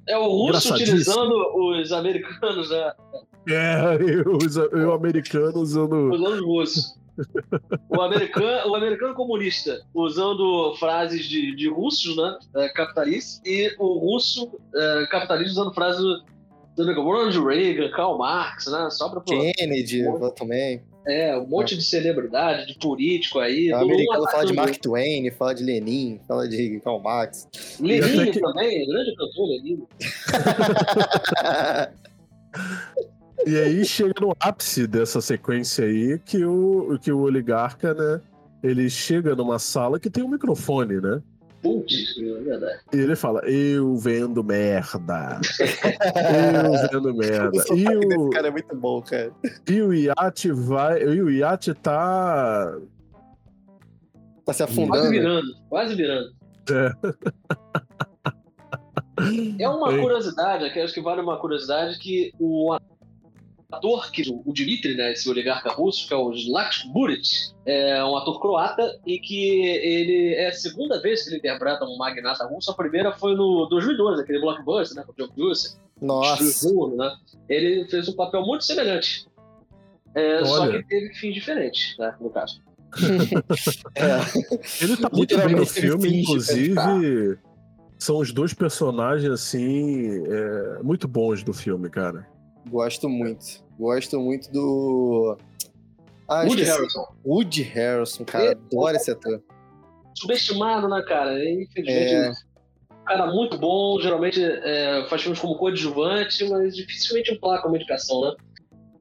É 0.06 0.16
o 0.16 0.28
russo 0.28 0.74
utilizando 0.74 1.32
os 1.54 1.92
americanos, 1.92 2.70
né? 2.70 2.92
É, 3.48 3.98
e 4.02 4.20
os, 4.20 4.56
o 4.56 4.92
americano 4.92 5.58
usando. 5.60 6.12
Usando 6.12 6.34
os 6.34 6.44
russos. 6.44 7.01
O 7.88 8.00
americano, 8.00 8.70
o 8.70 8.74
americano 8.74 9.14
comunista 9.14 9.82
usando 9.94 10.74
frases 10.78 11.26
de, 11.26 11.54
de 11.54 11.68
russos, 11.68 12.16
né? 12.16 12.38
É, 12.56 12.68
capitalistas, 12.70 13.40
e 13.44 13.74
o 13.78 13.98
russo 13.98 14.50
é, 14.74 15.06
capitalista 15.10 15.52
usando 15.60 15.74
frases 15.74 16.02
do 16.74 17.02
Ronald 17.02 17.38
Reagan, 17.44 17.90
Karl 17.90 18.16
Marx, 18.16 18.66
né? 18.66 18.88
Só 18.90 19.08
pra 19.08 19.20
Kennedy 19.20 20.08
um 20.08 20.30
também. 20.30 20.82
É, 21.06 21.36
um 21.36 21.46
monte 21.46 21.76
de 21.76 21.82
celebridade, 21.82 22.66
de 22.66 22.78
político 22.78 23.40
aí. 23.40 23.72
O 23.72 23.76
americano 23.76 24.24
fala 24.30 24.46
de 24.46 24.52
Mark 24.52 24.76
Twain, 24.76 25.30
fala 25.32 25.54
de 25.54 25.64
Lenin, 25.64 26.20
fala 26.28 26.48
de 26.48 26.80
Karl 26.80 27.00
Marx. 27.00 27.48
Lenin 27.80 28.30
também, 28.32 28.86
grande 28.86 29.16
cantor 29.16 29.48
Lenin. 29.48 29.82
E 33.46 33.56
aí 33.56 33.84
chega 33.84 34.14
no 34.20 34.36
ápice 34.38 34.86
dessa 34.86 35.20
sequência 35.20 35.84
aí 35.84 36.18
que 36.18 36.44
o, 36.44 36.98
que 37.00 37.10
o 37.10 37.20
oligarca, 37.20 37.92
né? 37.94 38.20
Ele 38.62 38.88
chega 38.88 39.34
numa 39.34 39.58
sala 39.58 39.98
que 39.98 40.08
tem 40.08 40.22
um 40.22 40.28
microfone, 40.28 41.00
né? 41.00 41.20
Putz, 41.62 42.16
é 42.18 42.40
verdade. 42.40 42.80
E 42.92 42.96
ele 42.96 43.14
fala, 43.14 43.40
eu 43.48 43.96
vendo 43.96 44.42
merda. 44.42 45.40
eu 45.62 46.88
vendo 46.90 47.14
merda. 47.14 47.62
O 47.70 47.76
e 47.76 47.86
o 48.16 48.30
cara 48.30 48.48
é 48.48 48.50
muito 48.50 48.74
bom, 48.76 49.00
cara. 49.00 49.32
E 49.68 49.80
o 49.80 49.94
iate 49.94 50.50
vai. 50.50 51.02
E 51.02 51.22
o 51.22 51.30
iate 51.30 51.72
tá. 51.74 52.76
Tá 54.44 54.52
se 54.52 54.62
afundando. 54.62 54.90
Quase 54.90 55.10
virando, 55.10 55.54
quase 55.68 55.94
virando. 55.94 56.32
É. 56.70 56.92
É 59.58 59.68
uma 59.68 59.96
curiosidade, 59.96 60.64
aqui 60.64 60.80
acho 60.80 60.94
que 60.94 61.00
vale 61.00 61.20
uma 61.20 61.38
curiosidade 61.38 61.98
que 61.98 62.32
o 62.40 62.76
ator, 63.72 64.10
que 64.10 64.22
o 64.28 64.52
Dmitry, 64.52 64.94
né, 64.94 65.12
esse 65.12 65.28
oligarca 65.28 65.70
russo, 65.70 66.06
que 66.06 66.14
é 66.14 66.16
o 66.16 66.32
Zlatko 66.32 66.88
Buric, 66.92 67.28
é 67.64 68.04
um 68.04 68.16
ator 68.16 68.40
croata 68.40 69.00
e 69.06 69.18
que 69.18 69.60
ele 69.60 70.34
é 70.34 70.48
a 70.48 70.52
segunda 70.52 71.00
vez 71.00 71.22
que 71.22 71.30
ele 71.30 71.38
interpreta 71.38 71.84
um 71.84 71.96
magnata 71.96 72.44
russo. 72.46 72.70
A 72.70 72.74
primeira 72.74 73.12
foi 73.12 73.34
no 73.34 73.66
2012, 73.66 74.22
aquele 74.22 74.40
blockbuster, 74.40 74.96
né, 74.96 75.04
com 75.04 75.12
o 75.12 75.14
John 75.16 75.32
Cusack. 75.32 75.76
Nossa. 76.00 76.68
né? 76.96 77.16
Ele 77.48 77.88
fez 77.88 78.08
um 78.08 78.16
papel 78.16 78.42
muito 78.42 78.64
semelhante. 78.64 79.26
É, 80.14 80.44
só 80.44 80.68
que 80.68 80.82
teve 80.84 81.14
fim 81.14 81.32
diferente, 81.32 81.96
né, 81.98 82.14
no 82.20 82.28
caso. 82.30 82.60
é. 83.94 84.84
Ele 84.84 84.96
tá 84.98 85.08
muito 85.10 85.38
bem 85.38 85.56
no 85.56 85.64
filme, 85.64 86.20
inclusive. 86.20 87.38
São 87.98 88.18
os 88.18 88.32
dois 88.32 88.52
personagens, 88.52 89.30
assim, 89.30 90.26
é, 90.26 90.82
muito 90.82 91.06
bons 91.06 91.42
do 91.42 91.52
filme, 91.52 91.88
cara. 91.88 92.26
Gosto 92.68 93.08
muito. 93.08 93.62
Gosto 93.78 94.20
muito 94.20 94.50
do. 94.50 95.36
Ah, 96.28 96.44
Woody 96.44 96.62
Harrison. 96.62 97.06
Woody 97.24 97.62
Harrison, 97.62 98.24
cara. 98.24 98.44
Ele... 98.44 98.52
Adoro 98.52 98.96
esse 98.96 99.10
ator. 99.10 99.42
Subestimado, 100.16 100.88
né, 100.88 101.02
cara? 101.06 101.32
Infelizmente. 101.44 102.14
É... 102.14 102.30
Um 102.90 103.04
cara 103.04 103.26
muito 103.26 103.58
bom, 103.58 103.98
geralmente 104.00 104.40
é, 104.40 105.04
faz 105.10 105.22
filmes 105.22 105.40
como 105.40 105.56
coadjuvante, 105.56 106.48
mas 106.48 106.76
dificilmente 106.76 107.32
emplaca 107.32 107.66
uma 107.66 107.76
indicação, 107.76 108.20
né? 108.20 108.36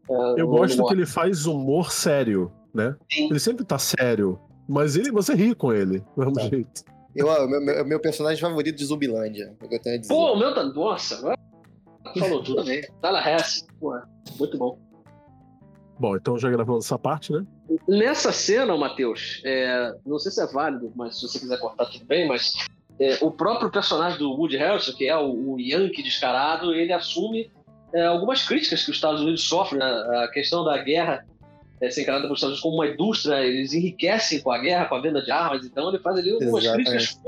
É, 0.10 0.42
Eu 0.42 0.48
gosto 0.48 0.84
que 0.88 0.94
ele 0.94 1.06
faz 1.06 1.46
humor 1.46 1.92
sério, 1.92 2.52
né? 2.74 2.96
Sim. 3.12 3.30
Ele 3.30 3.40
sempre 3.40 3.64
tá 3.64 3.78
sério, 3.78 4.40
mas 4.68 4.96
ele, 4.96 5.12
você 5.12 5.36
ri 5.36 5.54
com 5.54 5.72
ele, 5.72 6.00
do 6.00 6.06
mesmo 6.18 6.34
tá. 6.34 6.42
jeito. 6.42 6.84
Eu, 7.16 7.48
meu, 7.48 7.62
meu, 7.62 7.86
meu 7.86 8.00
personagem 8.00 8.42
favorito 8.42 8.78
de 8.78 8.86
Zumbilândia, 8.86 9.56
é 9.62 9.66
o 9.66 9.70
que 9.70 9.76
eu 9.76 9.82
tenho 9.82 9.96
a 9.96 10.00
dizer. 10.00 10.14
Pô, 10.14 10.34
o 10.34 10.40
meu 10.40 10.54
tá. 10.54 10.64
Nossa, 10.64 11.36
Falou 12.20 12.44
tudo 12.44 12.58
também. 12.58 12.82
Tá 13.02 13.12
na 13.12 13.30
Hess. 13.30 13.66
Muito 14.40 14.58
bom. 14.58 14.78
Bom, 16.00 16.16
então 16.16 16.38
já 16.38 16.50
gravando 16.50 16.80
essa 16.80 16.98
parte, 16.98 17.32
né? 17.32 17.46
Nessa 17.88 18.32
cena, 18.32 18.76
Matheus, 18.76 19.40
é, 19.46 19.96
não 20.06 20.18
sei 20.18 20.32
se 20.32 20.42
é 20.42 20.48
válido, 20.48 20.92
mas 20.96 21.20
se 21.20 21.28
você 21.28 21.40
quiser 21.40 21.60
cortar 21.60 21.86
tudo 21.86 22.04
bem, 22.06 22.28
mas 22.28 22.54
é, 23.00 23.20
o 23.22 23.30
próprio 23.30 23.70
personagem 23.70 24.18
do 24.18 24.32
Woody 24.32 24.58
Harrelson, 24.58 24.94
que 24.94 25.08
é 25.08 25.16
o, 25.16 25.54
o 25.54 25.60
Yankee 25.60 26.02
descarado, 26.02 26.74
ele 26.74 26.92
assume 26.92 27.52
é, 27.94 28.06
algumas 28.06 28.48
críticas 28.48 28.84
que 28.84 28.90
os 28.90 28.98
Estados 28.98 29.22
Unidos 29.22 29.44
sofrem, 29.44 29.80
né? 29.80 29.86
a 30.24 30.28
questão 30.30 30.64
da 30.64 30.78
guerra 30.78 31.26
é, 31.80 31.90
ser 31.90 32.02
encarada 32.02 32.24
pelos 32.24 32.40
Estados 32.40 32.54
Unidos 32.54 32.62
como 32.64 32.76
uma 32.76 32.88
indústria, 32.88 33.44
eles 33.46 33.74
enriquecem 33.74 34.42
com 34.42 34.52
a 34.52 34.58
guerra, 34.58 34.86
com 34.86 34.96
a 34.96 35.02
venda 35.02 35.22
de 35.22 35.32
armas, 35.32 35.66
então 35.66 35.90
ele 35.90 36.00
faz 36.00 36.18
ali 36.18 36.32
algumas 36.32 36.64
Exatamente. 36.64 36.90
críticas 36.90 37.22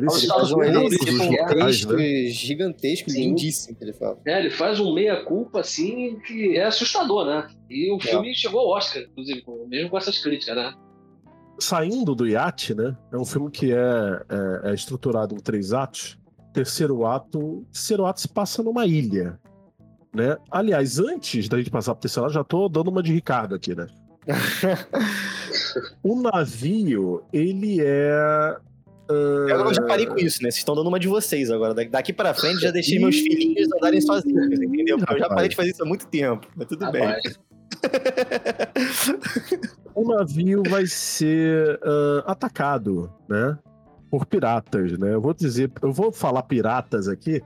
frontais 0.00 0.22
ele 0.22 0.28
faz 0.28 0.52
um 0.52 0.90
gigantesco, 0.90 1.92
né? 1.92 2.26
gigantesco 2.26 3.10
lindíssimo 3.10 3.76
que 3.76 3.84
ele 3.84 3.92
fala. 3.92 4.18
É, 4.26 4.38
ele 4.40 4.50
faz 4.50 4.80
um 4.80 4.94
meia-culpa, 4.94 5.60
assim, 5.60 6.18
que 6.26 6.56
é 6.56 6.64
assustador, 6.64 7.26
né? 7.26 7.48
E 7.68 7.92
o 7.92 7.96
é. 7.96 8.00
filme 8.00 8.34
chegou 8.34 8.60
ao 8.60 8.68
Oscar, 8.68 9.02
inclusive, 9.02 9.44
mesmo 9.68 9.90
com 9.90 9.98
essas 9.98 10.18
críticas, 10.18 10.56
né? 10.56 10.74
Saindo 11.58 12.14
do 12.14 12.26
iate, 12.26 12.74
né? 12.74 12.96
É 13.12 13.16
um 13.16 13.24
filme 13.24 13.50
que 13.50 13.72
é, 13.72 13.76
é, 13.76 14.70
é 14.70 14.74
estruturado 14.74 15.34
em 15.34 15.38
três 15.38 15.72
atos. 15.72 16.18
Terceiro 16.52 17.06
ato, 17.06 17.66
terceiro 17.72 18.04
ato 18.04 18.20
se 18.20 18.28
passa 18.28 18.62
numa 18.62 18.86
ilha, 18.86 19.38
né? 20.14 20.36
Aliás, 20.50 20.98
antes 20.98 21.48
da 21.48 21.56
gente 21.56 21.70
passar 21.70 21.94
pro 21.94 22.02
terceiro 22.02 22.26
ato, 22.26 22.34
já 22.34 22.44
tô 22.44 22.68
dando 22.68 22.88
uma 22.88 23.02
de 23.02 23.12
Ricardo 23.12 23.54
aqui, 23.54 23.74
né? 23.74 23.86
o 26.02 26.20
navio, 26.20 27.22
ele 27.32 27.78
é 27.80 28.56
eu 29.12 29.74
já 29.74 29.82
parei 29.82 30.06
com 30.06 30.16
isso, 30.16 30.42
né? 30.42 30.50
Vocês 30.50 30.58
estão 30.58 30.74
dando 30.74 30.88
uma 30.88 30.98
de 30.98 31.08
vocês 31.08 31.50
agora. 31.50 31.74
Daqui 31.74 32.12
pra 32.12 32.34
frente 32.34 32.60
já 32.60 32.70
deixei 32.70 32.98
meus 32.98 33.16
filhinhos 33.16 33.68
andarem 33.72 34.00
sozinhos, 34.00 34.60
entendeu? 34.60 34.98
Porque 34.98 35.14
eu 35.14 35.18
já 35.18 35.28
parei 35.28 35.48
de 35.48 35.56
fazer 35.56 35.70
isso 35.70 35.82
há 35.82 35.86
muito 35.86 36.06
tempo. 36.06 36.46
Mas 36.56 36.68
tudo 36.68 36.84
Rapaz. 36.84 37.22
bem. 37.22 37.32
o 39.94 40.06
navio 40.06 40.62
vai 40.68 40.86
ser 40.86 41.76
uh, 41.76 42.22
atacado, 42.26 43.10
né? 43.28 43.58
Por 44.10 44.26
piratas, 44.26 44.98
né? 44.98 45.14
Eu 45.14 45.20
vou 45.20 45.32
dizer, 45.32 45.70
eu 45.80 45.92
vou 45.92 46.10
falar 46.12 46.42
piratas 46.42 47.06
aqui, 47.08 47.40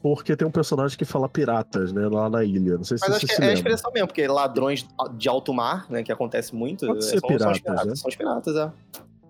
porque 0.00 0.36
tem 0.36 0.46
um 0.46 0.50
personagem 0.50 0.98
que 0.98 1.04
fala 1.04 1.28
piratas, 1.28 1.92
né, 1.92 2.08
lá 2.08 2.28
na 2.28 2.42
ilha. 2.44 2.76
Não 2.76 2.84
sei 2.84 2.98
se 2.98 3.08
Mas 3.08 3.10
você 3.10 3.16
acho 3.16 3.26
que 3.26 3.34
se 3.34 3.42
é 3.42 3.50
a 3.50 3.52
expressão 3.52 3.92
mesmo, 3.92 4.08
porque 4.08 4.26
ladrões 4.26 4.84
de 5.16 5.28
alto 5.28 5.54
mar, 5.54 5.86
né, 5.88 6.02
que 6.02 6.10
acontece 6.10 6.52
muito. 6.54 6.86
Pode 6.86 6.98
é, 6.98 7.02
ser 7.02 7.20
são, 7.20 7.28
piratas, 7.28 7.44
são 7.44 7.52
os 7.52 7.60
piratas, 7.60 7.86
né? 7.86 7.94
são 7.94 8.08
os 8.08 8.16
piratas, 8.16 8.56
é. 8.56 8.72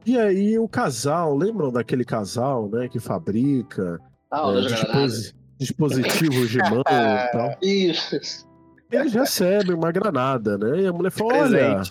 E 0.05 0.18
aí 0.18 0.59
o 0.59 0.68
casal, 0.68 1.36
lembram 1.36 1.70
daquele 1.70 2.05
casal, 2.05 2.68
né, 2.68 2.88
que 2.88 2.98
fabrica 2.98 4.00
Ah, 4.30 4.50
é, 4.57 4.61
disposi- 4.62 5.34
dispositivos 5.59 6.50
de 6.50 6.59
mão 6.59 6.80
e 6.80 7.32
tal? 7.32 7.57
Isso. 7.62 8.46
Eles 8.90 9.12
recebem 9.14 9.74
uma 9.74 9.90
granada, 9.92 10.59
né? 10.59 10.80
E 10.82 10.86
a 10.86 10.92
mulher 10.92 11.11
fala, 11.11 11.34
olha, 11.34 11.82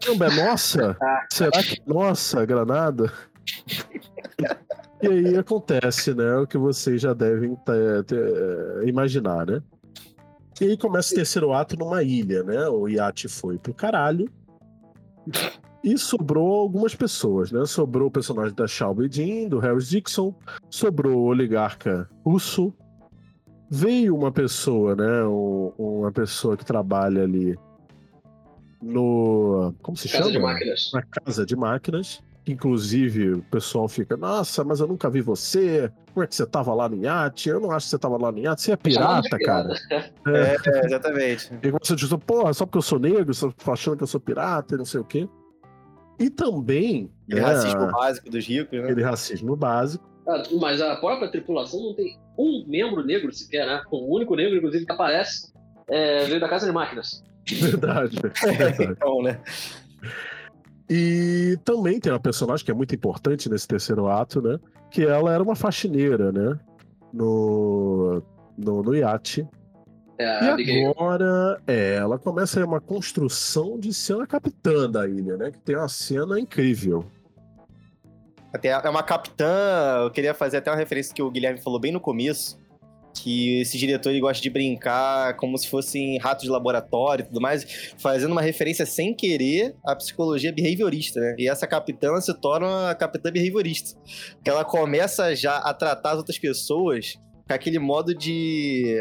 caramba, 0.00 0.26
é 0.26 0.44
nossa? 0.44 0.96
Será 1.32 1.50
que 1.62 1.80
é 1.80 1.92
nossa 1.92 2.40
a 2.40 2.44
granada? 2.44 3.12
E 5.02 5.06
aí 5.06 5.36
acontece, 5.36 6.14
né? 6.14 6.36
O 6.38 6.46
que 6.46 6.56
vocês 6.56 7.02
já 7.02 7.12
devem 7.12 7.54
ter- 7.56 8.04
ter- 8.04 8.88
imaginar, 8.88 9.44
né? 9.46 9.60
E 10.58 10.64
aí 10.64 10.78
começa 10.78 11.12
o 11.12 11.16
terceiro 11.16 11.52
ato 11.52 11.76
numa 11.76 12.02
ilha, 12.02 12.42
né? 12.42 12.66
O 12.68 12.88
iate 12.88 13.28
foi 13.28 13.58
pro 13.58 13.74
caralho. 13.74 14.30
E 15.84 15.98
sobrou 15.98 16.60
algumas 16.60 16.94
pessoas, 16.94 17.52
né? 17.52 17.64
Sobrou 17.66 18.08
o 18.08 18.10
personagem 18.10 18.54
da 18.54 18.66
Shelby 18.66 19.06
Jean, 19.10 19.48
do 19.48 19.58
Harris 19.58 19.88
Dixon, 19.88 20.34
sobrou 20.70 21.14
o 21.18 21.24
oligarca 21.26 22.08
russo. 22.24 22.72
Veio 23.70 24.16
uma 24.16 24.32
pessoa, 24.32 24.96
né? 24.96 25.24
um- 25.24 25.72
uma 25.78 26.10
pessoa 26.10 26.56
que 26.56 26.64
trabalha 26.64 27.22
ali 27.22 27.54
no. 28.82 29.74
Como 29.82 29.96
se 29.96 30.08
Casa 30.08 30.24
chama? 30.24 30.32
de 30.32 30.38
máquinas. 30.38 30.90
na 30.92 31.02
casa 31.02 31.46
de 31.46 31.56
máquinas. 31.56 32.22
Inclusive, 32.46 33.32
o 33.34 33.42
pessoal 33.44 33.88
fica, 33.88 34.18
nossa, 34.18 34.62
mas 34.62 34.78
eu 34.80 34.86
nunca 34.86 35.08
vi 35.08 35.22
você. 35.22 35.90
Como 36.12 36.22
é 36.22 36.26
que 36.26 36.34
você 36.34 36.44
tava 36.46 36.74
lá 36.74 36.88
no 36.90 36.96
iate? 37.02 37.48
Eu 37.48 37.58
não 37.58 37.70
acho 37.70 37.86
que 37.86 37.90
você 37.90 37.98
tava 37.98 38.18
lá 38.18 38.30
no 38.30 38.38
iate. 38.38 38.60
Você 38.62 38.72
é 38.72 38.76
de 38.76 38.82
pirata, 38.82 39.38
cara. 39.38 39.68
É. 40.28 40.56
É, 40.66 40.86
exatamente. 40.86 41.50
E 41.62 41.70
você 41.70 41.96
diz, 41.96 42.08
porra, 42.26 42.52
só 42.52 42.66
porque 42.66 42.78
eu 42.78 42.82
sou 42.82 42.98
negro, 42.98 43.32
você 43.34 43.50
tá 43.52 43.72
achando 43.72 43.96
que 43.96 44.02
eu 44.02 44.06
sou 44.06 44.20
pirata 44.20 44.74
e 44.74 44.78
não 44.78 44.84
sei 44.84 45.00
o 45.00 45.04
quê. 45.04 45.26
E 46.18 46.30
também, 46.30 47.10
Aquele 47.26 47.40
né, 47.40 47.46
racismo 47.46 47.92
básico 47.92 48.30
dos 48.30 48.46
ricos, 48.46 48.78
né? 48.78 48.84
aquele 48.84 49.02
racismo 49.02 49.56
básico. 49.56 50.04
Mas 50.58 50.80
a 50.80 50.96
própria 50.96 51.30
tripulação 51.30 51.80
não 51.80 51.94
tem 51.94 52.18
um 52.38 52.64
membro 52.66 53.04
negro 53.04 53.32
sequer, 53.32 53.66
né? 53.66 53.82
O 53.90 54.14
único 54.14 54.34
negro, 54.34 54.56
inclusive, 54.56 54.86
que 54.86 54.92
aparece 54.92 55.52
é, 55.88 56.24
veio 56.24 56.40
da 56.40 56.48
Casa 56.48 56.66
de 56.66 56.72
Máquinas. 56.72 57.22
Verdade. 57.46 58.16
verdade. 58.42 58.84
Então, 58.92 59.22
né? 59.22 59.40
E 60.88 61.58
também 61.64 61.98
tem 61.98 62.12
uma 62.12 62.20
personagem 62.20 62.64
que 62.64 62.70
é 62.70 62.74
muito 62.74 62.94
importante 62.94 63.48
nesse 63.48 63.66
terceiro 63.66 64.06
ato, 64.06 64.40
né? 64.40 64.58
Que 64.90 65.04
ela 65.04 65.32
era 65.32 65.42
uma 65.42 65.54
faxineira, 65.54 66.30
né? 66.30 66.58
No, 67.12 68.22
no, 68.56 68.82
no 68.82 68.94
iate. 68.94 69.46
É, 70.18 70.60
E 70.60 70.84
agora, 70.86 71.60
é, 71.66 71.96
ela 71.96 72.18
começa 72.18 72.60
aí 72.60 72.64
uma 72.64 72.80
construção 72.80 73.78
de 73.78 73.92
ser 73.92 74.20
a 74.20 74.26
capitã 74.26 74.88
da 74.88 75.08
ilha, 75.08 75.36
né? 75.36 75.50
Que 75.50 75.58
tem 75.58 75.76
uma 75.76 75.88
cena 75.88 76.38
incrível. 76.38 77.04
Até 78.52 78.68
é 78.68 78.88
uma 78.88 79.02
capitã, 79.02 80.02
eu 80.04 80.10
queria 80.12 80.32
fazer 80.32 80.58
até 80.58 80.70
uma 80.70 80.76
referência 80.76 81.12
que 81.12 81.20
o 81.20 81.28
Guilherme 81.28 81.60
falou 81.60 81.80
bem 81.80 81.90
no 81.90 81.98
começo, 81.98 82.56
que 83.12 83.60
esse 83.60 83.76
diretor 83.76 84.10
ele 84.10 84.20
gosta 84.20 84.40
de 84.40 84.48
brincar 84.48 85.34
como 85.34 85.58
se 85.58 85.68
fossem 85.68 86.18
ratos 86.18 86.44
de 86.44 86.50
laboratório 86.50 87.24
e 87.24 87.26
tudo 87.26 87.40
mais, 87.40 87.94
fazendo 87.98 88.30
uma 88.30 88.40
referência 88.40 88.86
sem 88.86 89.12
querer 89.12 89.74
à 89.84 89.96
psicologia 89.96 90.52
behaviorista, 90.52 91.18
né? 91.18 91.34
E 91.36 91.48
essa 91.48 91.66
capitã 91.66 92.20
se 92.20 92.32
torna 92.34 92.90
a 92.90 92.94
capitã 92.94 93.32
behaviorista. 93.32 93.98
Que 94.44 94.50
ela 94.50 94.64
começa 94.64 95.34
já 95.34 95.56
a 95.56 95.74
tratar 95.74 96.12
as 96.12 96.18
outras 96.18 96.38
pessoas 96.38 97.18
com 97.46 97.54
aquele 97.54 97.78
modo 97.78 98.14
de 98.14 98.98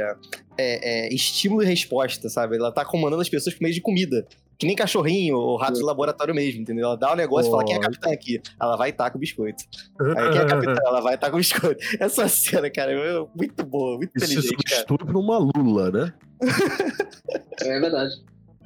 é, 0.58 1.08
é, 1.08 1.14
estímulo 1.14 1.64
e 1.64 1.66
resposta, 1.66 2.30
sabe? 2.30 2.58
Ela 2.58 2.72
tá 2.72 2.86
comandando 2.86 3.22
as 3.22 3.30
pessoas 3.30 3.56
por 3.56 3.64
meio 3.64 3.74
de 3.74 3.82
comida. 3.82 4.26
Que 4.58 4.68
nem 4.68 4.76
cachorrinho 4.76 5.36
ou 5.36 5.58
rato 5.58 5.74
de 5.74 5.84
laboratório 5.84 6.34
mesmo, 6.34 6.62
entendeu? 6.62 6.86
Ela 6.86 6.96
dá 6.96 7.12
o 7.12 7.16
negócio 7.16 7.50
e 7.50 7.52
fala, 7.52 7.66
quem 7.66 7.76
é 7.76 7.80
capitã 7.80 8.12
aqui? 8.12 8.40
Ela 8.62 8.78
vai 8.78 8.92
estar 8.92 9.10
com 9.10 9.18
o 9.18 9.20
biscoito. 9.20 9.64
Aí 10.00 10.30
quem 10.30 10.40
é 10.40 10.44
a 10.44 10.46
capitã? 10.46 10.76
Ela 10.86 11.02
vai 11.02 11.16
estar 11.16 11.30
com 11.30 11.38
o 11.38 11.40
biscoito. 11.40 11.84
Essa 12.00 12.28
cena, 12.28 12.70
cara, 12.70 12.92
é 12.92 13.26
muito 13.36 13.66
boa, 13.66 13.98
muito 13.98 14.12
Isso 14.16 14.26
inteligente, 14.26 14.64
cara. 14.64 14.82
substitui 14.82 14.98
por 15.00 15.18
uma 15.18 15.38
lula, 15.38 15.92
né? 15.92 16.14
É 17.62 17.80
verdade. 17.80 18.14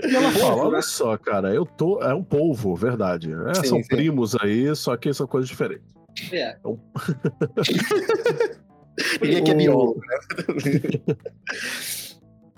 E 0.04 0.16
ela 0.16 0.32
fala, 0.32 0.64
olha 0.64 0.78
né? 0.78 0.82
só, 0.82 1.18
cara, 1.18 1.54
eu 1.54 1.66
tô. 1.66 2.02
É 2.02 2.14
um 2.14 2.24
polvo, 2.24 2.76
verdade. 2.76 3.32
É, 3.50 3.56
Sim, 3.56 3.64
são 3.64 3.82
sim. 3.82 3.88
primos 3.88 4.36
aí, 4.36 4.76
só 4.76 4.96
que 4.98 5.14
são 5.14 5.28
coisas 5.28 5.50
diferentes. 5.50 5.86
É. 6.32 6.58
Ele 9.22 9.38
aqui 9.38 9.52
é 9.52 9.56
biólogo. 9.56 10.02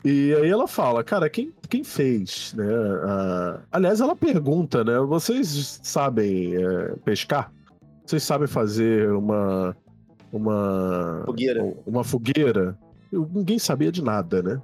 E 0.06 0.34
aí 0.34 0.50
ela 0.50 0.68
fala, 0.68 1.04
cara, 1.04 1.30
quem, 1.30 1.52
quem 1.70 1.84
fez, 1.84 2.54
né? 2.56 2.66
a- 3.04 3.60
Aliás, 3.72 4.00
ela 4.00 4.16
pergunta, 4.16 4.84
né? 4.84 4.98
Vocês 5.00 5.80
sabem 5.84 6.56
é, 6.56 6.96
pescar? 7.04 7.52
Vocês 8.06 8.24
sabem 8.24 8.48
fazer 8.48 9.12
uma 9.12 9.76
uma 10.32 11.24
Fogueira. 11.26 11.74
uma 11.86 12.04
fogueira? 12.04 12.78
Eu- 13.12 13.30
ninguém 13.34 13.60
sabia 13.60 13.92
de 13.92 14.02
nada, 14.02 14.42
né? 14.42 14.62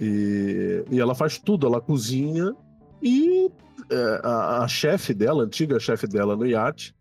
E, 0.00 0.84
e 0.90 1.00
ela 1.00 1.14
faz 1.14 1.38
tudo, 1.38 1.66
ela 1.66 1.80
cozinha 1.80 2.54
e 3.00 3.50
é, 3.88 4.20
a, 4.22 4.64
a 4.64 4.68
chefe 4.68 5.14
dela, 5.14 5.44
a 5.44 5.46
antiga 5.46 5.78
chefe 5.80 6.06
dela 6.06 6.36
no 6.36 6.44
iate, 6.44 6.94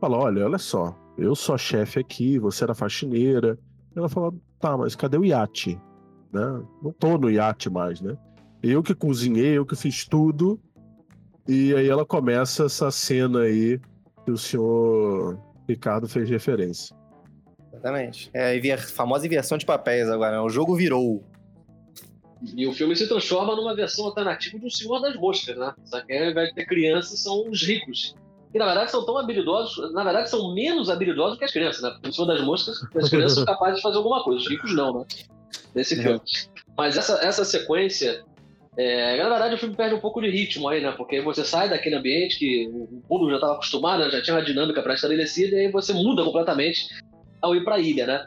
fala: 0.00 0.18
Olha, 0.18 0.44
olha 0.44 0.58
só, 0.58 0.94
eu 1.18 1.34
sou 1.34 1.54
a 1.54 1.58
chefe 1.58 1.98
aqui, 1.98 2.38
você 2.38 2.64
era 2.64 2.74
faxineira. 2.74 3.58
Ela 3.94 4.08
fala: 4.08 4.32
Tá, 4.58 4.76
mas 4.76 4.94
cadê 4.94 5.16
o 5.16 5.24
iate? 5.24 5.80
Né? 6.32 6.62
Não 6.82 6.92
tô 6.92 7.18
no 7.18 7.30
iate 7.30 7.68
mais, 7.68 8.00
né? 8.00 8.16
Eu 8.62 8.82
que 8.82 8.94
cozinhei, 8.94 9.58
eu 9.58 9.66
que 9.66 9.74
fiz 9.74 10.04
tudo. 10.04 10.60
E 11.48 11.74
aí 11.74 11.88
ela 11.88 12.04
começa 12.04 12.66
essa 12.66 12.90
cena 12.90 13.40
aí 13.40 13.80
que 14.24 14.30
o 14.30 14.38
senhor 14.38 15.40
Ricardo 15.68 16.08
fez 16.08 16.28
referência. 16.28 16.94
Exatamente. 17.72 18.30
É 18.34 18.72
a 18.72 18.78
famosa 18.78 19.26
inversão 19.26 19.56
de 19.56 19.64
papéis 19.64 20.08
agora, 20.08 20.32
né? 20.32 20.40
O 20.40 20.50
jogo 20.50 20.76
virou. 20.76 21.24
E 22.56 22.66
o 22.66 22.72
filme 22.72 22.96
se 22.96 23.06
transforma 23.06 23.54
numa 23.54 23.74
versão 23.74 24.06
alternativa 24.06 24.58
do 24.58 24.70
Senhor 24.70 24.98
das 25.00 25.14
Moscas, 25.16 25.56
né? 25.56 25.74
Só 25.84 26.00
que 26.00 26.12
ao 26.12 26.30
invés 26.30 26.48
de 26.48 26.54
ter 26.54 26.66
crianças, 26.66 27.22
são 27.22 27.48
os 27.48 27.62
ricos. 27.62 28.14
Que 28.52 28.58
na 28.58 28.66
verdade 28.66 28.90
são 28.90 29.04
tão 29.04 29.16
habilidosos, 29.16 29.92
na 29.92 30.02
verdade 30.02 30.28
são 30.28 30.52
menos 30.54 30.90
habilidosos 30.90 31.38
que 31.38 31.44
as 31.44 31.52
crianças, 31.52 31.82
né? 31.82 31.96
O 32.06 32.12
Senhor 32.12 32.26
das 32.26 32.42
Moscas, 32.42 32.82
as 32.96 33.08
crianças 33.08 33.34
são 33.34 33.44
capazes 33.44 33.76
de 33.76 33.82
fazer 33.82 33.96
alguma 33.96 34.24
coisa, 34.24 34.40
os 34.40 34.48
ricos 34.48 34.74
não, 34.74 35.00
né? 35.00 35.04
Nesse 35.74 35.96
filme. 35.96 36.20
Mas 36.76 36.96
essa, 36.96 37.14
essa 37.24 37.44
sequência, 37.44 38.24
é, 38.76 39.22
na 39.22 39.28
verdade 39.28 39.54
o 39.54 39.58
filme 39.58 39.76
perde 39.76 39.94
um 39.94 40.00
pouco 40.00 40.20
de 40.20 40.30
ritmo 40.30 40.68
aí, 40.68 40.80
né? 40.82 40.92
Porque 40.92 41.20
você 41.20 41.44
sai 41.44 41.68
daquele 41.68 41.94
ambiente 41.94 42.38
que 42.38 42.68
o 42.68 43.02
mundo 43.08 43.30
já 43.30 43.36
estava 43.36 43.54
acostumado, 43.54 44.02
né? 44.02 44.10
já 44.10 44.22
tinha 44.22 44.36
uma 44.36 44.44
dinâmica 44.44 44.82
pré-estabelecida, 44.82 45.56
e 45.56 45.66
aí 45.66 45.72
você 45.72 45.92
muda 45.92 46.24
completamente 46.24 46.88
ao 47.40 47.54
ir 47.54 47.64
pra 47.64 47.78
ilha, 47.78 48.06
né? 48.06 48.26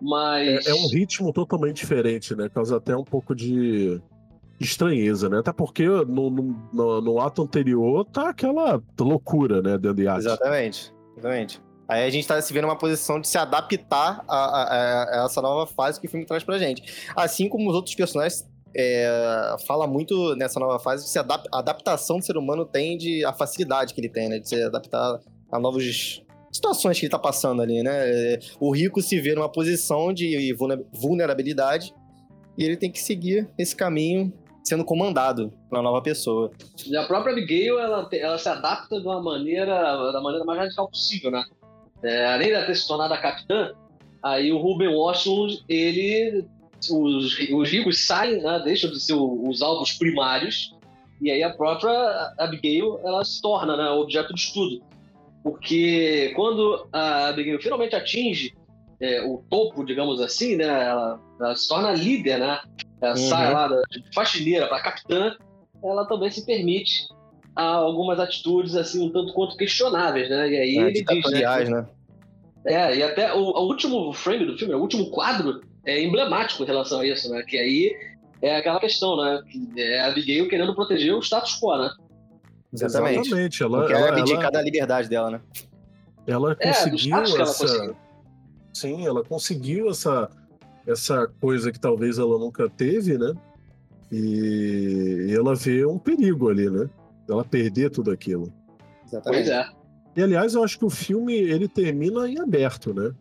Mas. 0.00 0.66
É, 0.66 0.70
é 0.70 0.74
um 0.74 0.88
ritmo 0.88 1.32
totalmente 1.32 1.76
diferente, 1.76 2.34
né? 2.34 2.48
Causa 2.48 2.76
até 2.76 2.94
um 2.96 3.04
pouco 3.04 3.34
de 3.34 4.00
estranheza, 4.60 5.28
né? 5.28 5.38
Até 5.38 5.52
porque 5.52 5.86
no, 5.86 6.30
no, 6.72 7.00
no- 7.00 7.20
ato 7.20 7.42
anterior 7.42 8.04
tá 8.04 8.30
aquela 8.30 8.82
loucura, 8.98 9.60
né? 9.62 9.72
Dentro 9.78 9.94
do 9.94 10.02
iate. 10.02 10.18
Exatamente. 10.20 10.92
Exatamente. 11.16 11.60
Aí 11.88 12.04
a 12.04 12.10
gente 12.10 12.26
tá 12.26 12.40
se 12.42 12.52
vendo 12.52 12.64
numa 12.64 12.76
posição 12.76 13.20
de 13.20 13.28
se 13.28 13.38
adaptar 13.38 14.24
a, 14.26 14.36
a- 14.36 15.22
a 15.22 15.24
essa 15.26 15.40
nova 15.40 15.66
fase 15.66 16.00
que 16.00 16.06
o 16.06 16.10
filme 16.10 16.26
traz 16.26 16.42
pra 16.42 16.58
gente. 16.58 16.82
Assim 17.14 17.48
como 17.48 17.68
os 17.70 17.74
outros 17.76 17.94
personagens 17.94 18.44
é, 18.76 19.56
fala 19.66 19.86
muito 19.86 20.34
nessa 20.36 20.58
nova 20.60 20.78
fase 20.78 21.08
se 21.08 21.18
adap- 21.18 21.46
a 21.52 21.58
adaptação 21.60 22.18
do 22.18 22.24
ser 22.24 22.36
humano 22.36 22.64
tem 22.66 22.98
de 22.98 23.24
a 23.24 23.32
facilidade 23.32 23.94
que 23.94 24.00
ele 24.00 24.08
tem, 24.08 24.28
né? 24.28 24.38
De 24.38 24.48
se 24.48 24.60
adaptar 24.62 25.20
a 25.50 25.58
novas 25.60 26.22
situações 26.52 26.98
que 26.98 27.06
ele 27.06 27.10
tá 27.10 27.18
passando 27.18 27.62
ali, 27.62 27.82
né? 27.82 27.92
É, 27.94 28.38
O 28.58 28.74
rico 28.74 29.00
se 29.00 29.20
vê 29.20 29.34
numa 29.34 29.48
posição 29.48 30.12
de 30.12 30.52
vulne- 30.54 30.84
vulnerabilidade 30.92 31.94
e 32.58 32.64
ele 32.64 32.76
tem 32.76 32.90
que 32.90 32.98
seguir 33.00 33.48
esse 33.58 33.76
caminho 33.76 34.32
sendo 34.66 34.84
comandado 34.84 35.52
uma 35.70 35.80
nova 35.80 36.02
pessoa. 36.02 36.50
E 36.84 36.96
a 36.96 37.04
própria 37.04 37.32
Abigail, 37.32 37.78
ela, 37.78 38.08
ela 38.12 38.36
se 38.36 38.48
adapta 38.48 39.00
de 39.00 39.06
uma 39.06 39.22
maneira, 39.22 40.10
da 40.10 40.20
maneira 40.20 40.44
mais 40.44 40.58
radical 40.58 40.88
possível, 40.88 41.30
né? 41.30 41.44
É, 42.02 42.26
além 42.26 42.48
de 42.48 42.66
ter 42.66 42.74
se 42.74 42.88
tornado 42.88 43.14
a 43.14 43.18
capitã, 43.18 43.72
aí 44.22 44.52
o 44.52 44.58
Ruben 44.58 44.88
Washington, 44.88 45.62
ele... 45.68 46.44
Os, 46.90 47.38
os 47.50 47.70
ricos 47.70 48.06
saem, 48.06 48.42
né? 48.42 48.60
Deixam 48.64 48.90
de 48.90 49.00
ser 49.00 49.14
os 49.14 49.62
alvos 49.62 49.92
primários, 49.92 50.74
e 51.22 51.30
aí 51.30 51.42
a 51.42 51.54
própria 51.54 52.34
Abigail, 52.38 53.00
ela 53.04 53.24
se 53.24 53.40
torna 53.40 53.76
né, 53.76 53.88
objeto 53.90 54.34
de 54.34 54.40
estudo. 54.40 54.82
Porque 55.42 56.32
quando 56.34 56.86
a 56.92 57.28
Abigail 57.28 57.62
finalmente 57.62 57.94
atinge 57.94 58.52
é, 59.00 59.22
o 59.22 59.42
topo, 59.48 59.84
digamos 59.84 60.20
assim, 60.20 60.56
né? 60.56 60.66
Ela, 60.66 61.20
ela 61.40 61.56
se 61.56 61.68
torna 61.68 61.92
líder, 61.92 62.40
né? 62.40 62.60
Ela 63.00 63.12
Uhum. 63.12 63.28
sai 63.28 63.52
lá 63.52 63.68
da, 63.68 63.82
faxineira 64.14 64.66
para 64.68 64.82
capitã, 64.82 65.36
ela 65.82 66.06
também 66.06 66.30
se 66.30 66.44
permite 66.46 67.08
a 67.54 67.62
algumas 67.74 68.18
atitudes 68.18 68.74
assim 68.74 69.06
um 69.06 69.10
tanto 69.12 69.32
quanto 69.32 69.56
questionáveis, 69.56 70.28
né? 70.28 70.48
E 70.50 70.56
aí 70.58 70.76
né? 70.76 70.82
ele 70.90 71.04
diz, 71.04 71.30
né? 71.30 71.64
Né? 71.70 71.86
É, 72.66 72.96
e 72.96 73.02
até 73.02 73.32
o, 73.32 73.38
o 73.38 73.66
último 73.66 74.12
frame 74.12 74.44
do 74.46 74.58
filme, 74.58 74.74
o 74.74 74.80
último 74.80 75.10
quadro, 75.10 75.60
é 75.84 76.02
emblemático 76.02 76.62
em 76.62 76.66
relação 76.66 77.00
a 77.00 77.06
isso, 77.06 77.30
né? 77.30 77.42
Que 77.46 77.56
aí 77.58 77.96
é 78.42 78.56
aquela 78.56 78.80
questão, 78.80 79.16
né? 79.16 79.40
Que 79.74 79.80
é 79.82 80.00
a 80.00 80.06
Abigail 80.08 80.48
querendo 80.48 80.74
proteger 80.74 81.14
o 81.14 81.20
status 81.22 81.58
quo, 81.60 81.76
né? 81.78 81.90
Exatamente. 82.72 83.20
Exatamente. 83.28 83.62
Ela, 83.62 83.78
Porque 83.78 83.92
ela, 83.92 84.08
ela 84.08 84.18
abdicar 84.18 84.42
ela, 84.42 84.50
da 84.50 84.62
liberdade 84.62 85.08
dela, 85.08 85.30
né? 85.30 85.40
ela 86.26 86.56
É, 86.58 86.66
conseguiu 86.68 86.98
status 86.98 87.30
que 87.30 87.36
ela 87.40 87.50
essa. 87.50 87.66
conseguiu. 87.66 87.96
Sim, 88.74 89.06
ela 89.06 89.24
conseguiu 89.24 89.88
essa, 89.90 90.28
essa 90.86 91.26
coisa 91.40 91.72
que 91.72 91.80
talvez 91.80 92.18
ela 92.18 92.38
nunca 92.38 92.68
teve, 92.68 93.18
né? 93.18 93.34
E, 94.10 95.26
e 95.28 95.34
ela 95.34 95.54
vê 95.54 95.84
um 95.84 95.98
perigo 95.98 96.48
ali, 96.48 96.70
né? 96.70 96.88
Ela 97.28 97.44
perder 97.44 97.90
tudo 97.90 98.10
aquilo. 98.10 98.52
Exatamente. 99.04 99.48
Pois 99.48 99.48
é. 99.48 99.68
E 100.16 100.22
aliás, 100.22 100.54
eu 100.54 100.64
acho 100.64 100.78
que 100.78 100.84
o 100.84 100.90
filme 100.90 101.34
ele 101.34 101.68
termina 101.68 102.28
em 102.28 102.38
aberto, 102.40 102.94
né? 102.94 103.12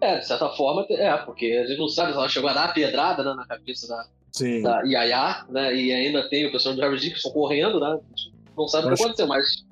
É, 0.00 0.18
de 0.18 0.26
certa 0.26 0.48
forma, 0.50 0.84
é, 0.90 1.16
porque 1.18 1.46
a 1.46 1.66
gente 1.66 1.78
não 1.78 1.88
sabe 1.88 2.10
se 2.10 2.18
ela 2.18 2.28
chegou 2.28 2.50
a 2.50 2.52
dar 2.52 2.64
a 2.64 2.72
pedrada 2.72 3.22
né, 3.22 3.34
na 3.34 3.46
cabeça 3.46 3.86
da, 3.86 4.04
Sim. 4.32 4.62
da 4.62 4.82
Yaya, 4.82 5.46
né? 5.48 5.74
E 5.74 5.92
ainda 5.92 6.28
tem 6.28 6.46
o 6.46 6.52
pessoal 6.52 6.74
do 6.74 6.80
Harry 6.80 6.98
Dickinson 6.98 7.30
correndo, 7.30 7.78
né? 7.78 7.86
A 7.86 7.96
gente 7.96 8.32
não 8.56 8.66
sabe 8.66 8.88
o 8.88 8.94
que 8.94 9.00
aconteceu, 9.00 9.28
mas 9.28 9.64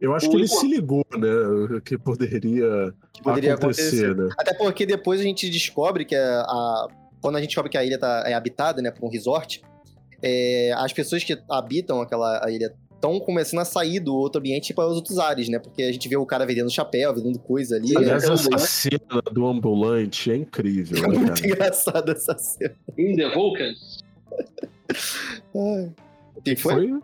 Eu 0.00 0.14
acho 0.14 0.26
O 0.26 0.30
que 0.30 0.36
ele 0.36 0.46
se 0.48 0.66
ligou, 0.68 1.04
né? 1.16 1.80
Que 1.84 1.98
poderia, 1.98 2.92
Que 3.12 3.22
poderia 3.22 3.54
acontecer, 3.54 4.06
acontecer. 4.06 4.14
né? 4.16 4.28
Até 4.38 4.54
porque 4.54 4.86
depois 4.86 5.20
a 5.20 5.24
gente 5.24 5.48
descobre 5.50 6.04
que 6.04 6.14
a, 6.14 6.40
a- 6.42 6.88
quando 7.20 7.36
a 7.36 7.40
gente 7.40 7.48
descobre 7.50 7.70
que 7.70 7.76
a 7.78 7.84
ilha 7.84 7.98
tá, 7.98 8.22
é 8.26 8.34
habitada, 8.34 8.80
né, 8.80 8.90
por 8.92 9.04
um 9.06 9.10
resort, 9.10 9.60
é, 10.22 10.72
as 10.76 10.92
pessoas 10.92 11.24
que 11.24 11.36
habitam 11.50 12.00
aquela 12.00 12.44
a 12.44 12.50
ilha 12.50 12.72
estão 12.94 13.18
começando 13.20 13.60
a 13.60 13.64
sair 13.64 14.00
do 14.00 14.14
outro 14.14 14.40
ambiente 14.40 14.74
para 14.74 14.86
os 14.88 14.96
outros 14.96 15.18
ares, 15.20 15.48
né? 15.48 15.58
Porque 15.60 15.82
a 15.84 15.92
gente 15.92 16.08
vê 16.08 16.16
o 16.16 16.26
cara 16.26 16.44
vendendo 16.44 16.68
chapéu, 16.70 17.14
vendendo 17.14 17.38
coisa 17.38 17.76
ali. 17.76 17.96
Aliás, 17.96 18.24
é, 18.24 18.32
essa 18.32 18.58
cena 18.58 19.22
do 19.32 19.46
ambulante 19.46 20.30
é 20.32 20.36
incrível, 20.36 20.98
é 20.98 21.08
né, 21.08 21.18
muito 21.18 21.34
cara? 21.40 21.46
engraçado 21.46 22.10
essa 22.12 22.36
cena. 22.38 22.74
in 22.98 23.14
the 23.16 23.32
Vulcan. 23.34 23.72
Ai. 25.54 25.92
Quem 26.44 26.56
foi? 26.56 26.74
Foi? 26.88 27.00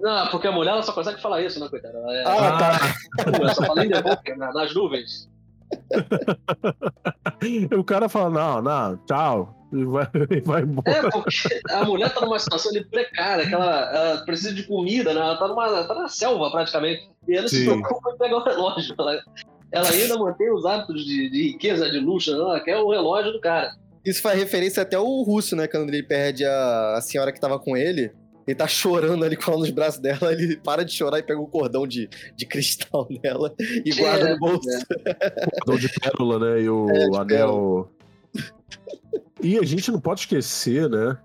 Não, 0.00 0.28
porque 0.28 0.46
a 0.46 0.52
mulher 0.52 0.70
ela 0.72 0.82
só 0.82 0.92
consegue 0.92 1.20
falar 1.20 1.42
isso, 1.42 1.58
né, 1.58 1.68
coitada? 1.68 1.98
Ela, 1.98 2.14
é, 2.14 2.22
Ah, 2.26 2.58
tá. 2.58 2.94
ela 3.34 3.54
só 3.54 3.64
fala 3.64 3.84
in 3.84 3.90
the 3.90 4.02
Vulcan, 4.02 4.36
na- 4.36 4.52
nas 4.52 4.74
nuvens. 4.74 5.28
o 7.76 7.84
cara 7.84 8.08
fala, 8.08 8.30
não, 8.30 8.62
não, 8.62 8.96
tchau. 9.06 9.54
E 9.72 9.84
vai, 9.84 10.08
e 10.30 10.40
vai 10.40 10.62
embora. 10.62 10.90
É, 10.90 11.10
porque 11.10 11.60
a 11.70 11.84
mulher 11.84 12.12
tá 12.14 12.20
numa 12.22 12.38
situação 12.38 12.70
ali 12.70 12.84
precária, 12.84 13.46
que 13.46 13.54
ela, 13.54 13.90
ela 13.94 14.18
precisa 14.24 14.54
de 14.54 14.62
comida, 14.62 15.12
né? 15.12 15.20
Ela 15.20 15.36
tá, 15.36 15.46
numa, 15.48 15.66
ela 15.66 15.84
tá 15.86 15.94
na 15.94 16.08
selva, 16.08 16.50
praticamente. 16.50 17.08
E 17.26 17.36
ela 17.36 17.48
se 17.48 17.64
Sim. 17.64 17.80
preocupa 17.82 18.12
em 18.14 18.18
pegar 18.18 18.36
o 18.38 18.44
relógio. 18.44 18.94
Ela, 18.98 19.20
ela 19.70 19.90
ainda 19.90 20.16
mantém 20.16 20.50
os 20.52 20.64
hábitos 20.64 21.04
de, 21.04 21.28
de 21.30 21.42
riqueza, 21.52 21.90
de 21.90 21.98
luxo, 21.98 22.32
né? 22.32 22.38
ela 22.38 22.60
quer 22.60 22.78
o 22.78 22.90
relógio 22.90 23.32
do 23.32 23.40
cara. 23.40 23.72
Isso 24.04 24.22
faz 24.22 24.38
referência 24.38 24.82
até 24.82 24.96
ao 24.96 25.04
russo, 25.22 25.54
né? 25.54 25.68
Quando 25.68 25.90
ele 25.90 26.02
perde 26.02 26.44
a, 26.46 26.94
a 26.96 27.00
senhora 27.02 27.30
que 27.32 27.40
tava 27.40 27.58
com 27.58 27.76
ele. 27.76 28.10
Ele 28.48 28.54
tá 28.56 28.66
chorando 28.66 29.22
ali 29.26 29.36
com 29.36 29.50
ela 29.52 29.60
nos 29.60 29.70
braços 29.70 30.00
dela, 30.00 30.32
ele 30.32 30.56
para 30.56 30.82
de 30.82 30.90
chorar 30.90 31.18
e 31.18 31.22
pega 31.22 31.38
o 31.38 31.46
cordão 31.46 31.86
de, 31.86 32.08
de 32.34 32.46
cristal 32.46 33.06
dela 33.22 33.54
e 33.84 33.94
guarda 33.94 34.30
É, 34.30 34.32
no 34.32 34.38
bolso. 34.38 34.66
Dom 35.66 35.76
de 35.76 35.88
pérola, 36.00 36.38
né? 36.38 36.62
E 36.62 36.70
o 36.70 36.88
É, 37.14 37.16
anel. 37.18 37.90
E 39.42 39.58
a 39.58 39.62
gente 39.64 39.90
não 39.92 40.00
pode 40.00 40.20
esquecer, 40.20 40.88
né? 40.88 41.18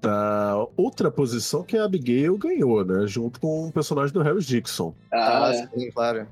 Da 0.00 0.64
outra 0.76 1.10
posição 1.10 1.64
que 1.64 1.76
a 1.76 1.84
Abigail 1.84 2.38
ganhou, 2.38 2.84
né? 2.84 3.04
Junto 3.06 3.40
com 3.40 3.66
o 3.66 3.72
personagem 3.72 4.12
do 4.14 4.22
Harry 4.22 4.40
Dixon. 4.40 4.94
Ah, 5.12 5.48
Ah, 5.48 5.54
é. 5.54 5.66
sim, 5.66 5.90
claro. 5.90 6.28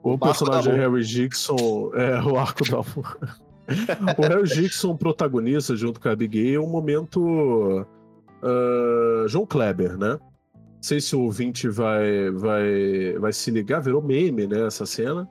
O, 0.00 0.12
arco 0.12 0.26
personagem 0.26 0.74
Harry 0.74 1.02
Dixon 1.04 1.90
é 1.94 2.22
o 2.22 2.38
arco 2.38 2.62
da 2.70 2.78
o 4.16 4.22
Harry 4.22 4.48
Dixon 4.48 4.96
protagonista 4.96 5.74
junto 5.74 5.98
com 5.98 6.08
a 6.08 6.12
Abigail 6.12 6.62
um 6.62 6.68
momento 6.68 7.84
ah, 8.42 9.24
João 9.26 9.46
Kleber, 9.46 9.96
né? 9.96 10.18
Não 10.54 10.82
sei 10.82 11.00
se 11.00 11.16
o 11.16 11.22
ouvinte 11.22 11.68
vai, 11.68 12.30
vai, 12.30 13.18
vai 13.18 13.32
se 13.32 13.50
ligar, 13.50 13.80
virou 13.80 14.02
meme, 14.02 14.46
né? 14.46 14.66
Essa 14.66 14.86
cena. 14.86 15.28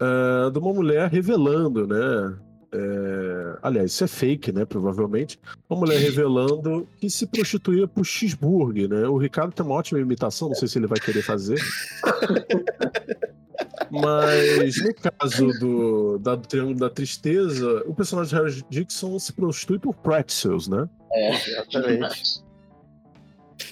Ah, 0.00 0.50
de 0.52 0.58
uma 0.58 0.72
mulher 0.72 1.10
revelando, 1.10 1.86
né? 1.86 2.38
é, 2.72 3.58
aliás, 3.62 3.92
isso 3.92 4.04
é 4.04 4.06
fake, 4.06 4.52
né? 4.52 4.64
Provavelmente. 4.64 5.40
Uma 5.68 5.80
mulher 5.80 5.98
revelando 5.98 6.86
que 6.98 7.08
se 7.08 7.26
prostituía 7.26 7.88
por 7.88 8.04
cheeseburger, 8.04 8.88
né? 8.88 9.08
O 9.08 9.16
Ricardo 9.16 9.52
tem 9.52 9.64
uma 9.64 9.74
ótima 9.74 10.00
imitação, 10.00 10.48
não 10.48 10.54
sei 10.54 10.68
se 10.68 10.78
ele 10.78 10.86
vai 10.86 11.00
querer 11.00 11.22
fazer. 11.22 11.58
Mas 13.90 14.76
no 14.82 14.94
caso 14.94 15.48
do, 15.58 16.18
da, 16.18 16.34
do 16.34 16.46
Triângulo 16.46 16.78
da 16.78 16.90
Tristeza, 16.90 17.82
o 17.86 17.94
personagem 17.94 18.30
de 18.36 18.42
Harry 18.42 18.64
Dixon 18.70 19.18
se 19.18 19.32
prostitui 19.32 19.78
por 19.78 19.94
pretzels, 19.94 20.68
né? 20.68 20.88
Exatamente. 21.12 22.42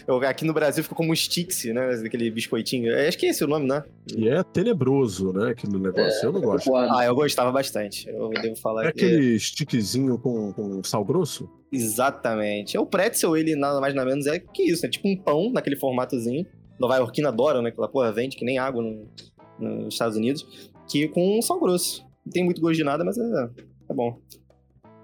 Eu- 0.06 0.16
aqui 0.22 0.44
no 0.44 0.52
Brasil 0.52 0.82
ficou 0.82 0.96
como 0.96 1.14
Stix, 1.14 1.64
né? 1.66 1.90
Aquele 2.04 2.30
biscoitinho. 2.30 2.92
É, 2.92 3.06
Acho 3.08 3.18
que 3.18 3.26
é 3.26 3.30
esse 3.30 3.44
o 3.44 3.48
nome, 3.48 3.66
né? 3.68 3.84
E 4.16 4.28
é 4.28 4.42
tenebroso, 4.42 5.32
né? 5.32 5.50
Aquele 5.50 5.78
negócio. 5.78 6.26
eu 6.26 6.32
não 6.32 6.40
gosto. 6.40 6.64
Concordo. 6.66 6.94
Ah, 6.94 7.04
eu 7.04 7.14
gostava 7.14 7.52
bastante. 7.52 8.08
Eu 8.08 8.30
devo 8.30 8.56
falar 8.56 8.86
É 8.86 8.92
que. 8.92 9.04
aquele 9.04 9.38
stickzinho 9.38 10.18
com, 10.18 10.52
com 10.52 10.82
sal 10.82 11.04
grosso? 11.04 11.48
Exatamente. 11.72 12.76
É 12.76 12.80
o 12.80 12.86
pretzel, 12.86 13.36
ele 13.36 13.54
nada 13.54 13.80
mais 13.80 13.94
nada 13.94 14.08
menos 14.10 14.26
é 14.26 14.38
que 14.38 14.62
isso, 14.64 14.86
é 14.86 14.88
tipo 14.88 15.08
um 15.08 15.16
pão 15.16 15.52
naquele 15.52 15.76
formatozinho. 15.76 16.44
Nova 16.80 16.96
Yorkina 16.96 17.28
adora, 17.28 17.62
né? 17.62 17.68
Aquela 17.70 17.88
porra 17.88 18.12
vende 18.12 18.36
que 18.36 18.44
nem 18.44 18.58
água 18.58 18.82
no- 18.82 19.08
nos 19.58 19.94
Estados 19.94 20.16
Unidos. 20.16 20.70
Que 20.88 21.08
com 21.08 21.40
sal 21.42 21.58
grosso. 21.58 22.04
Não 22.24 22.32
tem 22.32 22.44
muito 22.44 22.60
gosto 22.60 22.76
de 22.76 22.84
nada, 22.84 23.04
mas 23.04 23.16
é, 23.18 23.50
é 23.88 23.94
bom. 23.94 24.18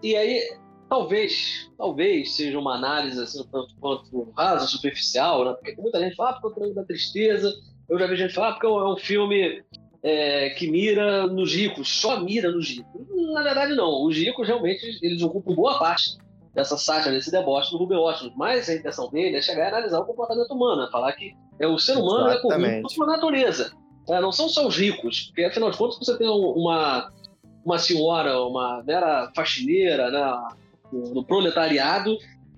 E 0.03 0.17
aí, 0.17 0.43
talvez, 0.89 1.71
talvez 1.79 2.35
seja 2.35 2.59
uma 2.59 2.75
análise 2.75 3.21
assim, 3.21 3.41
um 3.41 3.45
tanto 3.45 3.75
quanto 3.81 4.33
rasa, 4.37 4.67
superficial, 4.67 5.45
né? 5.45 5.55
Porque 5.55 5.81
muita 5.81 6.01
gente 6.01 6.17
fala, 6.17 6.31
ah, 6.31 6.33
porque 6.35 6.47
é 6.47 6.51
o 6.51 6.55
Triângulo 6.55 6.75
da 6.75 6.85
Tristeza. 6.85 7.53
Eu 7.89 7.99
já 7.99 8.07
vi 8.07 8.17
gente 8.17 8.35
falar, 8.35 8.49
ah, 8.49 8.53
porque 8.53 8.67
é 8.67 8.71
um 8.71 8.97
filme 8.97 9.63
é, 10.03 10.51
que 10.51 10.71
mira 10.71 11.27
nos 11.29 11.55
ricos, 11.55 11.89
só 11.89 12.21
mira 12.21 12.51
nos 12.51 12.69
ricos. 12.69 13.07
Na 13.33 13.43
verdade, 13.43 13.75
não. 13.75 14.05
Os 14.05 14.17
ricos 14.17 14.47
realmente 14.47 14.99
eles 15.01 15.23
ocupam 15.23 15.55
boa 15.55 15.79
parte 15.79 16.19
dessa 16.55 16.77
sátira, 16.77 17.15
desse 17.15 17.31
deboche 17.31 17.71
do 17.71 17.79
Ruben 17.79 17.99
Ostlund. 17.99 18.35
Mas 18.37 18.69
a 18.69 18.75
intenção 18.75 19.09
dele 19.11 19.37
é 19.37 19.43
chegar 19.43 19.67
a 19.67 19.69
analisar 19.69 20.01
o 20.01 20.05
comportamento 20.05 20.51
humano, 20.53 20.83
é 20.83 20.91
falar 20.91 21.13
que 21.13 21.33
é, 21.61 21.67
o 21.67 21.79
ser 21.79 21.97
humano 21.97 22.29
é 22.29 22.35
Exatamente. 22.35 22.83
corrupto 22.83 22.95
por 22.97 23.07
natureza. 23.07 23.73
É, 24.09 24.21
não 24.21 24.33
são 24.33 24.49
só 24.49 24.67
os 24.67 24.77
ricos, 24.77 25.27
porque 25.27 25.45
afinal 25.45 25.71
de 25.71 25.77
contas 25.77 25.99
você 25.99 26.17
tem 26.19 26.29
um- 26.29 26.53
uma, 26.57 27.11
uma 27.65 27.79
senhora, 27.79 28.41
uma 28.43 28.83
mera 28.85 29.31
faxineira, 29.35 30.11
né, 30.11 30.43
no 30.93 31.25
proletariado, 31.25 32.17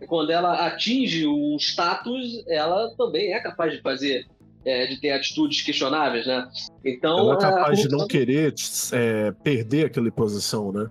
quando 0.09 0.31
ela 0.31 0.67
atinge 0.67 1.27
um 1.27 1.57
status, 1.59 2.43
ela 2.49 2.95
também 2.97 3.33
é 3.33 3.41
capaz 3.41 3.73
de 3.73 3.81
fazer, 3.81 4.27
é, 4.65 4.87
de 4.87 5.01
ter 5.01 5.11
atitudes 5.13 5.63
questionáveis, 5.63 6.27
né? 6.27 6.49
Então, 6.85 7.19
Ela 7.19 7.33
é 7.33 7.35
a 7.35 7.39
capaz 7.39 7.79
de 7.81 7.89
não 7.89 8.07
querer 8.07 8.55
é, 8.93 9.31
perder 9.43 9.87
aquela 9.87 10.11
posição, 10.11 10.73
né? 10.73 10.91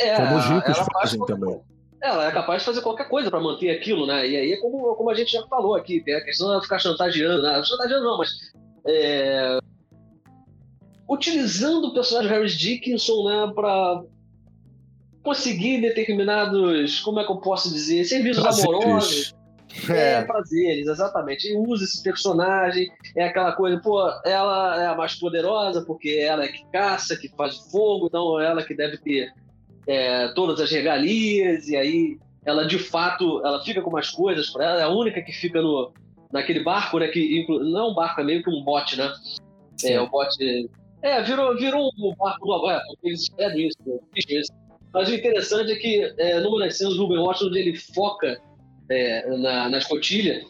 é, 0.00 0.14
como 0.16 0.36
os 0.38 0.44
ricos 0.46 0.76
faz 0.76 0.88
fazem 0.92 1.18
qualquer 1.18 1.34
também. 1.34 1.60
Ela 2.00 2.28
é 2.28 2.32
capaz 2.32 2.62
de 2.62 2.66
fazer 2.66 2.80
qualquer 2.80 3.08
coisa 3.08 3.28
para 3.30 3.40
manter 3.40 3.70
aquilo, 3.70 4.06
né? 4.06 4.28
E 4.28 4.36
aí, 4.36 4.52
é 4.52 4.56
como, 4.60 4.94
como 4.94 5.10
a 5.10 5.14
gente 5.14 5.32
já 5.32 5.44
falou 5.48 5.74
aqui, 5.74 6.00
tem 6.00 6.14
a 6.14 6.24
questão 6.24 6.48
dela 6.48 6.62
ficar 6.62 6.78
chantageando, 6.78 7.42
né? 7.42 7.60
Chantageando 7.64 8.04
não, 8.04 8.18
mas. 8.18 8.30
é, 8.86 9.58
Utilizando 11.08 11.86
o 11.86 11.94
personagem 11.94 12.30
Harry 12.30 12.48
Dickinson, 12.48 13.24
né, 13.28 13.52
para 13.54 14.02
conseguir 15.22 15.80
determinados, 15.80 17.00
como 17.00 17.20
é 17.20 17.24
que 17.24 17.32
eu 17.32 17.36
posso 17.38 17.72
dizer, 17.72 18.04
serviços 18.04 18.44
amorosos. 18.44 19.32
Prazeres. 19.32 19.38
É, 19.90 20.24
prazeres, 20.24 20.86
exatamente. 20.86 21.46
E 21.46 21.56
usa 21.56 21.84
esse 21.84 22.02
personagem, 22.02 22.90
é 23.14 23.24
aquela 23.24 23.52
coisa, 23.52 23.78
pô, 23.80 24.00
ela 24.24 24.82
é 24.82 24.86
a 24.86 24.94
mais 24.94 25.14
poderosa 25.14 25.82
porque 25.84 26.10
ela 26.10 26.44
é 26.44 26.48
que 26.48 26.64
caça, 26.72 27.16
que 27.16 27.28
faz 27.28 27.56
fogo, 27.70 28.06
então 28.06 28.40
ela 28.40 28.62
que 28.62 28.74
deve 28.74 28.96
ter 28.98 29.30
é, 29.86 30.28
todas 30.28 30.60
as 30.60 30.70
regalias, 30.70 31.68
e 31.68 31.76
aí 31.76 32.18
ela 32.44 32.66
de 32.66 32.78
fato, 32.78 33.44
ela 33.46 33.62
fica 33.62 33.82
com 33.82 33.90
mais 33.90 34.10
coisas 34.10 34.50
para 34.50 34.64
ela, 34.64 34.80
é 34.80 34.84
a 34.84 34.88
única 34.88 35.22
que 35.22 35.32
fica 35.32 35.60
no, 35.60 35.92
naquele 36.32 36.62
barco, 36.62 36.98
né, 36.98 37.08
que 37.08 37.40
inclu- 37.40 37.62
não 37.64 37.80
é 37.80 37.90
um 37.90 37.94
barco, 37.94 38.20
é 38.20 38.24
meio 38.24 38.42
que 38.42 38.50
um 38.50 38.62
bote, 38.62 38.96
né? 38.96 39.12
É, 39.84 40.00
o 40.00 40.08
bote... 40.08 40.68
É, 41.02 41.22
virou, 41.22 41.56
virou 41.56 41.90
um 41.98 42.14
barco 42.16 42.46
do 42.46 42.52
Havaí, 42.54 42.80
porque 42.88 43.08
eles 43.08 43.22
escrevem 43.22 43.68
isso, 43.68 43.78
né? 43.86 43.98
isso. 44.28 44.52
Mas 44.92 45.08
o 45.08 45.14
interessante 45.14 45.72
é 45.72 45.76
que 45.76 46.14
é, 46.18 46.40
numa 46.40 46.58
das 46.60 46.76
cenas 46.76 46.94
do 46.94 47.02
Ruben 47.02 47.18
Washington, 47.18 47.54
ele 47.54 47.76
foca 47.76 48.40
é, 48.90 49.36
na, 49.36 49.68
na 49.68 49.78
escotilha, 49.78 50.42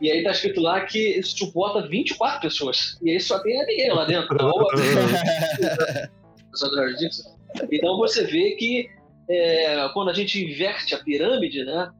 e 0.00 0.10
aí 0.10 0.22
tá 0.22 0.30
escrito 0.30 0.60
lá 0.60 0.80
que 0.82 1.18
isso 1.18 1.36
suporta 1.36 1.86
24 1.86 2.40
pessoas. 2.40 2.98
E 3.02 3.10
aí 3.10 3.20
só 3.20 3.38
tem 3.40 3.60
a 3.60 3.64
Abigail 3.64 3.94
lá 3.94 4.04
dentro. 4.04 4.36
Então, 6.52 6.94
Dixon. 6.96 7.30
então 7.70 7.96
você 7.96 8.24
vê 8.24 8.56
que 8.56 8.90
é, 9.28 9.88
quando 9.94 10.10
a 10.10 10.12
gente 10.12 10.44
inverte 10.44 10.96
a 10.96 10.98
pirâmide, 10.98 11.64
né? 11.64 11.90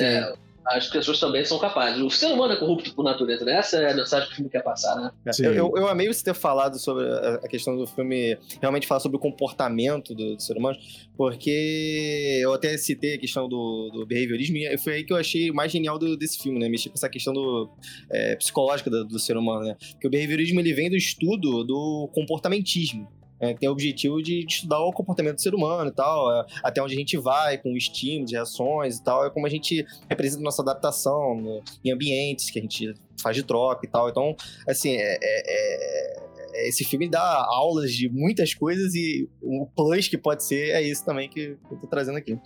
É, 0.00 0.34
as 0.66 0.88
pessoas 0.88 1.18
também 1.18 1.44
são 1.44 1.58
capazes. 1.58 2.00
O 2.00 2.10
ser 2.10 2.26
humano 2.26 2.52
é 2.54 2.56
corrupto 2.56 2.94
por 2.94 3.04
natureza, 3.04 3.44
né? 3.44 3.58
Essa 3.58 3.78
é 3.78 3.90
a 3.90 3.94
mensagem 3.94 4.28
que 4.28 4.34
o 4.34 4.36
filme 4.36 4.50
quer 4.50 4.62
passar, 4.62 4.94
né? 4.96 5.10
Eu, 5.38 5.52
eu, 5.52 5.72
eu, 5.76 5.88
amei 5.88 6.06
você 6.06 6.22
ter 6.22 6.34
falado 6.34 6.78
sobre 6.78 7.04
a 7.04 7.48
questão 7.48 7.76
do 7.76 7.86
filme, 7.86 8.38
realmente 8.60 8.86
falar 8.86 9.00
sobre 9.00 9.16
o 9.16 9.20
comportamento 9.20 10.14
do, 10.14 10.36
do 10.36 10.42
ser 10.42 10.56
humano, 10.56 10.78
porque 11.16 12.40
eu 12.42 12.52
até 12.52 12.76
citei 12.76 13.14
a 13.14 13.18
questão 13.18 13.48
do, 13.48 13.90
do 13.92 14.06
behaviorismo 14.06 14.56
e 14.56 14.78
foi 14.78 14.94
aí 14.94 15.04
que 15.04 15.12
eu 15.12 15.16
achei 15.16 15.50
mais 15.50 15.72
genial 15.72 15.98
do, 15.98 16.16
desse 16.16 16.38
filme, 16.38 16.58
né? 16.58 16.68
Mexer 16.68 16.88
com 16.88 16.94
essa 16.94 17.08
questão 17.08 17.32
do, 17.32 17.70
é, 18.10 18.36
psicológica 18.36 18.88
do, 18.88 19.04
do 19.04 19.18
ser 19.18 19.36
humano, 19.36 19.64
né? 19.64 19.76
Porque 19.92 20.06
o 20.06 20.10
behaviorismo 20.10 20.60
ele 20.60 20.72
vem 20.72 20.88
do 20.88 20.96
estudo 20.96 21.64
do 21.64 22.08
comportamentismo 22.14 23.21
é, 23.42 23.52
tem 23.54 23.68
o 23.68 23.72
objetivo 23.72 24.22
de, 24.22 24.46
estudar 24.46 24.78
o 24.78 24.92
comportamento 24.92 25.34
do 25.34 25.42
ser 25.42 25.52
humano 25.52 25.90
e 25.90 25.92
tal, 25.92 26.32
é, 26.32 26.46
até 26.62 26.80
onde 26.80 26.94
a 26.94 26.96
gente 26.96 27.18
vai 27.18 27.58
com 27.58 27.76
estímulos, 27.76 28.30
reações 28.30 28.98
e 28.98 29.02
tal, 29.02 29.26
é 29.26 29.30
como 29.30 29.44
a 29.44 29.50
gente 29.50 29.84
representa 30.08 30.44
nossa 30.44 30.62
adaptação 30.62 31.34
no, 31.34 31.60
em 31.84 31.90
ambientes 31.90 32.50
que 32.50 32.60
a 32.60 32.62
gente 32.62 32.94
faz 33.20 33.34
de 33.34 33.42
troca 33.42 33.84
e 33.84 33.90
tal. 33.90 34.08
Então, 34.08 34.36
assim, 34.68 34.92
é, 34.92 35.18
é, 35.20 36.22
é 36.54 36.68
esse 36.68 36.84
filme 36.84 37.08
dá 37.08 37.44
aulas 37.48 37.92
de 37.92 38.08
muitas 38.08 38.54
coisas 38.54 38.94
e 38.94 39.28
o 39.42 39.66
plus 39.66 40.06
que 40.06 40.16
pode 40.16 40.44
ser 40.44 40.70
é 40.70 40.82
isso 40.82 41.04
também 41.04 41.28
que 41.28 41.56
eu 41.68 41.76
tô 41.80 41.88
trazendo 41.88 42.18
aqui. 42.18 42.38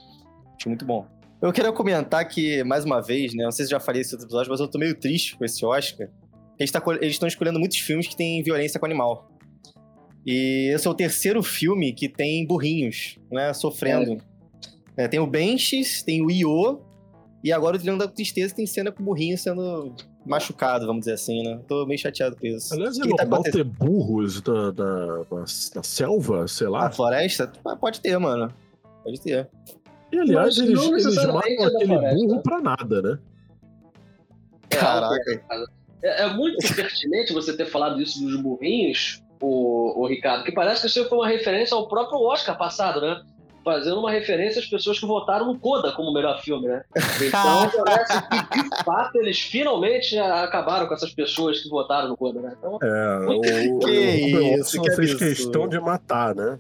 Acho 0.57 0.68
muito 0.68 0.86
bom. 0.86 1.07
Eu 1.42 1.53
queria 1.53 1.70
comentar 1.72 2.26
que, 2.26 2.64
mais 2.64 2.86
uma 2.86 3.03
vez, 3.03 3.34
né? 3.34 3.44
Não 3.44 3.53
sei 3.53 3.66
se 3.66 3.70
já 3.70 3.78
falei 3.78 4.01
isso 4.01 4.16
no 4.16 4.22
episódio, 4.22 4.51
mas 4.51 4.61
eu 4.61 4.68
tô 4.68 4.78
meio 4.78 4.99
triste 4.99 5.36
com 5.36 5.44
esse 5.44 5.62
Oscar. 5.66 6.09
Eles 6.59 6.70
tá 6.70 6.82
estão 7.03 7.28
escolhendo 7.28 7.59
muitos 7.59 7.76
filmes 7.78 8.07
que 8.07 8.16
têm 8.16 8.42
violência 8.42 8.80
com 8.80 8.86
animal. 8.86 9.36
E 10.26 10.72
esse 10.74 10.86
é 10.86 10.90
o 10.90 10.94
terceiro 10.94 11.42
filme 11.42 11.92
que 11.92 12.08
tem 12.08 12.44
burrinhos, 12.44 13.16
né? 13.30 13.54
Sofrendo. 13.54 14.20
É. 14.96 15.04
É, 15.04 15.08
tem 15.08 15.20
o 15.20 15.26
Benches, 15.26 16.02
tem 16.02 16.24
o 16.24 16.30
Io, 16.30 16.80
e 17.44 17.52
agora 17.52 17.76
o 17.76 17.78
Trilhão 17.78 17.98
da 17.98 18.08
Tristeza 18.08 18.54
tem 18.54 18.66
cena 18.66 18.90
com 18.90 19.02
o 19.02 19.06
burrinho 19.06 19.36
sendo 19.36 19.94
machucado, 20.24 20.86
vamos 20.86 21.00
dizer 21.00 21.12
assim, 21.12 21.42
né? 21.42 21.60
Tô 21.68 21.86
meio 21.86 21.98
chateado 21.98 22.34
com 22.34 22.46
isso. 22.46 22.74
Aliás, 22.74 22.98
é 22.98 23.02
tá 23.02 23.24
normal 23.24 23.42
ter 23.42 23.62
burros 23.62 24.40
da, 24.40 24.70
da, 24.70 25.06
da, 25.22 25.44
da, 25.74 25.82
selva, 25.82 26.48
sei 26.48 26.66
lá? 26.66 26.86
A 26.86 26.90
floresta? 26.90 27.52
Ah, 27.64 27.76
pode 27.76 28.00
ter, 28.00 28.18
mano. 28.18 28.52
Pode 29.04 29.20
ter. 29.20 29.48
E 30.10 30.18
aliás, 30.18 30.58
eles, 30.58 30.82
eles 30.82 31.14
matam 31.26 31.66
aquele 31.66 31.98
burro 32.14 32.42
pra 32.42 32.60
nada, 32.60 33.02
né? 33.02 33.18
Caraca. 34.70 35.42
É, 36.02 36.22
é 36.22 36.34
muito 36.34 36.74
pertinente 36.74 37.32
você 37.32 37.56
ter 37.56 37.66
falado 37.66 38.00
isso 38.00 38.20
dos 38.24 38.40
burrinhos, 38.40 39.22
o, 39.41 40.03
o 40.03 40.07
Ricardo, 40.07 40.45
que 40.45 40.53
parece 40.53 40.82
que 40.82 40.87
isso 40.87 41.09
foi 41.09 41.18
uma 41.18 41.28
referência 41.28 41.76
ao 41.76 41.89
próprio 41.89 42.20
Oscar 42.20 42.57
passado, 42.57 43.01
né? 43.01 43.20
Fazendo 43.64 43.99
uma 43.99 44.12
referência 44.12 44.61
às 44.61 44.66
pessoas 44.66 45.01
que 45.01 45.07
votaram 45.07 45.47
no 45.47 45.59
Coda 45.59 45.91
como 45.93 46.12
melhor 46.12 46.41
filme, 46.41 46.68
né? 46.68 46.82
Então, 47.20 47.84
parece 47.84 48.22
que, 48.28 48.62
de 48.62 48.84
fato, 48.84 49.16
eles 49.16 49.41
finalmente 49.41 50.16
acabaram 50.18 50.87
com 50.87 50.95
essas 50.95 51.12
pessoas 51.12 51.61
que 51.61 51.68
votaram 51.68 52.09
no 52.09 52.16
Coda, 52.16 52.41
né? 52.41 52.53
Então, 52.59 52.78
é, 52.80 53.18
o, 53.26 53.41
que 53.80 54.37
o, 54.37 54.61
isso, 54.61 54.80
que 54.80 54.91
fez 54.93 55.14
questão 55.14 55.68
de 55.68 55.80
matar, 55.80 56.34
né? 56.34 56.59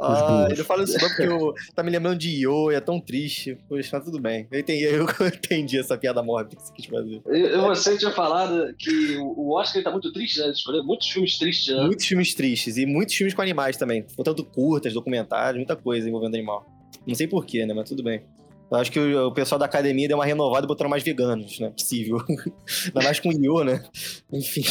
Ah, 0.00 0.46
ele 0.50 0.62
fala 0.62 0.84
isso 0.84 0.98
porque 0.98 1.22
eu, 1.26 1.52
tá 1.74 1.82
me 1.82 1.90
lembrando 1.90 2.18
de 2.18 2.30
Yo, 2.42 2.70
é 2.70 2.80
tão 2.80 3.00
triste. 3.00 3.58
Poxa, 3.68 3.90
mas 3.92 4.04
tudo 4.04 4.20
bem. 4.20 4.46
Eu 4.50 4.60
entendi, 4.60 4.84
eu 4.84 5.06
entendi 5.26 5.78
essa 5.78 5.96
piada 5.96 6.22
mórbida 6.22 6.56
que 6.56 6.62
você 6.62 6.72
quis 6.72 6.86
fazer. 6.86 7.22
Eu, 7.26 7.62
você 7.62 7.98
tinha 7.98 8.12
falado 8.12 8.74
que 8.78 9.16
o 9.18 9.54
Oscar 9.54 9.82
tá 9.82 9.90
muito 9.90 10.12
triste, 10.12 10.40
né? 10.40 10.50
Escolheu 10.50 10.84
muitos 10.84 11.08
filmes 11.08 11.38
tristes, 11.38 11.74
né? 11.74 11.82
Muitos 11.82 12.06
filmes 12.06 12.34
tristes. 12.34 12.76
E 12.76 12.86
muitos 12.86 13.14
filmes 13.14 13.34
com 13.34 13.42
animais 13.42 13.76
também. 13.76 14.04
Tanto 14.24 14.44
curtas, 14.44 14.92
documentários, 14.92 15.56
muita 15.56 15.76
coisa 15.76 16.08
envolvendo 16.08 16.34
animal. 16.34 16.66
Não 17.06 17.14
sei 17.14 17.26
porquê, 17.26 17.66
né? 17.66 17.74
Mas 17.74 17.88
tudo 17.88 18.02
bem. 18.02 18.22
Eu 18.70 18.76
acho 18.76 18.92
que 18.92 19.00
o, 19.00 19.32
pessoal 19.32 19.58
da 19.58 19.64
academia 19.64 20.06
deu 20.06 20.18
uma 20.18 20.26
renovada 20.26 20.66
e 20.66 20.68
botaram 20.68 20.90
mais 20.90 21.02
veganos, 21.02 21.58
né? 21.58 21.70
Possível. 21.70 22.18
Ainda 22.86 23.02
mais 23.02 23.18
com 23.18 23.30
o 23.30 23.32
Yo, 23.32 23.64
né? 23.64 23.82
Enfim. 24.30 24.64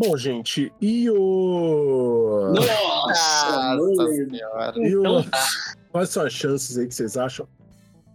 Bom, 0.00 0.16
gente, 0.16 0.72
e 0.80 1.10
o. 1.10 2.54
Nossa! 2.54 3.76
Nossa 3.76 4.06
senhora! 4.08 4.72
E 4.78 4.96
o... 4.96 5.00
Então. 5.00 5.24
Quais 5.92 6.08
são 6.08 6.24
as 6.24 6.32
chances 6.32 6.78
aí 6.78 6.88
que 6.88 6.94
vocês 6.94 7.18
acham 7.18 7.46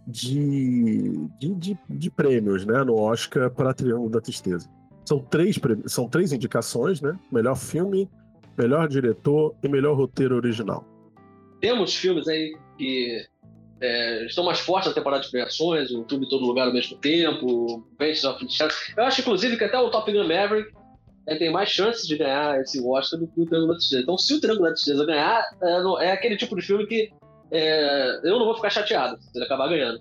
de, 0.04 1.28
de, 1.38 1.54
de, 1.54 1.78
de 1.88 2.10
prêmios, 2.10 2.66
né, 2.66 2.82
no 2.82 2.96
Oscar 2.96 3.48
para 3.52 3.72
Triângulo 3.72 4.10
da 4.10 4.20
Tristeza? 4.20 4.68
São 5.04 5.20
três, 5.20 5.60
são 5.86 6.08
três 6.08 6.32
indicações, 6.32 7.00
né? 7.00 7.16
Melhor 7.30 7.54
filme, 7.54 8.10
melhor 8.58 8.88
diretor 8.88 9.54
e 9.62 9.68
melhor 9.68 9.96
roteiro 9.96 10.34
original. 10.34 10.84
Temos 11.60 11.94
filmes 11.94 12.26
aí 12.26 12.58
que 12.76 13.24
é, 13.80 14.26
estão 14.26 14.42
mais 14.42 14.58
fortes 14.58 14.88
na 14.88 14.94
temporada 14.94 15.22
de 15.22 15.30
premiações, 15.30 15.92
o 15.92 16.00
em 16.00 16.04
Todo 16.04 16.44
Lugar 16.44 16.66
ao 16.66 16.72
mesmo 16.72 16.96
tempo, 16.96 17.86
Benches 17.96 18.24
of 18.24 18.44
the. 18.44 18.68
Eu 18.96 19.04
acho, 19.04 19.20
inclusive, 19.20 19.56
que 19.56 19.62
até 19.62 19.78
o 19.78 19.88
Top 19.88 20.10
Gun 20.10 20.26
Maverick 20.26 20.74
é, 21.26 21.36
tem 21.36 21.50
mais 21.50 21.68
chances 21.68 22.06
de 22.06 22.16
ganhar 22.16 22.60
esse 22.60 22.80
Oscar 22.80 23.18
do 23.18 23.26
que 23.26 23.40
o 23.40 23.46
Triângulo 23.46 23.72
da 23.72 23.78
Tristeza. 23.78 24.02
Então, 24.02 24.16
se 24.16 24.34
o 24.34 24.40
Triângulo 24.40 24.68
da 24.68 24.74
Tristeza 24.74 25.04
ganhar, 25.04 25.44
é, 25.60 26.06
é 26.06 26.12
aquele 26.12 26.36
tipo 26.36 26.54
de 26.56 26.62
filme 26.62 26.86
que 26.86 27.12
é, 27.50 28.20
eu 28.22 28.38
não 28.38 28.46
vou 28.46 28.54
ficar 28.54 28.70
chateado 28.70 29.20
se 29.20 29.30
ele 29.34 29.44
acabar 29.44 29.68
ganhando. 29.68 30.00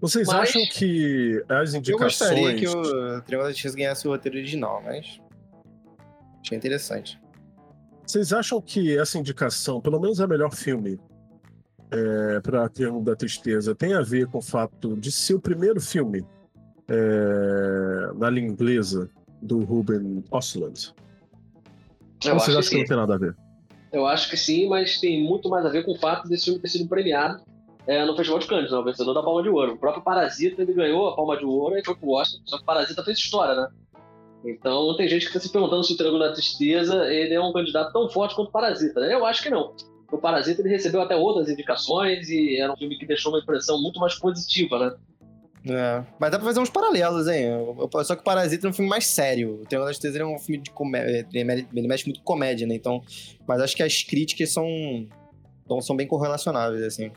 Vocês 0.00 0.26
mas, 0.26 0.50
acham 0.50 0.62
que 0.70 1.42
as 1.48 1.74
indicações... 1.74 2.20
Eu 2.30 2.36
gostaria 2.36 2.54
que 2.54 2.68
o 2.68 3.22
Triângulo 3.22 3.48
da 3.48 3.52
Tristeza 3.52 3.76
ganhasse 3.76 4.06
o 4.06 4.10
roteiro 4.10 4.38
original, 4.38 4.82
mas... 4.84 5.18
Achei 6.40 6.58
interessante. 6.58 7.18
Vocês 8.06 8.32
acham 8.32 8.60
que 8.60 8.96
essa 8.98 9.18
indicação, 9.18 9.80
pelo 9.80 9.98
menos 9.98 10.20
é 10.20 10.26
melhor 10.26 10.54
filme, 10.54 11.00
é, 11.90 12.40
para 12.40 12.68
Triângulo 12.68 13.04
da 13.04 13.16
Tristeza, 13.16 13.74
tem 13.74 13.94
a 13.94 14.02
ver 14.02 14.26
com 14.26 14.38
o 14.38 14.42
fato 14.42 14.96
de 14.96 15.10
ser 15.10 15.34
o 15.34 15.40
primeiro 15.40 15.80
filme 15.80 16.24
é, 16.86 18.12
na 18.14 18.28
língua 18.28 18.52
inglesa 18.52 19.08
do 19.44 19.60
Ruben 19.60 20.24
Ostlund? 20.30 20.92
Eu 22.24 22.34
Ou 22.34 22.40
você 22.40 22.50
acha 22.50 22.62
que, 22.62 22.70
que 22.70 22.78
não 22.78 22.86
tem 22.86 22.96
nada 22.96 23.14
a 23.14 23.18
ver? 23.18 23.36
Eu 23.92 24.06
acho 24.06 24.28
que 24.28 24.36
sim, 24.36 24.68
mas 24.68 24.98
tem 24.98 25.22
muito 25.22 25.48
mais 25.48 25.64
a 25.64 25.68
ver 25.68 25.84
com 25.84 25.92
o 25.92 25.98
fato 25.98 26.28
desse 26.28 26.46
filme 26.46 26.58
ter 26.58 26.68
sido 26.68 26.88
premiado 26.88 27.42
é, 27.86 28.04
no 28.04 28.16
Festival 28.16 28.40
de 28.40 28.46
Cannes, 28.46 28.70
né? 28.70 28.78
o 28.78 28.84
vencedor 28.84 29.14
da 29.14 29.22
Palma 29.22 29.42
de 29.42 29.48
Ouro. 29.48 29.74
O 29.74 29.78
próprio 29.78 30.02
Parasita 30.02 30.62
ele 30.62 30.72
ganhou 30.72 31.08
a 31.08 31.14
Palma 31.14 31.36
de 31.36 31.44
Ouro 31.44 31.78
e 31.78 31.84
foi 31.84 31.94
pro 31.94 32.10
Oscar, 32.10 32.40
só 32.44 32.56
que 32.56 32.62
o 32.62 32.66
Parasita 32.66 33.04
fez 33.04 33.18
história, 33.18 33.54
né? 33.54 33.68
Então 34.44 34.94
tem 34.96 35.08
gente 35.08 35.22
que 35.22 35.28
está 35.28 35.40
se 35.40 35.50
perguntando 35.50 35.84
se 35.84 35.92
o 35.92 35.96
Triângulo 35.96 36.22
da 36.22 36.32
Tristeza 36.32 37.06
ele 37.12 37.34
é 37.34 37.40
um 37.40 37.52
candidato 37.52 37.92
tão 37.92 38.08
forte 38.10 38.34
quanto 38.34 38.48
o 38.48 38.52
Parasita. 38.52 39.00
Né? 39.00 39.14
Eu 39.14 39.24
acho 39.24 39.42
que 39.42 39.48
não. 39.48 39.74
O 40.12 40.18
Parasita 40.18 40.60
ele 40.60 40.68
recebeu 40.68 41.00
até 41.00 41.16
outras 41.16 41.48
indicações 41.48 42.28
e 42.28 42.60
era 42.60 42.72
um 42.72 42.76
filme 42.76 42.98
que 42.98 43.06
deixou 43.06 43.32
uma 43.32 43.40
impressão 43.40 43.80
muito 43.80 43.98
mais 43.98 44.14
positiva, 44.14 44.78
né? 44.78 44.96
É, 45.66 46.04
mas 46.20 46.30
dá 46.30 46.38
pra 46.38 46.46
fazer 46.46 46.60
uns 46.60 46.68
paralelos, 46.68 47.26
hein? 47.26 47.46
Só 48.04 48.14
que 48.14 48.20
o 48.20 48.24
Parasita 48.24 48.66
é 48.66 48.70
um 48.70 48.72
filme 48.72 48.88
mais 48.88 49.06
sério. 49.06 49.62
O 49.62 49.66
Triângulo 49.66 49.90
da 49.90 49.98
Tristeza 49.98 50.18
é 50.18 50.26
um 50.26 50.38
filme 50.38 50.62
de 50.62 50.70
comédia. 50.70 51.26
Ele 51.32 51.88
mexe 51.88 52.04
muito 52.04 52.20
com 52.20 52.24
comédia, 52.24 52.66
né? 52.66 52.74
Então. 52.74 53.02
Mas 53.46 53.60
acho 53.62 53.74
que 53.74 53.82
as 53.82 54.02
críticas 54.02 54.52
são. 54.52 54.66
são 55.80 55.96
bem 55.96 56.06
correlacionáveis, 56.06 56.82
assim. 56.82 57.10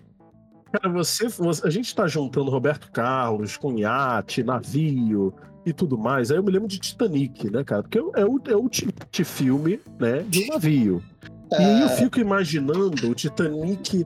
Cara, 0.72 0.94
você, 0.94 1.28
você, 1.28 1.66
a 1.66 1.70
gente 1.70 1.94
tá 1.94 2.08
juntando 2.08 2.50
Roberto 2.50 2.92
Carlos 2.92 3.58
com 3.58 3.78
iate, 3.78 4.44
navio 4.44 5.34
e 5.66 5.74
tudo 5.74 5.98
mais. 5.98 6.32
Aí 6.32 6.38
eu 6.38 6.44
me 6.44 6.52
lembro 6.52 6.68
de 6.68 6.80
Titanic, 6.80 7.50
né, 7.50 7.64
cara? 7.64 7.84
Porque 7.84 7.98
é 7.98 8.02
o, 8.02 8.40
é 8.48 8.56
o 8.56 8.70
de 9.12 9.24
filme, 9.24 9.80
né, 10.00 10.24
de 10.28 10.44
um 10.44 10.48
navio. 10.48 11.04
É... 11.52 11.62
E 11.62 11.66
aí 11.66 11.82
eu 11.82 11.90
fico 11.90 12.20
imaginando 12.20 13.10
o 13.10 13.16
Titanic 13.16 14.06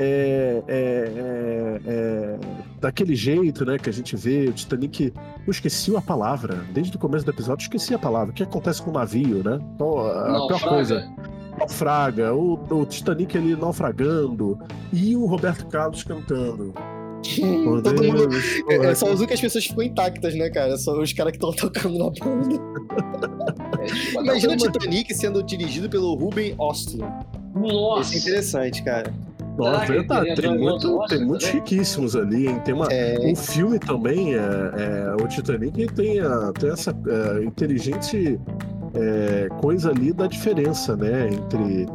é, 0.00 0.62
é, 0.68 1.12
é, 1.16 1.80
é, 1.86 2.38
daquele 2.80 3.16
jeito, 3.16 3.64
né, 3.64 3.78
que 3.78 3.90
a 3.90 3.92
gente 3.92 4.14
vê, 4.14 4.46
o 4.48 4.52
Titanic. 4.52 5.12
Eu 5.44 5.50
esqueci 5.50 5.94
a 5.96 6.00
palavra. 6.00 6.64
Desde 6.72 6.96
o 6.96 6.98
começo 7.00 7.24
do 7.24 7.32
episódio, 7.32 7.64
esqueci 7.64 7.92
a 7.94 7.98
palavra. 7.98 8.30
O 8.30 8.32
que 8.32 8.44
acontece 8.44 8.80
com 8.80 8.90
o 8.90 8.94
navio, 8.94 9.42
né? 9.42 9.58
Então, 9.74 9.98
a 9.98 10.46
pior 10.46 10.60
coisa. 10.60 11.12
Naufraga, 11.58 12.32
o, 12.32 12.54
o 12.70 12.86
Titanic 12.86 13.36
ele 13.36 13.56
naufragando 13.56 14.56
e 14.92 15.16
o 15.16 15.26
Roberto 15.26 15.66
Carlos 15.66 16.04
cantando. 16.04 16.72
Hum, 17.40 17.82
todo 17.82 18.04
mundo. 18.04 18.28
É, 18.70 18.76
é 18.76 18.94
só 18.94 19.10
as 19.10 19.18
únicas 19.18 19.40
pessoas 19.40 19.66
ficam 19.66 19.82
intactas, 19.82 20.34
né, 20.36 20.48
cara? 20.50 20.76
São 20.76 21.00
os 21.00 21.12
caras 21.12 21.32
que 21.32 21.44
estão 21.44 21.50
tocando 21.52 21.98
na 21.98 22.10
banda. 22.10 22.54
É, 23.80 24.20
Imagina 24.20 24.52
o 24.52 24.56
Titanic 24.56 25.12
sendo 25.12 25.42
dirigido 25.42 25.90
pelo 25.90 26.14
Ruben 26.14 26.54
Ostlund. 26.56 27.12
Nossa! 27.56 28.14
Isso 28.14 28.28
é 28.28 28.30
interessante, 28.30 28.84
cara. 28.84 29.12
Nossa, 29.58 29.86
verdade. 29.86 30.34
Tem, 30.36 30.56
muito, 30.56 31.06
tem 31.08 31.24
muitos 31.24 31.48
riquíssimos 31.48 32.14
ali, 32.14 32.48
hein? 32.48 32.60
Tem 32.64 32.74
uma, 32.74 32.86
é... 32.86 33.18
Um 33.20 33.34
filme 33.34 33.78
também, 33.78 34.34
é, 34.34 34.38
é, 34.38 35.22
o 35.22 35.26
Titanic, 35.26 35.86
tem, 35.94 36.20
a, 36.20 36.52
tem 36.52 36.70
essa 36.70 36.90
é, 36.90 37.44
inteligente 37.44 38.38
é, 38.94 39.48
coisa 39.60 39.90
ali 39.90 40.12
da 40.12 40.26
diferença, 40.26 40.96
né? 40.96 41.28
Entre. 41.28 41.86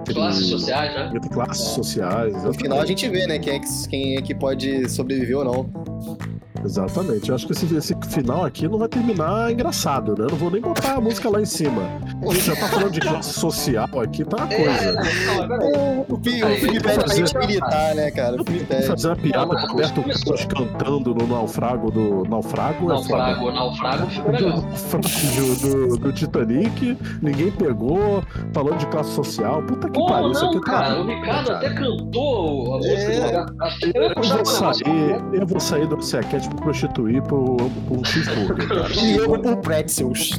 entre 0.00 0.14
classes 0.14 0.46
sociais, 0.46 0.94
né? 0.94 1.12
Entre 1.14 1.28
classes 1.28 1.68
sociais. 1.68 2.42
No 2.42 2.54
final 2.54 2.80
a 2.80 2.86
gente 2.86 3.08
vê, 3.08 3.26
né? 3.26 3.38
Quem 3.38 3.54
é, 3.54 3.58
que, 3.58 3.88
quem 3.88 4.16
é 4.16 4.22
que 4.22 4.34
pode 4.34 4.88
sobreviver 4.88 5.38
ou 5.38 5.44
não. 5.44 6.35
Exatamente. 6.66 7.28
Eu 7.28 7.34
acho 7.36 7.46
que 7.46 7.52
esse, 7.52 7.74
esse 7.76 7.96
final 8.08 8.44
aqui 8.44 8.66
não 8.68 8.78
vai 8.78 8.88
terminar 8.88 9.52
engraçado, 9.52 10.16
né? 10.18 10.24
Eu 10.26 10.30
não 10.30 10.36
vou 10.36 10.50
nem 10.50 10.60
botar 10.60 10.94
a 10.94 11.00
música 11.00 11.30
lá 11.30 11.40
em 11.40 11.44
cima. 11.46 11.82
A 12.22 12.34
gente 12.34 12.44
já 12.44 12.56
tá 12.56 12.68
falando 12.68 12.90
de 12.90 13.00
classe 13.00 13.32
social 13.34 13.88
aqui, 14.00 14.24
tá 14.24 14.36
uma 14.38 14.46
coisa. 14.48 14.66
É, 14.66 16.04
o 16.08 16.16
filme, 16.16 16.80
pede 16.80 17.04
pra 17.04 17.14
gente 17.14 17.38
militar, 17.38 17.94
né, 17.94 18.10
cara? 18.10 18.40
O 18.40 18.44
filme 18.44 18.64
pede. 18.64 18.86
Fazer 18.86 19.08
uma 19.08 19.16
piada 19.16 19.46
com 19.46 19.66
o 19.66 19.70
Roberto 19.70 20.02
Carlos 20.02 20.44
cantando 20.46 21.14
no 21.14 21.26
naufrago 21.26 21.90
do. 21.90 22.24
Naufrago? 22.28 22.88
Naufrago, 22.88 23.48
é 23.48 23.52
naufrago 23.52 24.06
ficou 24.10 24.32
legal. 24.32 24.62
Naufrágio 24.62 25.56
do, 25.56 25.96
do 25.98 26.12
Titanic, 26.12 26.98
ninguém 27.22 27.52
pegou, 27.52 28.22
falando 28.52 28.78
de 28.78 28.86
classe 28.88 29.10
social. 29.10 29.62
Puta 29.62 29.88
que 29.88 30.06
pariu, 30.06 30.32
isso 30.32 30.44
aqui 30.44 30.60
tá. 30.60 30.72
cara, 30.72 31.00
o 31.00 31.06
Ricardo 31.06 31.52
até 31.52 31.74
cantou 31.74 32.74
a 32.74 32.76
música 32.78 32.94
É. 32.96 33.44
do. 33.44 33.56
Eu 33.94 34.24
vou 34.24 34.44
sair, 34.44 35.22
eu 35.32 35.46
vou 35.46 35.60
sair 35.60 35.86
do 35.86 35.96
pra 35.96 36.55
prostituir 36.56 37.22
por, 37.22 37.56
por 37.88 37.98
um 37.98 38.04
cheeseburger, 38.04 38.68
cara. 38.68 38.88
E 39.02 39.16
eu 39.16 39.40
por 39.40 39.56
pretzels. 39.58 40.30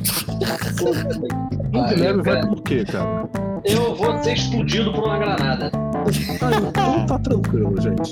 O 1.74 1.88
Guilherme 1.90 2.24
vai 2.24 2.46
por 2.46 2.62
quê, 2.64 2.84
cara? 2.86 3.30
Eu 3.64 3.96
vou 3.96 4.24
ser 4.24 4.34
explodido 4.34 4.94
por 4.94 5.04
uma 5.04 5.18
granada. 5.18 5.72
Ah, 5.74 6.70
então 6.70 7.06
tá 7.06 7.20
tranquilo, 7.20 7.82
gente. 7.82 8.12